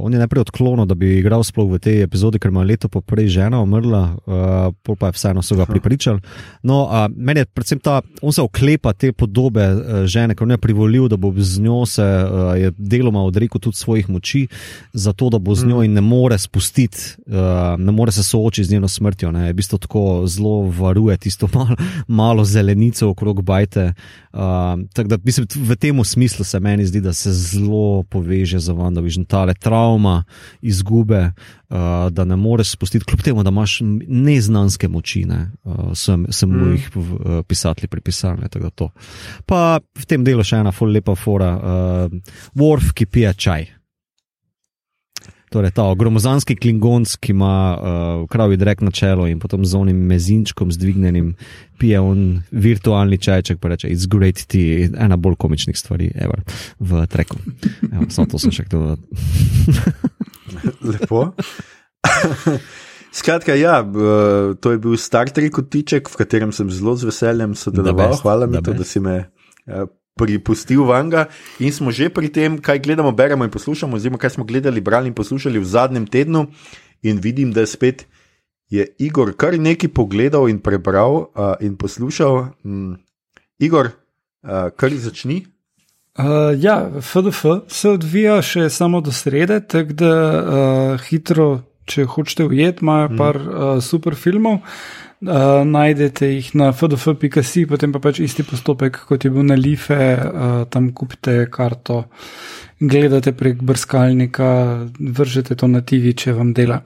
[0.00, 3.28] on je najprej odklonil, da bi igral sploh v tej epizodi, ker ima leto poprej
[3.36, 6.22] žena umrla, uh, pol pa je vseeno so ga pripričali.
[6.64, 10.56] No, uh, meni je predvsem ta, on se oklepa te podobe uh, žene, ker on
[10.56, 14.46] je privolil, da bo z njo se uh, je deloma odrekel tudi svojih moči,
[14.92, 15.84] zato da bo z njo mm.
[15.90, 19.34] in ne more spustiti, uh, ne more se soočiti z njeno smrtjo.
[19.36, 19.50] Ne.
[19.52, 21.76] V bistvu tako zelo varuje tisto malo,
[22.08, 23.92] malo zelenico okrog bajte.
[24.32, 24.40] Uh,
[25.10, 29.18] da, mislim, v tem smislu se meni zdi, da se zelo poveže za Vanda, viš
[29.28, 30.24] tale travma,
[30.62, 31.32] izgube,
[31.68, 31.76] uh,
[32.10, 36.64] da ne moreš spustiti, kljub temu, da imaš neznanske moči, ne, uh, sem, sem mu
[36.64, 36.72] mm.
[36.72, 37.04] jih uh,
[37.48, 38.48] pisatelji pripisali.
[39.46, 43.79] Pa v tem delu še ena lepa fora, uh, Worf, ki pije čaj.
[45.50, 49.98] Torej, ta gromozanski klingonc, ki ima uh, kravi drek na čelo in potem z onim
[50.06, 51.32] mezinčkom zdvignjenim,
[51.78, 52.20] pije on
[52.50, 56.44] virtualni čajček, pa reče: It's great tea, ena bolj komičnih stvari, ever
[56.78, 57.40] v treku.
[57.90, 58.94] Evo, samo to sem še kdo.
[60.92, 61.32] Lepo.
[63.10, 63.80] Skratka, ja,
[64.62, 68.14] to je bil Star Trek kotiček, v katerem sem zelo z veseljem sodeloval.
[68.22, 69.18] Hvala mi, to, da si me
[69.66, 69.90] uh,
[70.20, 71.26] pripustil vanga
[71.58, 75.08] in smo že pri tem, kaj gledamo, beremo in poslušamo, oziroma kaj smo gledali, brali
[75.08, 76.46] in poslušali v zadnjem tednu.
[77.02, 78.04] In vidim, da je spet
[78.70, 82.52] je Igor kar nekaj pogledal in prebral uh, in poslušal.
[82.64, 82.98] Um,
[83.58, 83.90] Igor,
[84.42, 85.46] uh, kar začni.
[86.18, 92.44] Uh, ja, FDF se odvija še samo do srede, tako da uh, hitro, če hočete
[92.46, 93.18] ujeti, imajo mm.
[93.18, 94.60] par uh, super filmov.
[94.60, 99.92] Uh, najdete jih na fdf.com, potem pa pač isti postopek, kot je bil na Life,
[99.92, 102.04] uh, tam kupite karto,
[102.80, 106.80] gledate prek brskalnika, vržete to na TV, če vam dela.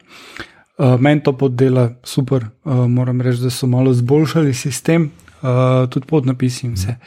[0.75, 5.13] Uh, Meni to poddela super, uh, moram reči, da so malo zboljšali sistem,
[5.43, 6.99] uh, tudi pod napisi in vse.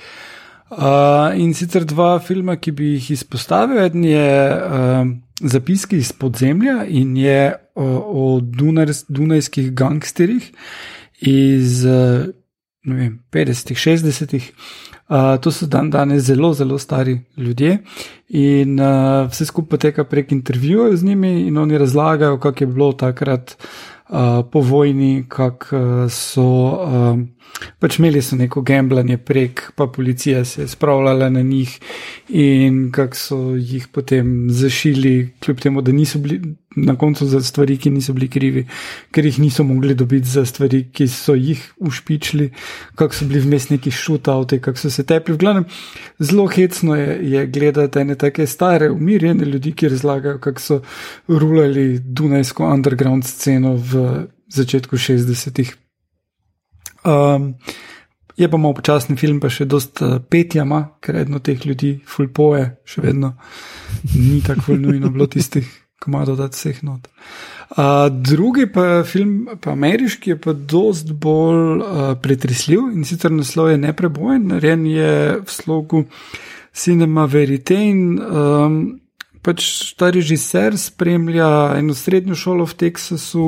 [0.67, 6.87] Uh, in sicer dva filma, ki bi jih izpostavil, en je uh, Zapiski iz podzemlja
[6.89, 10.47] in je uh, o Dunajskih gangsterjih
[11.21, 11.85] iz
[12.95, 14.51] vem, 50-ih, 60-ih.
[15.07, 17.77] Uh, to so dan danes zelo, zelo stari ljudje
[18.27, 22.91] in uh, vse skupaj poteka prek intervjujev z njimi in oni razlagajo, kako je bilo
[22.93, 23.55] takrat
[24.09, 24.17] uh,
[24.51, 26.43] po vojni, kako uh, so.
[26.43, 27.36] Uh,
[27.79, 31.79] pač imeli so neko gambljanje prek, pa policija se je spravljala na njih
[32.29, 36.41] in kako so jih potem zašili, kljub temu, da niso bili
[36.75, 38.67] na koncu za stvari, ki niso bili krivi,
[39.11, 42.51] ker jih niso mogli dobiti za stvari, ki so jih ušpičili,
[42.95, 45.33] kako so bili vmes neki šutavti, kako so se tepli.
[45.33, 45.65] V glavnem,
[46.19, 50.81] zelo hecno je, je gledati ene take stare, umirjene ljudi, ki razlagajo, kako so
[51.27, 55.75] rulali Dunajsko underground sceno v začetku 60-ih.
[57.07, 57.55] Um,
[58.37, 60.65] je pa malo počasni film, pa še dosta uh, petja,
[61.01, 63.33] ker eno teh ljudi, fulpoje, še vedno
[64.13, 65.65] ni tako nujno bilo tistih,
[65.97, 67.07] ki imajo dodati vseh not.
[67.67, 73.71] Uh, drugi pa film, pa ameriški, je pa dost bolj uh, pretresljiv in sicer naslov
[73.71, 75.11] je Neprebojen, narejen je
[75.41, 76.05] v slogu
[76.77, 78.81] Cinema Verite in um,
[79.41, 83.47] pač ta režiser spremlja eno srednjo šolo v Teksasu.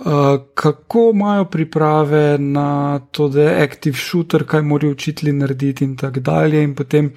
[0.00, 5.96] Uh, kako imajo priprave na to, da je active shooter, kaj morajo učitelji narediti, in
[5.96, 6.62] tako dalje.
[6.64, 7.10] In potem,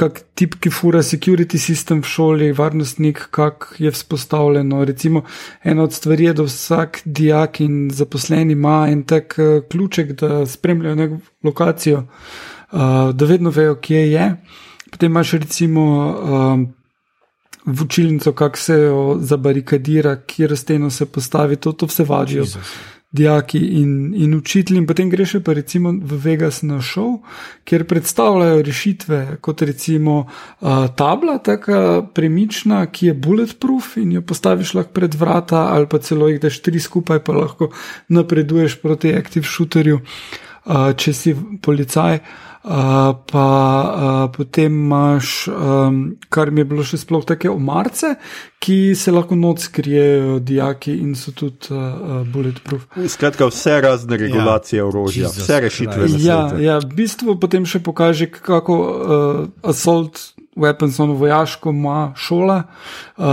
[0.00, 4.84] kak tip, ki fura security system v šoli, varnostnik, kak je vzpostavljeno.
[4.84, 5.24] Recimo,
[5.62, 10.46] ena od stvari je, da vsak dijak in zaposleni ima en tak uh, ključek, da
[10.46, 11.98] spremljajo neko lokacijo,
[12.72, 12.80] uh,
[13.12, 14.36] da vedno vejo, kje je.
[14.90, 15.84] Potem imaš recimo.
[16.24, 16.79] Uh,
[17.66, 22.44] v učilnico, kako se jo zabarikadira, kje steno se postavi, to, to vse važijo.
[23.12, 27.16] Dijaki in, in učitelji, in potem greš pa recimo v Vegas na šov,
[27.64, 34.74] kjer predstavljajo rešitve, kot recimo uh, tabla, tako premična, ki je bulletproof in jo postaviš
[34.74, 37.72] lahko pred vrata, ali pa celo jih daš tri skupaj, pa lahko
[38.08, 42.14] napreduješ proti active shooterju, uh, če si policaj.
[42.14, 43.46] Uh, pa
[44.24, 48.14] uh, potem imaš, um, kar mi je bilo še sploh tako, omarce,
[48.60, 52.84] ki se lahko noč skrijejo, dijaki in so tudi uh, bulletproof.
[53.08, 54.86] Skratka, vse razne regulacije ja.
[54.86, 56.10] orožja, vse rešitve.
[56.20, 60.20] Ja, ja, v bistvu potem še pokaže, kako uh, assault
[60.56, 62.62] weapons, ono vojaško ima šola,
[63.16, 63.24] uh,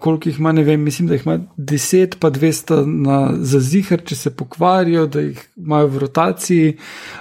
[0.00, 4.00] koliko jih ima, ne vem, mislim, da jih ima 10, pa 200 na, za zihar,
[4.04, 6.76] če se pokvarijo, da jih imajo v rotaciji,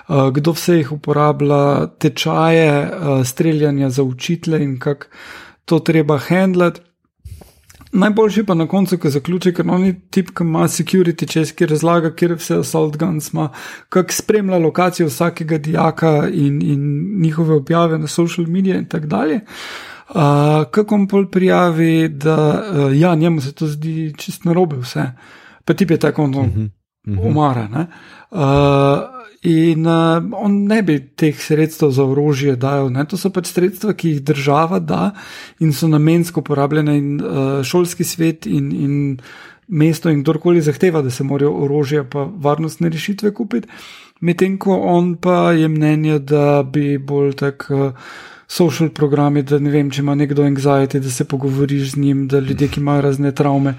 [0.08, 5.06] uh, kdo vse jih uporablja, tečaje, uh, streljanja za učitele in kako
[5.66, 6.82] to treba handlati.
[7.94, 12.10] Najboljši pa na koncu, ko zaključi, ker oni tip, ki ima security čez, ki razlaga,
[12.16, 13.50] kjer vse assault guns ima,
[13.94, 16.88] kak spremlja lokacijo vsakega dijaka in, in
[17.22, 19.40] njihove objave na social medije in tako dalje.
[20.10, 20.16] Uh,
[20.72, 25.06] kako on pol prijavi, da uh, ja, njemu se to zdi čist narobe vse,
[25.66, 26.70] pa tip je tako, no, uh -huh,
[27.08, 27.28] uh -huh.
[27.30, 27.68] umara.
[28.32, 29.13] Uh,
[29.44, 32.88] In uh, on ne bi teh sredstev za orožje dajal.
[32.96, 33.04] Ne?
[33.12, 35.10] To so pač sredstva, ki jih država da
[35.60, 38.94] in so namensko porabljene, in uh, šolski svet in, in
[39.68, 43.68] mesto in kdorkoli zahteva, da se morajo orožje pa varnostne rešitve kupiti.
[44.24, 47.68] Medtem ko on pa je mnenja, da bi bolj tak.
[47.70, 47.92] Uh,
[48.54, 52.38] Social programi, da ne vem, če ima nekdo anxiety, da se pogovoriš z njim, da
[52.44, 53.74] ljudje, ki imajo razne travme,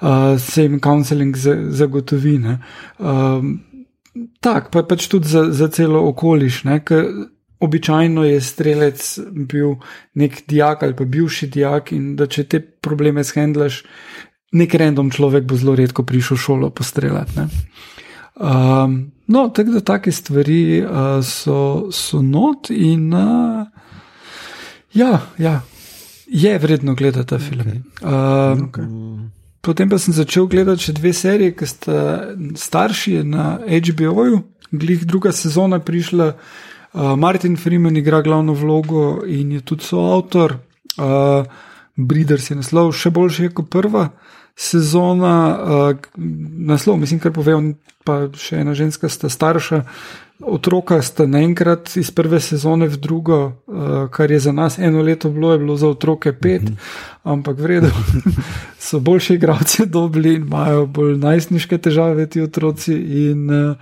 [0.00, 0.08] uh,
[0.40, 2.34] se jim counseling zagotovi.
[2.42, 3.44] Uh,
[4.40, 6.64] Tak, pa pač tudi za, za celo okoliš.
[6.64, 6.80] Ne,
[7.60, 9.18] običajno je strelec
[9.48, 9.76] bil
[10.14, 13.82] nek dijak ali pa bivši dijak, in da če te probleme shendlaš,
[14.56, 17.46] nek random človek bo zelo redko prišel v šolo postreljati.
[18.36, 23.64] Um, no, tako da take stvari uh, so, so not in uh,
[24.92, 25.60] ja, ja,
[26.26, 27.64] je vredno gledati ta film.
[28.00, 28.04] Okay.
[28.04, 28.84] Uh, okay.
[29.66, 32.00] Potem pa sem začel gledati še dve serije, ki sta
[32.54, 39.64] starši na HBO-ju, glih druga sezona prišla, uh, Martin Freeman igra glavno vlogo in je
[39.66, 40.60] tudi soavtor.
[40.94, 41.42] Uh,
[41.96, 44.10] Breeders je naslov, še boljši kot prva
[44.56, 46.06] sezona, uh,
[46.70, 47.62] naslov, mislim, kar povejo,
[48.06, 49.82] pa še ena ženska sta starša,
[50.40, 55.30] otroka sta naenkrat iz prve sezone v drugo, uh, kar je za nas eno leto
[55.30, 56.76] bilo, je bilo za otroke pet, mm -hmm.
[57.22, 57.90] ampak vredno
[58.78, 62.94] so boljši igravci dobili in imajo bolj najstniške težave ti otroci.
[62.94, 63.76] In uh,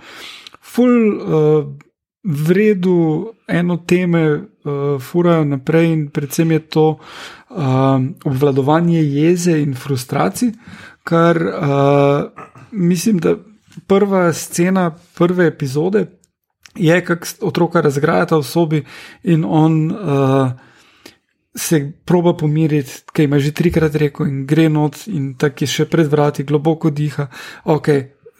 [0.61, 1.65] ful uh,
[2.23, 7.57] vredu eno teme uh, furajo naprej in predvsem je to uh,
[8.23, 10.51] obvladovanje jeze in frustracij,
[11.03, 12.23] kar uh,
[12.71, 13.35] mislim, da.
[13.87, 16.05] Prva scena prve epizode
[16.75, 18.83] je, kako otroka razgrajata v sobi
[19.23, 20.51] in on uh,
[21.55, 25.85] se proba pomiriti, kaj ima že trikrat rekel in gre noč in tako je še
[25.85, 27.29] pred vrati, globoko diha.
[27.63, 27.89] Ok,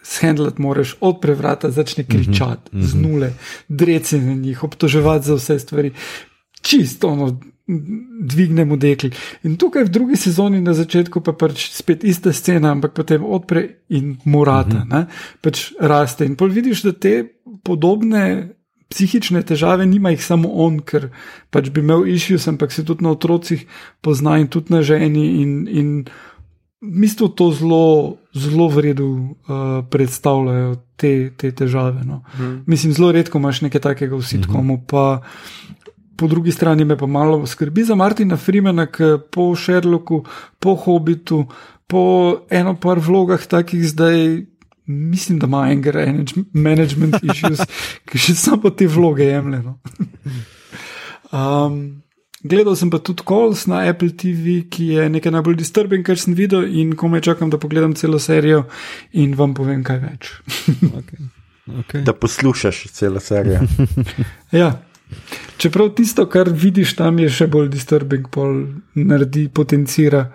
[0.04, 2.86] shendlat moraš, odpre vrata, začne kričati, mm -hmm.
[2.86, 3.32] z nule,
[3.68, 5.92] drece na njih, obtoževati za vse stvari.
[6.62, 9.10] Čisto ono, dvignemo dekli.
[9.42, 13.82] In tukaj v drugi sezoni na začetku pa pač spet ista scena, ampak potem odpre
[13.90, 15.06] in morata, mm -hmm.
[15.42, 16.24] pač raste.
[16.24, 17.26] In pol vidiš, da te
[17.64, 18.54] podobne
[18.88, 21.10] psihične težave nima jih samo on, ker
[21.50, 23.66] pač bi imel issues, ampak se tudi na otrocih
[24.00, 25.42] pozna in tudi na ženi.
[25.42, 26.04] In, in
[26.80, 32.04] mislim, da to zelo, zelo v redu uh, predstavljajo te, te težave.
[32.04, 32.22] No.
[32.38, 32.62] Mm.
[32.66, 34.74] Mislim, zelo redko imaš nekaj takega v sitkomu.
[34.74, 35.20] Mm -hmm.
[36.16, 40.24] Po drugi strani me pa malo skrbi za Martina Freemana, ki po Sherlocku,
[40.58, 41.44] po Hobbitu,
[41.86, 42.02] po
[42.50, 44.46] eno par vlogah takih zdaj
[44.86, 45.96] mislim, da ima anger
[46.52, 47.60] management issues,
[48.06, 49.62] ki še samo te vloge jemlje.
[49.62, 49.78] No.
[51.34, 51.78] Um,
[52.42, 56.36] gledal sem pa tudi Calls na Apple TV, ki je nekaj najbolj disturbing, kar sem
[56.38, 58.66] videl, in komaj čakam, da pogledam celo serijo
[59.12, 60.34] in vam povem kaj več.
[61.00, 61.32] okay.
[61.66, 62.04] Okay.
[62.06, 63.64] Da poslušaš celo serijo.
[64.54, 64.76] ja.
[65.56, 68.58] Čeprav tisto, kar vidiš tam, je še bolj disturbing, pol
[68.94, 70.26] naredi, potencira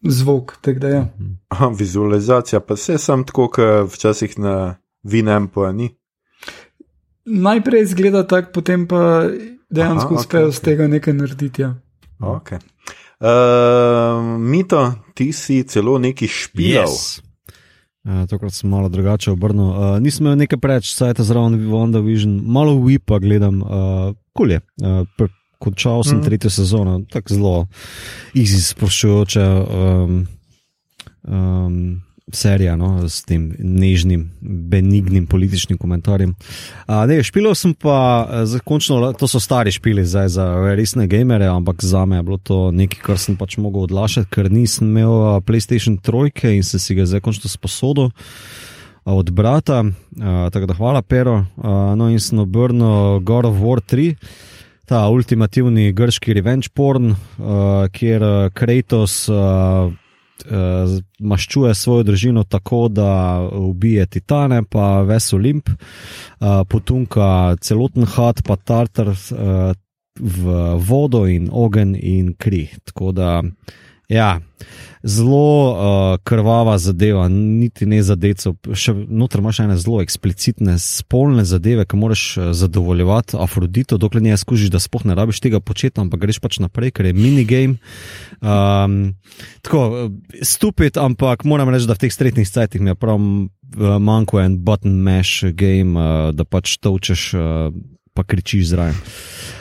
[0.00, 0.54] zvok.
[0.64, 1.06] Da, ja.
[1.48, 5.90] Aha, vizualizacija pa se sam tako, kot včasih na vinem pojani.
[7.24, 9.26] Najprej izgleda tako, potem pa
[9.70, 11.62] dejansko Aha, uspejo okay, z tega nekaj narediti.
[11.62, 11.74] Ja.
[12.20, 12.58] Okay.
[13.20, 16.88] Uh, Mito, ti si celo neki špijal.
[16.88, 17.20] Yes.
[18.00, 19.74] Uh, tokrat sem malo drugače obrnil.
[19.74, 24.60] Uh, nisem imel nekaj preveč, saj ta zraven WandaVision, malo vipa gledam, uh, kul je.
[24.80, 25.28] Uh,
[25.60, 26.24] končal sem mm.
[26.24, 27.54] tretjo sezono, tako zelo
[28.34, 30.14] izproščujoče um,
[31.28, 31.76] um,
[32.32, 36.34] serija no, s tem nežnim, benignim političnim komentarjem.
[36.86, 41.84] Uh, ne, špilov sem pa, zakončno, to so stari špili zdaj za resne gamere, ampak
[41.84, 45.98] za me je bilo to nekaj, kar sem pač mogel odlašati, ker nisem imel PlayStation
[45.98, 48.10] 3 in sem si ga zdaj končno sposodil.
[49.04, 51.44] Od brata, uh, tako da hvala, Pero.
[51.56, 54.14] Uh, no, in sem obrnil God of War 3
[54.90, 59.92] ta ultimativni grški revenge porn, uh, kjer uh, Kratos uh,
[60.46, 63.10] uh, maščuje svojo družino tako, da
[63.52, 69.72] ubije Titane, pa ves Olimp, uh, potunka celoten hat, pa Tartar uh,
[70.20, 72.68] v vodo in ogen in kri.
[72.84, 73.42] Tako da,
[74.10, 74.40] ja
[75.02, 78.52] zelo uh, krvava zadeva, niti ne za deco.
[78.76, 84.36] Še noter imaš ene zelo eksplicitne spolne zadeve, ki moraš uh, zadovoljevati Afrodito, dokler ne
[84.36, 87.80] skužiš, da spoh ne rabiš tega početi, ampak greš pač naprej, ker je minigame.
[88.40, 89.16] Um,
[89.64, 93.96] tako, uh, stupid, ampak moram reči, da v teh stretnih cajtih mi je prav uh,
[93.96, 97.72] manjko en button mash game, uh, da pač točeš, uh,
[98.12, 99.00] pa kričiš zraven.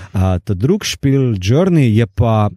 [0.09, 2.49] Uh, ta drug špil, Journey, je pa.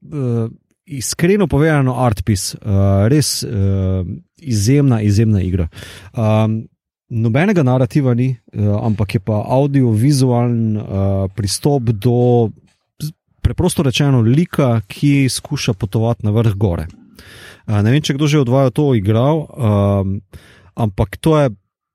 [0.00, 0.48] Uh,
[0.90, 4.06] iskreno povedano, artpis, uh, res uh,
[4.40, 5.68] izjemna, izjemna igra.
[6.16, 6.64] Um,
[7.08, 10.84] nobenega narativa ni, uh, ampak je pa audiovizualen uh,
[11.36, 12.50] pristop do,
[13.44, 16.88] preprosto rečeno, lika, ki skuša potovati na vrh gore.
[17.68, 20.20] Uh, ne vem, če kdo že odvaja to igral, um,
[20.74, 21.50] ampak to je.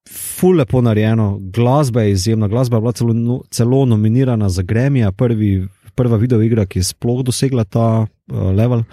[0.05, 5.65] Ful lepo narejeno, glasba je izjemna, glasba je bila celo, celo nominirana za Gremija, prvi
[5.95, 8.85] prva video igra, ki je sploh dosegla ta uh, level.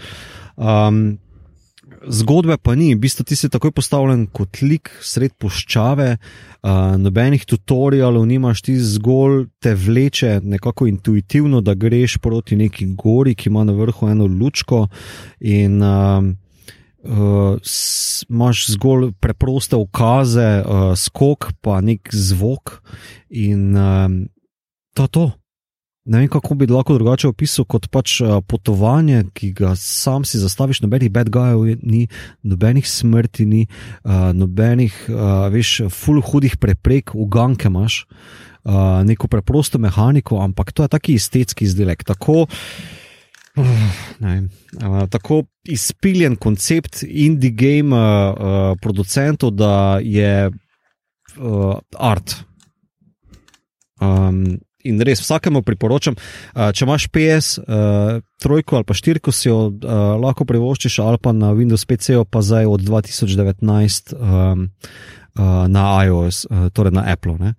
[0.56, 1.18] Um,
[2.02, 7.44] zgodbe pa ni, v bistvu ti si takoj postavljen kot lik sred puščave, uh, nobenih
[7.46, 13.64] tutorialov, nimaš ti zgolj te vleče nekako intuitivno, da greš proti neki gori, ki ima
[13.64, 14.86] na vrhu eno lučko
[15.40, 15.82] in.
[15.82, 16.32] Uh,
[17.02, 17.58] Uh,
[18.30, 22.76] Máš zgolj preproste ukaze, uh, skok, pa nek zvok,
[23.26, 24.06] in uh,
[24.94, 25.24] to je to
[26.04, 30.40] ne vem, kako bi lahko drugače opisal kot pač uh, potovanje, ki ga sam si
[30.42, 32.06] zastaviš, nobenih bad guyov ni,
[32.42, 33.66] nobenih smrti ni,
[34.04, 38.04] uh, nobenih, uh, veš, full hudih preprek, uganke imaš,
[39.04, 42.04] neko preprosto mehaniko, ampak to je taki estetski izdelek.
[42.04, 42.46] Tako,
[44.24, 44.34] ne,
[44.78, 52.36] uh, tako izpiljen koncept indie game uh, uh, producentov, da je uh, art.
[54.00, 54.58] Um,
[54.88, 56.16] in res vsakemu priporočam,
[56.54, 59.70] če imaš PS, uh, trojko ali pa štirko, si jo
[60.22, 64.68] lahko privoščiš, ali pa na Windows PC, pa zdaj od 2019 um,
[65.38, 67.38] uh, na iOS, torej na Apple.
[67.38, 67.54] Ne?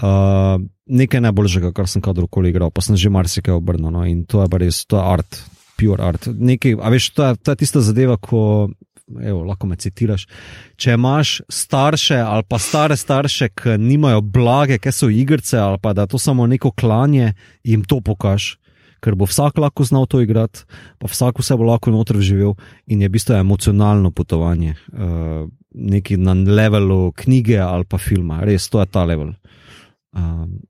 [0.00, 4.04] Uh, nekaj najboljšega, kar sem kadarkoli igral, pa sem že marsikaj obrnil no?
[4.08, 5.42] in to je res, to je art,
[5.78, 6.28] pure art.
[6.30, 8.70] Nekaj, a veš, to je, to je tista zadeva, ko
[9.22, 10.26] evo, lahko me citiraš.
[10.76, 15.92] Če imaš starše ali pa stare starše, ki nimajo blage, ki so igrice ali pa
[15.92, 17.34] da to samo neko klanje,
[17.64, 18.56] jim to pokaž.
[19.00, 20.66] Ker bo vsak lahko znal to igrati,
[21.00, 22.52] pa vsak vse bo lahko noter živel
[22.86, 24.74] in je v bistvu emocionalno potovanje.
[24.92, 29.32] Uh, neki na levelu knjige ali pa filma, res to je ta level.
[30.12, 30.60] Um,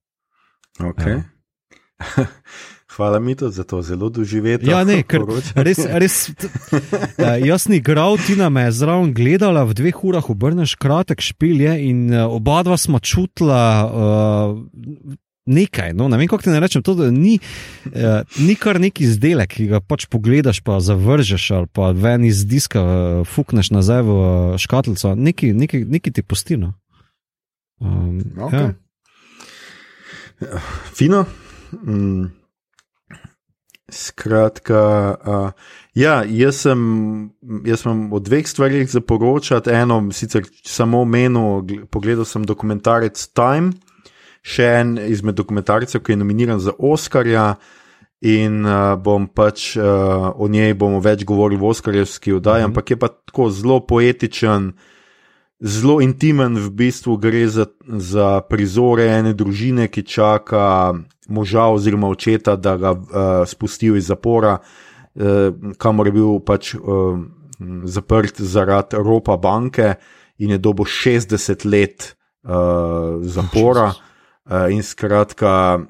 [0.80, 1.22] Okay.
[2.90, 2.96] Ja.
[2.96, 4.66] Hvala mi tudi za to zelo doživeti.
[4.66, 5.22] Ja, ne, ker
[5.54, 10.74] res, res uh, jaz ni igral, Tina me je zraven gledala, v dveh urah obrneš
[10.74, 13.62] kratek špil je in uh, oba dva smo čutila.
[13.86, 15.16] Uh,
[15.50, 16.82] Nekaj, no, ne vem, kako ti ne rečem.
[16.84, 17.40] To ni,
[17.90, 22.44] eh, ni kar neki izdelek, ki ga pač pogledaš, pa zavržeš, ali pa ven iz
[22.46, 24.18] diska, uh, fukneš nazaj v
[24.62, 25.16] škatlico.
[25.16, 26.74] Neki, neki, neki ti postino.
[27.80, 28.76] Um, Okay.
[30.44, 30.60] Ja.
[30.94, 31.24] Fino.
[31.82, 32.39] Mm.
[33.90, 34.80] Skratka,
[35.26, 35.50] uh,
[35.94, 36.80] ja, jaz sem,
[37.66, 39.70] jaz sem o dveh stvarih za poročati.
[39.74, 43.74] Eno, sicer samo omenil, pogledal sem dokumentarec Time,
[44.42, 47.54] še en izmed dokumentarcev, ki je nominiran za Oscarja.
[48.20, 52.68] In uh, bom pač uh, o njej bomo več govorili v Oscarjevski oddaji, mm -hmm.
[52.68, 54.72] ampak je pa tako zelo poetičen,
[55.60, 60.94] zelo intimen, v bistvu gre za, za prizore ene družine, ki čaka
[61.30, 63.06] moža oziroma očeta, da ga uh,
[63.46, 64.58] spustijo iz zapora,
[65.14, 65.22] uh,
[65.78, 67.18] kamor je bil pač uh,
[67.84, 69.94] zaprt zaradi ropa banke
[70.38, 73.92] in je dobo 60 let uh, zapora.
[74.50, 75.80] Uh, in skratka,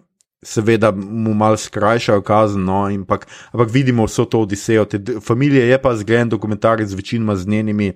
[0.43, 4.85] seveda mu malo skrajšajo kazen, no, ampak, ampak vidimo vso to odisejo.
[4.85, 7.93] Te familije je pa zgrajen dokumentarec z večinoma z njenimi.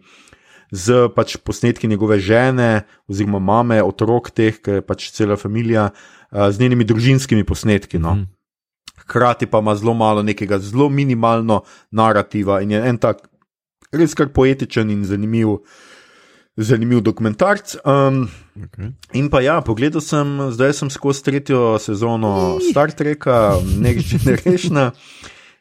[0.74, 6.48] Z pač posnetki njegove žene, oziroma mame, otrok teh, ki je pač cela družina, uh,
[6.50, 8.00] z njenimi družinskimi posnetki.
[8.02, 8.16] No.
[8.18, 8.26] Mm.
[9.04, 13.22] Hkrati pa ima zelo malo nekega, zelo minimalno narativa in je en tak
[13.94, 15.60] res kar poetičen in zanimiv,
[16.56, 17.76] zanimiv dokumentarc.
[17.84, 18.24] Um,
[18.58, 18.90] okay.
[19.14, 24.90] In pa ja, pogledal sem, zdaj sem skozi tretjo sezono Star Treka, Next Generation.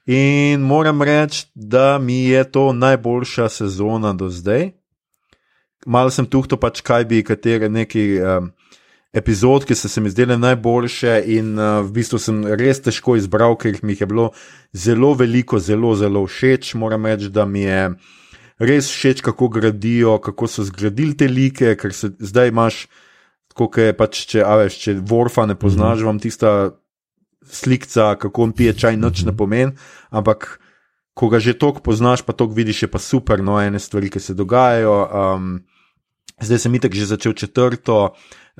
[0.09, 4.73] In moram reči, da mi je to najboljša sezona do zdaj.
[5.85, 8.51] Malo sem tuhto, pač kaj bi, katere neki um,
[9.13, 13.57] epizod, ki so se mi zdele najboljše, in uh, v bistvu sem res težko izbral,
[13.59, 14.31] ker mi je bilo
[14.73, 16.73] zelo veliko, zelo, zelo všeč.
[16.79, 17.91] Moram reči, da mi je
[18.63, 22.87] res všeč, kako gradijo, kako so zgradili te like, ker se zdaj imaš,
[23.53, 26.05] kot je pač, če, veš, če Vorfa ne poznaš, -hmm.
[26.09, 26.71] vam tista
[27.43, 29.73] slika, kako on pije čaj, noč ne pomeni,
[30.09, 30.59] ampak.
[31.13, 34.19] Ko ga že toliko poznaš, pa toliko vidiš, je pa super, no, ene stvari, ki
[34.19, 35.09] se dogajajo.
[35.13, 35.61] Um,
[36.41, 38.15] zdaj sem itek že začel četrto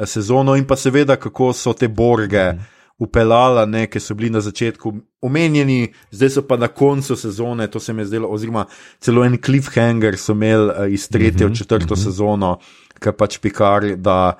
[0.06, 2.54] sezono in pa seveda, kako so te borge
[2.98, 7.80] upeljala, ne, ki so bili na začetku omenjeni, zdaj so pa na koncu sezone, to
[7.80, 8.66] se mi je zdelo, oziroma
[9.00, 12.58] celo en cliffhanger so imeli iz tretje v četrto sezono,
[13.00, 14.36] ker pač pikari, da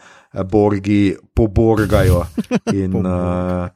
[0.50, 2.24] borgi poborgajo.
[2.80, 3.70] In, uh,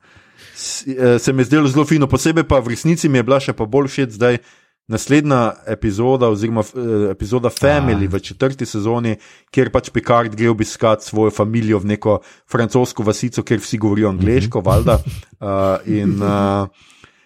[1.19, 3.65] se mi je zdelo zelo fino, posebej pa v resnici mi je bila še pa
[3.65, 4.39] bolj všeč zdaj.
[4.87, 6.63] Naslednja epizoda, oziroma
[7.11, 9.17] epizoda Family v četrti sezoni,
[9.51, 14.61] kjer pač Picard gre obiskat svojo družino v neko francosko vasico, kjer vsi govorijo angliško,
[14.63, 14.95] valjda.
[15.41, 15.49] Uh,
[15.91, 16.69] in uh,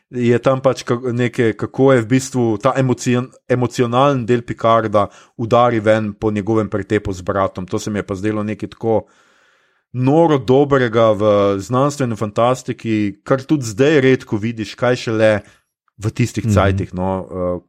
[0.10, 0.84] je tam pač
[1.14, 5.08] nekaj, kako je v bistvu ta emocion, emocionalen del Picarda
[5.38, 7.68] udari ven po njegovem pretepu z bratom.
[7.68, 9.06] To se mi je pa zdelo nekaj tako
[9.94, 11.24] noro dobrega v
[11.60, 15.32] znanstveni fantastiki, kar tudi zdaj redko vidiš, kaj šele
[15.98, 16.54] v tistih mm -hmm.
[16.54, 16.94] cajtih.
[16.94, 17.62] No, uh,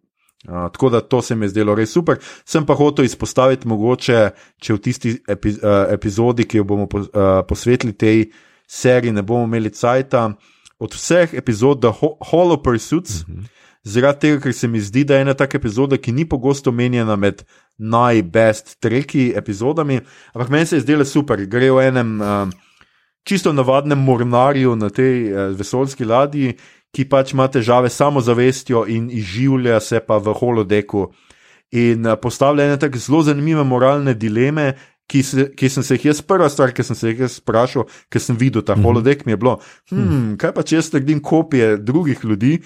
[0.54, 2.16] uh, tako da to se mi je zdelo res super.
[2.44, 6.98] Sem pa hotel izpostaviti, mogoče, če v tisti epi, uh, epizodi, ki jo bomo po,
[6.98, 7.06] uh,
[7.48, 8.30] posvetili tej
[8.66, 10.32] seriji, ne bomo imeli cajta.
[10.78, 11.92] Od vseh epizod The
[12.30, 13.44] Hollow Pursuits, mm -hmm.
[13.82, 17.16] zaradi tega, ker se mi zdi, da je ena taka epizoda, ki ni pogosto omenjena
[17.16, 17.44] med
[17.78, 20.00] najbest treki epizodami,
[20.34, 22.48] ampak meni se je zdelo super, gre v enem uh,
[23.24, 26.54] čisto navadnem mornarju na tej uh, vesoljski ladji,
[26.93, 31.10] ki pač ima težave s samozavestjo in izživlja se pa v holodeku.
[31.73, 34.74] In postavlja ene tako zelo zanimive moralne dileme,
[35.09, 38.23] ki, se, ki sem se jih jaz, prva stvar, ki sem se jih sprašil, ker
[38.23, 38.85] sem videl ta mhm.
[38.86, 39.59] holodek, mi je bilo,
[39.93, 42.59] hm, kaj pa če jaz naredim kopije drugih ljudi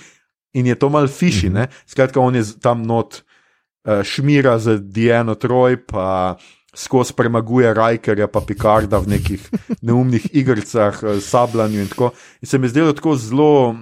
[0.57, 1.69] in je to mal fiši, ne?
[1.87, 6.37] Skratka, on je tam not uh, šmira za Diano Troj, pa
[6.77, 9.49] skozi premaguje Rajkerja, pa Picarda v nekih
[9.87, 12.13] neumnih igricah, sabljanju in tako.
[12.41, 13.75] In se mi zdelo tako zelo,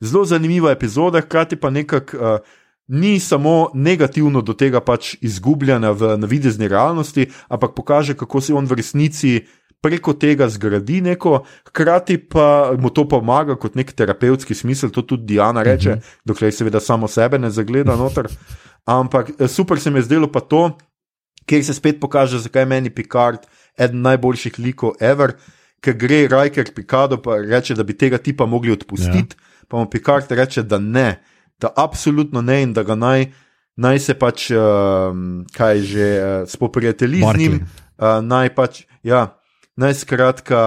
[0.00, 2.16] zelo zanimiva epizoda, hkrati pa nekako.
[2.16, 2.56] Uh,
[2.88, 8.64] Ni samo negativno do tega pač izgubljanja v navidezni realnosti, ampak pokaže, kako se on
[8.64, 9.32] v resnici
[9.80, 15.34] preko tega zgradi neko, hkrati pa mu to pomaga kot nek terapevtski smisel, to tudi
[15.34, 16.20] Diana reče, mm -hmm.
[16.24, 18.26] dokler seveda samo sebe ne zagleda noter.
[18.84, 20.78] Ampak super se mi je zdelo pa to,
[21.48, 23.48] kjer se spet pokaže, zakaj je meni Picard
[23.78, 25.34] eden najboljših likov ever,
[25.80, 29.66] ker gre Rajker Picado pa reče, da bi tega tipa mogli odpustiti, ja.
[29.68, 31.20] pa mu Picard reče, da ne,
[31.60, 33.30] da absolutno ne in da ga naj
[33.78, 39.34] naj se pač, um, kaj že, uh, spoprijatelji z njim, uh, naj pač, ja.
[39.78, 40.60] Naj skratka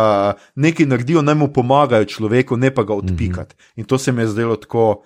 [0.56, 3.56] nekaj naredijo, naj mu pomagajo človeku, ne pa ga odpikati.
[3.56, 3.80] Mm -hmm.
[3.84, 5.04] In to se mi je zdelo tako,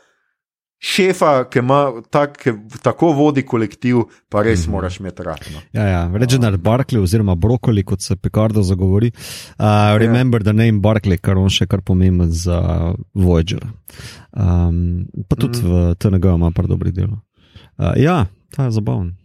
[0.86, 1.80] šefa, ki ima
[2.14, 2.54] tak, ki
[2.84, 4.72] tako vodi kolektiv, pa res mm -hmm.
[4.72, 5.48] moraš imeti rad.
[5.54, 5.60] No.
[5.74, 6.12] Ja, ja.
[6.14, 9.12] Reginald Barkley, oziroma Brokoli, kot se Picardo zagovori.
[9.60, 13.64] Uh, remember the name Barkley, kar on še kar pomemben za Voyager.
[14.32, 15.72] Um, pa tudi mm.
[15.72, 17.18] v TNG ima par dobrih delov.
[17.78, 18.26] Uh, ja,
[18.56, 19.16] ta je zabaven.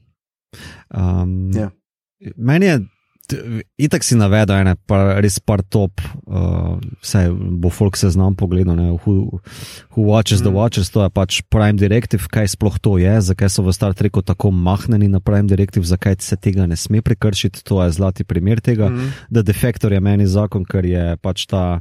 [0.95, 1.71] Um, Ja.
[2.37, 2.81] Meni je.
[3.81, 8.77] Itak si navedel, ene, pa res par top, uh, vse bo folk se znam pogledal,
[8.77, 9.41] ne, who,
[9.95, 10.47] who watches mm.
[10.49, 13.97] the watchers, to je pač Prime Directive, kaj sploh to je, zakaj so v Star
[13.97, 18.25] Treku tako mahneni na Prime Directive, zakaj se tega ne sme prekršiti, to je zlati
[18.25, 18.91] primer tega.
[18.91, 19.13] Mm.
[19.31, 21.81] The Defector je meni zakon, ker je pač ta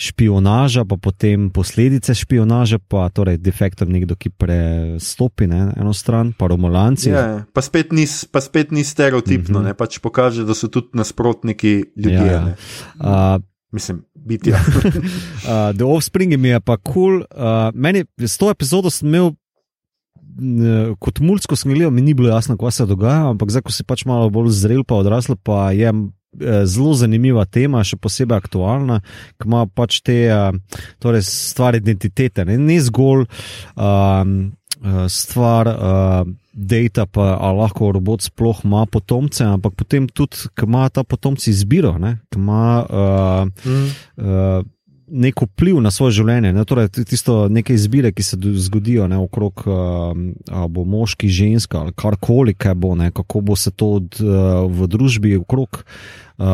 [0.00, 6.48] špionaža, pa potem posledice špionaže, pa torej defektor nekdo, ki prestopi ne, eno stran, pa
[6.48, 7.10] romulanci.
[7.12, 9.76] Ja, pa, spet ni, pa spet ni stereotipno, mm -hmm.
[9.76, 12.26] pač pokaže, da so tudi nasprotniki ljudje.
[12.26, 12.40] Ja, ja.
[12.44, 12.56] ne.
[12.96, 14.50] Uh, Mislim, biti.
[14.50, 14.58] Ja.
[14.66, 16.92] uh, The Offspring mi je pa kul.
[16.92, 17.16] Cool.
[17.18, 19.30] Uh, meni s to epizodo sem imel.
[20.98, 23.84] Kot mulsko sem gledal, mi ni bilo jasno, kaj se dogaja, ampak zdaj, ko si
[23.84, 25.92] pač malo bolj zrel, pa odrasel, pa je
[26.64, 29.00] zelo zanimiva tema, še posebej aktualna,
[29.38, 34.36] ki ima pač te eh, torej stvari identitete, ne, ne zgolj um,
[34.82, 35.74] eh, stvar.
[35.74, 41.52] Uh, Data pa lahko robot sploh ima potomce, ampak potem tudi, ki ima ta potomci
[41.54, 43.86] izbiro, ki ima uh, mm.
[44.18, 44.66] uh,
[45.12, 46.52] nek vpliv na svoje življenje.
[46.52, 46.64] Ne?
[46.64, 50.14] Torej, ti- tisto neke izbire, ki se zgodijo ne, okrog, uh,
[50.66, 53.10] bo moški, ženska ali karkoli, kaj bo, ne?
[53.10, 54.30] kako bo se to od, uh,
[54.66, 55.84] v družbi okrog uh,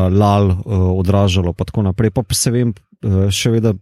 [0.09, 0.57] lal uh,
[0.93, 2.09] odražalo, pa tako naprej.
[2.09, 2.73] Pa se vem,
[3.03, 3.77] uh, še vedno.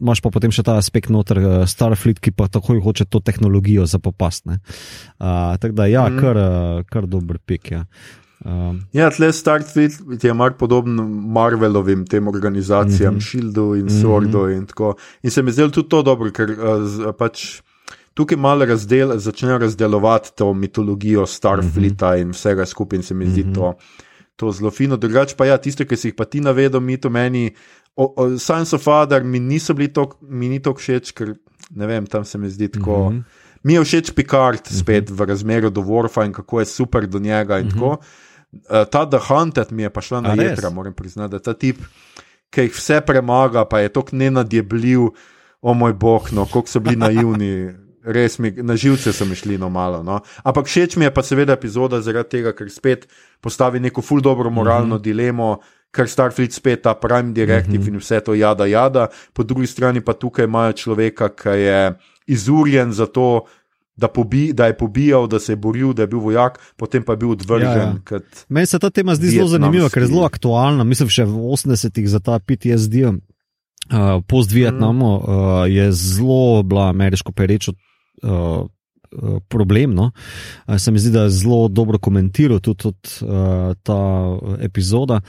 [0.00, 3.84] Imáš pa potem še ta aspekt noter, uh, Starfleet, ki pa takoj hoče to tehnologijo
[3.84, 4.56] zapopasti.
[5.18, 6.18] Uh, tako da, ja, Mhm.
[6.18, 7.70] kar, uh, kar dober pik.
[7.70, 7.84] Ja.
[8.44, 9.92] Um, Ja, tle Starfleet
[10.22, 10.94] je mar podoben
[11.32, 13.20] Marvelovim tem organizacijam, mm Mhm.
[13.20, 13.30] -hmm.
[13.30, 14.00] Shieldu in Mhm.
[14.00, 14.94] Swordu in tako.
[15.22, 17.60] In se mi zdi tudi to dobro, ker uh, z, pač.
[18.14, 22.20] Tukaj malo razdel, začnejo razdelovati to mitologijo Starfleeta mm -hmm.
[22.20, 23.54] in vsega skupaj, in se mi zdi mm -hmm.
[23.54, 23.74] to,
[24.36, 24.96] to zelo fino.
[24.96, 27.50] Drugače pa ja, tiste, ki si jih pa ti navedel, mi to meni,
[27.96, 31.34] o, o, Science of Father, mi niso bili tako, mi ni tako všeč, ker
[31.70, 33.10] ne vem, tam se mi zdi tako.
[33.10, 33.22] Mm -hmm.
[33.62, 37.58] Mi je všeč Picard spet v razmerju do Warfa in kako je super do njega
[37.58, 37.74] in mm -hmm.
[37.74, 37.98] tako.
[38.70, 41.82] Uh, ta The Hunted mi je pa šla na jedra, moram priznati, da ta tip,
[42.50, 45.08] ki jih vse premaga, pa je tako nenadjebljiv,
[45.64, 47.74] o moj bog, no, koliko so bili naivni.
[48.04, 50.02] Res mi, na živce so mi šli no malo.
[50.04, 50.18] No.
[50.44, 53.06] Ampak všeč mi je pa seveda epizoda zaradi tega, ker spet
[53.40, 55.04] postavi neko ful dobro moralno mm -hmm.
[55.04, 55.58] dilemo,
[55.90, 57.94] ker Starfleet spet ta Prime Directive mm -hmm.
[57.94, 59.08] in vse to jada, jada.
[59.32, 61.94] Po drugi strani pa tukaj imajo človeka, ki je
[62.26, 63.46] izurjen za to,
[63.96, 67.12] da, pobi, da je pobijal, da se je boril, da je bil vojak, potem pa
[67.12, 67.70] je bil odvržen.
[67.70, 70.84] Ja, Ja, Meni se ta tema zdi zelo zanimiva, ker je zelo aktualna.
[70.84, 75.24] Mislim, še v 80-ih za ta PTSD, uh, post-Vietnamu, uh,
[75.70, 77.74] je zelo bila ameriško perečo.
[78.22, 78.66] Uh,
[79.14, 79.94] uh, Problem.
[79.94, 80.10] No?
[80.66, 84.00] Uh, Se mi zdi, da je zelo dobro komentiral tudi, tudi uh, ta
[84.60, 85.20] epizoda,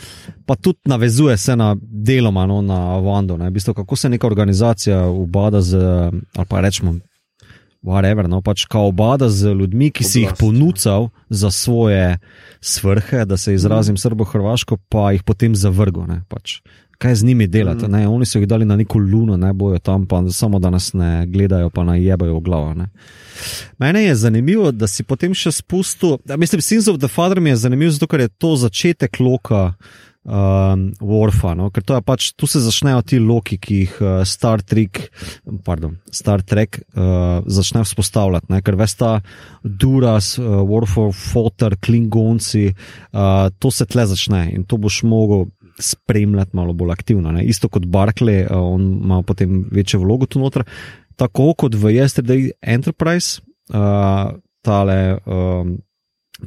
[0.46, 3.38] pa tudi navezuje se na deloma no, na Vando.
[3.38, 3.50] Ne?
[3.50, 5.78] V bistvu, kako se neka organizacija ubada z,
[6.36, 6.96] ali pa rečemo,
[7.86, 10.45] whatever, no, pač kao obada z ljudmi, ki si jih Oblast, ja.
[10.45, 12.18] ponucal za svoje
[12.62, 16.06] svrhe, da se izrazim srbo-hrvaško, pa jih potem zavrgo.
[16.10, 16.60] Ne, pač.
[16.98, 17.88] Kaj z njimi delati?
[17.91, 20.94] Ne, oni so jih dali na neko luno, ne bojo tam, pa samo da nas
[20.94, 22.74] ne gledajo, pa naj jebajo v glavo.
[22.74, 22.88] Ne.
[23.78, 26.18] Mene je zanimivo, da si potem še spustil.
[26.38, 29.74] Mislim, Sins of the Father mi je zanimiv, zato ker je to začetek loka
[30.26, 31.70] um, Warfa, no?
[31.74, 35.08] ker to je pač, tu se začnejo ti loki, ki jih uh, Star Trek,
[35.66, 38.62] pardon, Star Trek uh, začne vzpostavljati, ne?
[38.66, 39.20] ker vesta
[39.64, 45.48] Duras, uh, War for Fotter, Klingonci, uh, to se tle začne in to boš mogel
[45.80, 47.34] spremljati malo bolj aktivno.
[47.36, 47.44] Ne?
[47.46, 50.66] Isto kot Barkley, uh, on ima potem večjo vlogo tu noter.
[51.16, 53.42] Tako kot v Yesterday Enterprise,
[53.74, 54.34] uh,
[54.66, 55.78] tale um,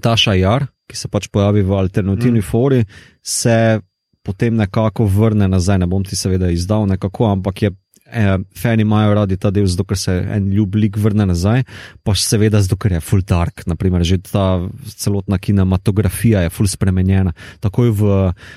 [0.00, 2.48] Taša Jar, ki se pač pojavi v alternativni mm.
[2.48, 2.84] fori,
[3.22, 3.80] se
[4.28, 5.82] potem nekako vrne nazaj.
[5.84, 7.76] Ne bom ti seveda izdal nekako, ampak je.
[8.08, 11.60] Eh, fani imajo radi ta del, zato ker se en ljublik vrne nazaj,
[12.00, 13.66] pa seveda zato, ker je full dark.
[13.68, 14.64] Naprimer, že ta
[14.96, 17.34] celotna kinematografija je full spremenjena.
[17.60, 18.14] Takoj v,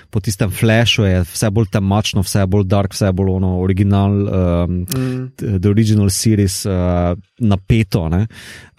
[0.08, 4.80] po tistem flashu je vse bolj temačno, vse bolj dark, vse bolj ono original, um,
[4.88, 7.12] mm, the original series, uh,
[7.44, 8.08] napeto.
[8.08, 8.24] Ne?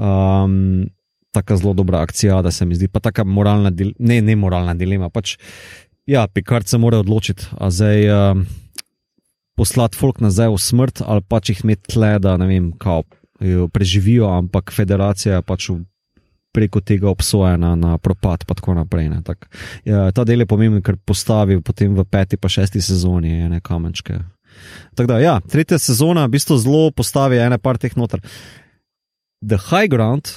[0.01, 0.89] Um,
[1.33, 4.75] Taka zelo dobra akcija, da se mi zdi, pa tako moralna, dil- ne, ne moralna
[4.77, 5.09] dilema.
[5.09, 5.39] Pač,
[6.07, 8.45] ja, Picard se mora odločiti, a zdaj um,
[9.57, 13.05] poslati folk nazaj v smrt ali pač jih imeti tle, da ne vem, kao,
[13.41, 15.71] jo preživijo, ampak federacija je pač
[16.53, 19.09] preko tega obsojena na propad, pa tako naprej.
[19.25, 19.49] Tak,
[19.89, 24.21] ja, ta del je pomemben, ker postavi potem v peti, pa šesti sezoni ene kamenčke.
[24.93, 28.21] Tako da, ja, tretja sezona v bistvu zelo postavi ene par teh noter.
[29.41, 30.29] The High Ground,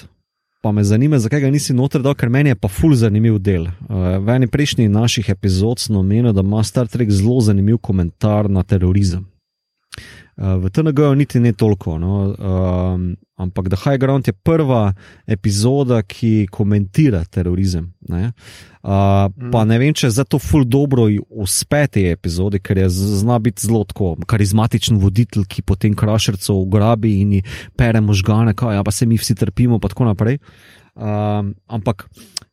[0.65, 3.67] pa me zanima, zakaj ga nisi noter dal, ker meni je pa ful zanimiv del.
[3.85, 8.49] Uh, v eni prejšnjih naših epizod smo omenili, da ima Star Trek zelo zanimiv komentar
[8.49, 9.27] na terorizem.
[10.35, 12.15] Uh, v TNG-ju niti ne toliko, no?
[12.33, 13.05] um,
[13.37, 14.95] ampak The High Ground je prva
[15.27, 17.91] epizoda, ki komentira terorizem.
[18.09, 18.31] Ne?
[18.85, 18.91] Uh,
[19.33, 19.49] mm.
[19.49, 23.65] Pa ne vem, če je zato ful dobro uspe te epizode, ker je zna biti
[23.65, 27.31] zelo tako karizmatičen voditelj, ki potem krašercev ugrabi in
[27.73, 30.37] pere možgane, kaj ja, pa se mi vsi trpimo, pa tako naprej.
[30.93, 32.05] Um, ampak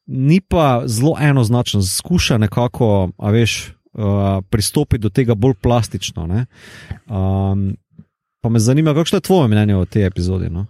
[0.08, 6.24] ni pa zelo enoznačno, skuša nekako, a veš uh, pristopiti do tega bolj plastično.
[6.24, 7.76] Um,
[8.40, 10.48] pa me zanima, kakšno je tvoje mnenje o tej epizodi?
[10.48, 10.64] No?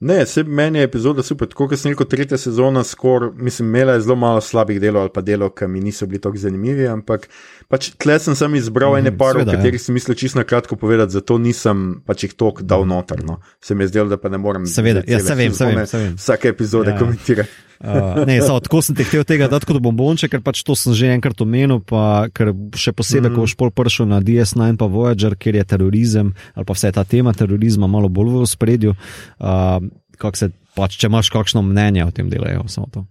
[0.00, 3.94] Ne, se meni je epizoda super, tako kot sem rekel, tretja sezona, skor, mislim, imela
[3.94, 7.24] je zelo malo slabih delov ali pa delov, ki mi niso bili tako zanimivi, ampak
[7.72, 9.84] pač tle sem sam izbral mm, ene par, o katerih ja.
[9.86, 13.24] sem mislil čisto na kratko povedati, zato nisem pač jih tok dal noter.
[13.24, 13.38] No.
[13.64, 14.66] Se mi je zdelo, da pa ne morem.
[14.68, 16.12] Seveda, ja, se vem, se vem, se vem.
[16.20, 16.98] Vsake epizode ja.
[17.00, 17.64] komentirati.
[17.80, 20.94] Uh, ne, samo tako sem te hotel tega dati kot bombonče, ker pač to sem
[20.96, 23.34] že enkrat omenil, pa ker še posebej, mm.
[23.36, 27.04] ko boš pol prišel na DS9 pa Voyager, kjer je terorizem ali pa vse ta
[27.04, 28.96] tema terorizma malo bolj v spredju.
[29.36, 29.84] Uh,
[30.32, 33.04] se, pač, če imaš kakšno mnenje o tem delu, samo to.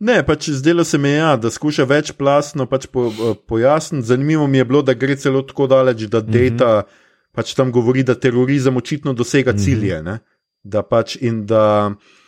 [0.00, 3.08] Ne, pač zdelo se mi je, ja, da skuša več plasno pač po,
[3.48, 4.08] pojasniti.
[4.08, 6.56] Zanimivo mi je bilo, da gre celo tako daleč, da mm -hmm.
[6.56, 6.88] data
[7.32, 10.00] pač tam govori, da terorizem očitno dosega cilje.
[10.02, 10.18] Mm -hmm.
[10.64, 11.92] Da pač in da.
[11.92, 12.19] Uh,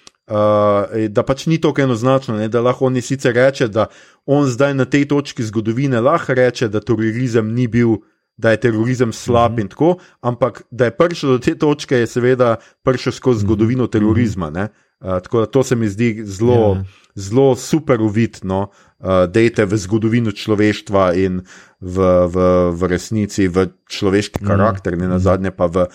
[1.08, 3.86] da pač ni tako enoznačno, ne, da lahko on sicer reče, da
[4.26, 7.98] on zdaj na tej točki zgodovine lahko reče, da terorizem ni bil,
[8.36, 9.60] da je terorizem slab mm -hmm.
[9.60, 13.46] in tako, ampak da je prišel do te točke, je seveda prišel skozi mhm.
[13.46, 14.48] zgodovino terorizma.
[14.48, 16.76] Uh, tako da to se mi zdi zelo, yeah.
[16.76, 16.84] Ja.
[17.14, 21.42] zelo super uvidno, uh, da je v zgodovino človeštva in
[21.80, 22.36] v, v,
[22.70, 24.46] v resnici v človeški mhm.
[24.46, 25.02] karakter, mm -hmm.
[25.02, 25.86] ne na zadnje pa v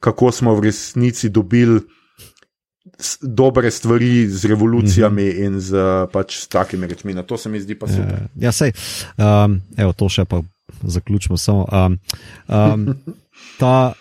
[0.00, 1.80] kako smo v resnici dobili
[3.22, 5.46] dobre stvari z revolucijami mm -hmm.
[5.46, 5.72] in z
[6.12, 7.14] pač, takimi rečmi.
[7.14, 8.28] Na to se mi zdi pa super.
[8.36, 8.72] Ja, ja sej,
[9.18, 10.42] um, evo, to še pa
[10.82, 11.36] zaključimo.
[11.36, 11.98] Samo, um,
[12.48, 12.94] um,
[13.60, 13.92] ta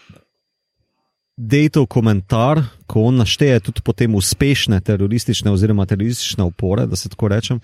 [1.38, 7.28] dejtov komentar, ko on našteje tudi potem uspešne teroristične oziroma teroristične upore, da se tako
[7.28, 7.60] rečem,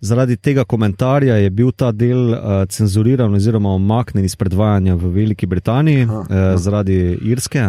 [0.00, 2.38] zaradi tega komentarja je bil ta del uh,
[2.68, 6.52] cenzuriran oziroma omaknen iz predvajanja v Veliki Britaniji aha, aha.
[6.52, 7.66] Uh, zaradi Irske.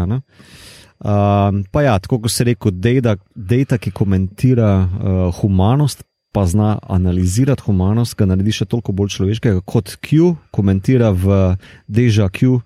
[0.97, 6.01] Uh, pa ja, tako kot se reče, dejta, ki komentira uh, humanost,
[6.33, 11.55] pa zna analizirati humanost, ga naredi še toliko bolj človeškega, kot Q komentira v
[11.87, 12.59] Deja Q,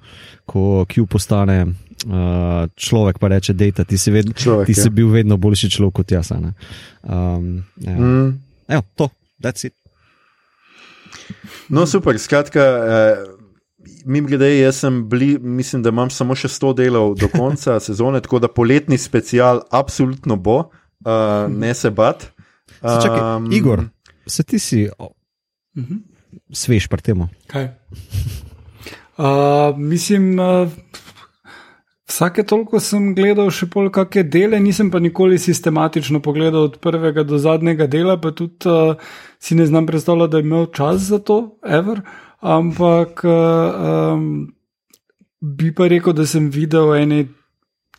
[0.50, 4.84] ko Q postane uh, človek, pa reče: Dejta, ti, si, ved, človek, ti ja.
[4.84, 6.32] si bil vedno boljši človek kot jaz.
[6.36, 7.96] Um, ja.
[7.96, 8.32] mm.
[8.72, 9.12] Evo, to,
[9.44, 9.76] that's it.
[11.72, 12.60] No, super, skratka.
[12.60, 13.31] Uh,
[14.06, 18.22] Mim grede, jaz sem bili, mislim, da imam samo še 100 delov do konca sezone,
[18.22, 22.30] tako da poletni special absolutno bo, uh, ne se bat.
[22.82, 23.84] Čakaj, um, Igor,
[24.28, 25.08] se ti si uh
[25.78, 25.94] mhm.
[25.94, 26.00] -huh.
[26.52, 27.28] svež pri tem?
[27.48, 27.70] Kaj?
[29.18, 30.70] Uh, mislim, uh,
[32.08, 37.24] vsake toliko sem gledal še pol kakšne dele, nisem pa nikoli sistematično pogledal od prvega
[37.24, 38.96] do zadnjega dela, pa tudi uh,
[39.40, 42.02] si ne znam predstavljati, da je imel čas za to, ever.
[42.42, 44.26] Ampak um,
[45.42, 47.26] bi pa rekel, da sem videl ene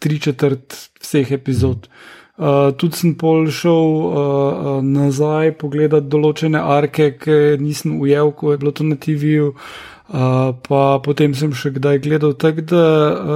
[0.03, 1.87] tri četrt vseh epizod.
[1.87, 2.23] Uh.
[2.33, 8.61] Uh, tudi sem pol šel uh, nazaj pogledati določene arke, ki nisem ujel, ko je
[8.63, 12.33] bilo to na TV-ju, uh, pa potem sem še kdaj gledal.
[12.33, 12.87] Tako da,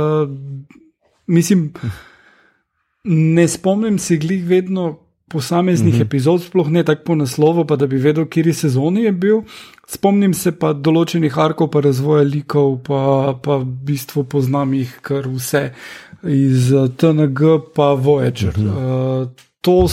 [0.00, 0.72] uh,
[1.28, 1.68] mislim,
[3.04, 4.88] ne spomnim se glih vedno
[5.28, 6.02] posameznih mm -hmm.
[6.02, 9.42] epizod, sploh ne tako po naslovu, pa da bi vedel, kje sezoni je bil.
[9.86, 15.28] Spomnim se pa določenih arkov, pa razvoja likov, pa, pa v bistvu poznam jih kar
[15.28, 15.72] vse
[16.22, 17.40] iz eh, TNG
[17.74, 18.54] pa Voyager.
[18.58, 19.22] Uh -huh.
[19.22, 19.28] uh,
[19.60, 19.86] to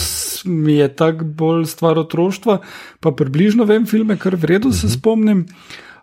[0.44, 2.58] mi je tako bolj stvar otroštva,
[3.00, 4.80] pa približno vem filme, kar vredno uh -huh.
[4.80, 4.94] se mhm.
[4.94, 5.46] spomnim.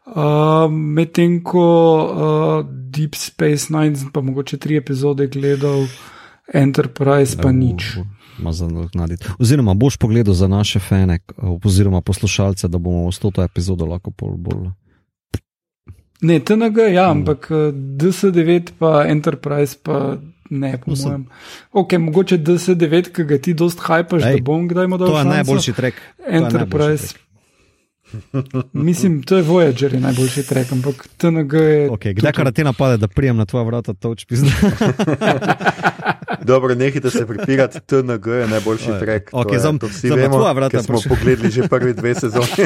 [0.06, 1.66] Uh, Medtem ko
[2.04, 5.88] uh, Deep Space Nine, pa mogoče tri epizode gledal,
[6.54, 7.52] Enterprise pa
[8.40, 9.20] ja, nič.
[9.40, 14.38] Oziroma, boš pogledal za naše fane, oziroma poslušalce, da bomo s to epizodo lahko bolj.
[14.38, 14.70] bolj.
[16.22, 20.18] Ne, TNG, ja, ampak eh, DC9 pa Enterprise pa
[20.50, 21.26] ne, po mojem.
[21.72, 25.14] Ok, mogoče DC9, ki ga ti dost hajpaš, da bom kdaj imel dobro.
[25.14, 26.02] To je najboljši trek.
[26.28, 27.16] Enterprise.
[28.74, 31.90] Mislim, to je Voyager, je najboljši trek, ampak TNG je.
[31.90, 34.52] Okay, kdaj kar ti napade, da prijem na tvoja vrata, to učpizna.
[36.44, 39.30] Dobro, nehajte se pripirati, TNG je najboljši trek.
[39.32, 41.10] Okay, zam, to vsi vemo, ker smo prišel.
[41.16, 42.66] pogledali že prvi dve sezoni.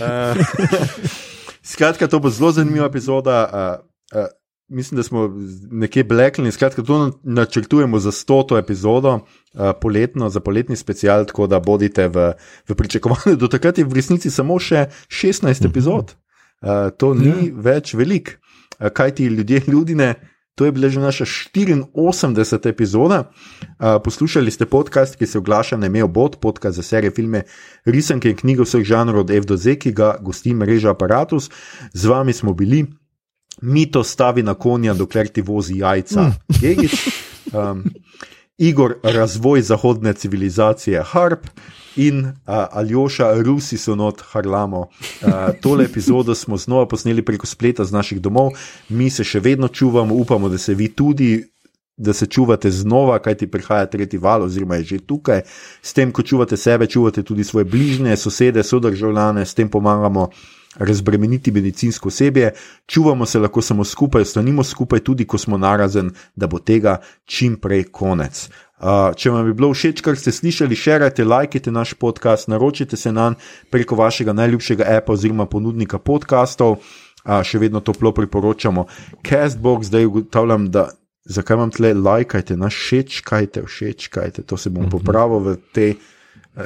[0.00, 0.36] uh,
[1.72, 3.36] skratka, to bo zelo zanimiva epizoda.
[3.44, 4.26] Uh, uh,
[4.68, 5.30] mislim, da smo
[5.70, 6.52] nekje blekli.
[6.52, 9.20] Skratka, to načrtujemo za stoto epizodo, uh,
[9.80, 12.32] poletno, za poletni special, tako da bodite v,
[12.68, 13.36] v pričakovanju.
[13.36, 16.14] Do takrat je v resnici samo še 16 epizod.
[16.62, 17.52] Uh, to ni ja.
[17.54, 18.38] več velik,
[18.80, 20.14] uh, kaj ti ljudje, ljudine.
[20.54, 22.68] To je bila že naša 84.
[22.68, 23.30] epizoda.
[23.78, 27.42] Uh, poslušali ste podcast, ki se oglaša na email bot, podcast za serije filme,
[27.84, 31.50] risanke in knjige vseh žanrov od F do Z, ki ga gosti mreža Apparatus.
[31.92, 32.86] Z vami smo bili,
[33.62, 36.22] mi to stavi na konja, dokler ti vozi jajca.
[36.22, 36.34] Mm.
[37.54, 37.84] Um,
[38.58, 41.46] Igor, razvoj zahodne civilizacije, Harp
[41.96, 42.32] in uh,
[42.70, 44.80] Aljoša, Rusi so not, Harlamo.
[44.80, 45.30] Uh,
[45.62, 48.52] tole epizodo smo znova posneli preko spleta z naših domov,
[48.88, 51.44] mi se še vedno čuvamo, upamo, da se vi tudi.
[51.96, 55.44] Da se čuvate znova, kaj ti prihaja tretji val, oziroma je že tukaj.
[55.82, 60.26] S tem, ko čuvate sebe, čuvate tudi svoje bližnje, sosede, sodržavljane, s tem pomagamo
[60.78, 62.52] razbremeniti medicinsko osebje,
[62.86, 67.56] čuvamo se lahko samo skupaj, ostanimo skupaj, tudi ko smo narazen, da bo tega čim
[67.56, 68.48] prej konec.
[68.84, 73.12] Uh, če vam je bilo všeč, kar ste slišali, širite, lajkite naš podcast, naročite se
[73.12, 73.38] nam
[73.72, 76.82] preko vašega najljubšega appa oziroma ponudnika podkastov.
[77.24, 78.84] Uh, še vedno toplo priporočamo.
[79.24, 80.90] Castbox, zdaj ugotavljam, da
[81.24, 84.92] zakaj vam tle lajkajte, naš všeč, kajte, všeč, kajte, to se bom mhm.
[84.92, 85.96] popravil v tej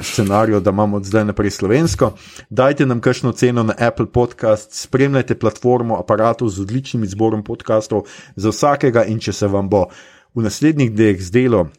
[0.01, 2.11] scenariju, da imamo od zdaj naprej slovensko.
[2.49, 8.05] Dajte nam kakšno ceno na Apple Podcast, spremljajte platformo aparatu z odličnim izborom podkastov
[8.35, 9.87] za vsakega in če se vam bo
[10.35, 11.69] v naslednjih dneh zdelo,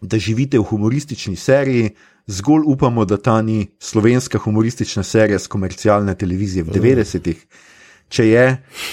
[0.00, 1.90] da živite v humoristični seriji,
[2.26, 7.46] zgolj upamo, da ta ni slovenska humoristična serija z komercialne televizije v 90-ih.
[8.08, 8.44] Če je,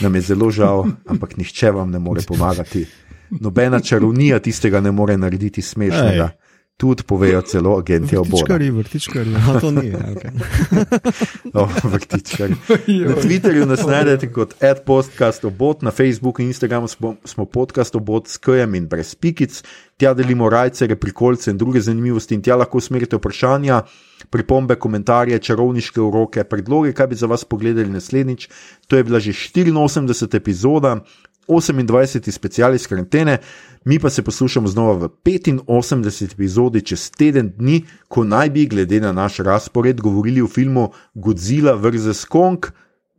[0.02, 2.86] nam je zelo žal, ampak nihče vam ne more pomagati.
[3.30, 6.32] Nobena čarovnija tistega ne more narediti smešnega.
[6.32, 6.46] Ej
[6.78, 8.32] tudi povejo celo agenti oboje.
[8.32, 9.92] Vrtičkari, vrtičkari, no to ni.
[9.92, 10.32] Okay.
[11.60, 12.56] oh, vrtičkari.
[13.10, 18.28] Na Twitterju nas najdete kot adpostcast obot, na Facebooku in Instagramu smo, smo podcast obot
[18.28, 19.64] s KM in brez pikic,
[19.98, 23.82] tja delimo rajce, reprikolce in druge zanimivosti in tja lahko usmerite vprašanja.
[24.30, 28.50] Pripombe, komentarje, čarovniške uroke, predloge, kaj bi za vas pogledali naslednjič.
[28.88, 30.36] To je bila že 84.
[30.36, 31.00] epizoda,
[31.48, 32.32] 28.
[32.32, 33.38] special iz karantene,
[33.86, 36.34] mi pa se poslušamo znova v 85.
[36.34, 41.74] epizodi čez teden dni, ko naj bi, glede na naš razpored, govorili o filmu Godzilla
[41.74, 42.26] vs.
[42.26, 42.66] Kong.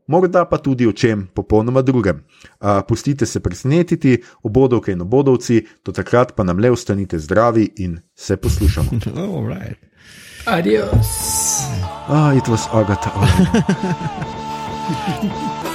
[0.07, 2.17] Morda pa tudi o čem popolnoma drugem.
[2.17, 7.99] Uh, pustite se presenetiti, obodovke in obodovci, do takrat pa nam le ostanite zdravi in
[8.15, 8.91] se poslušamo.
[9.49, 9.79] Right.
[10.47, 11.07] Adios.
[12.09, 13.11] Ah, it was Agatha.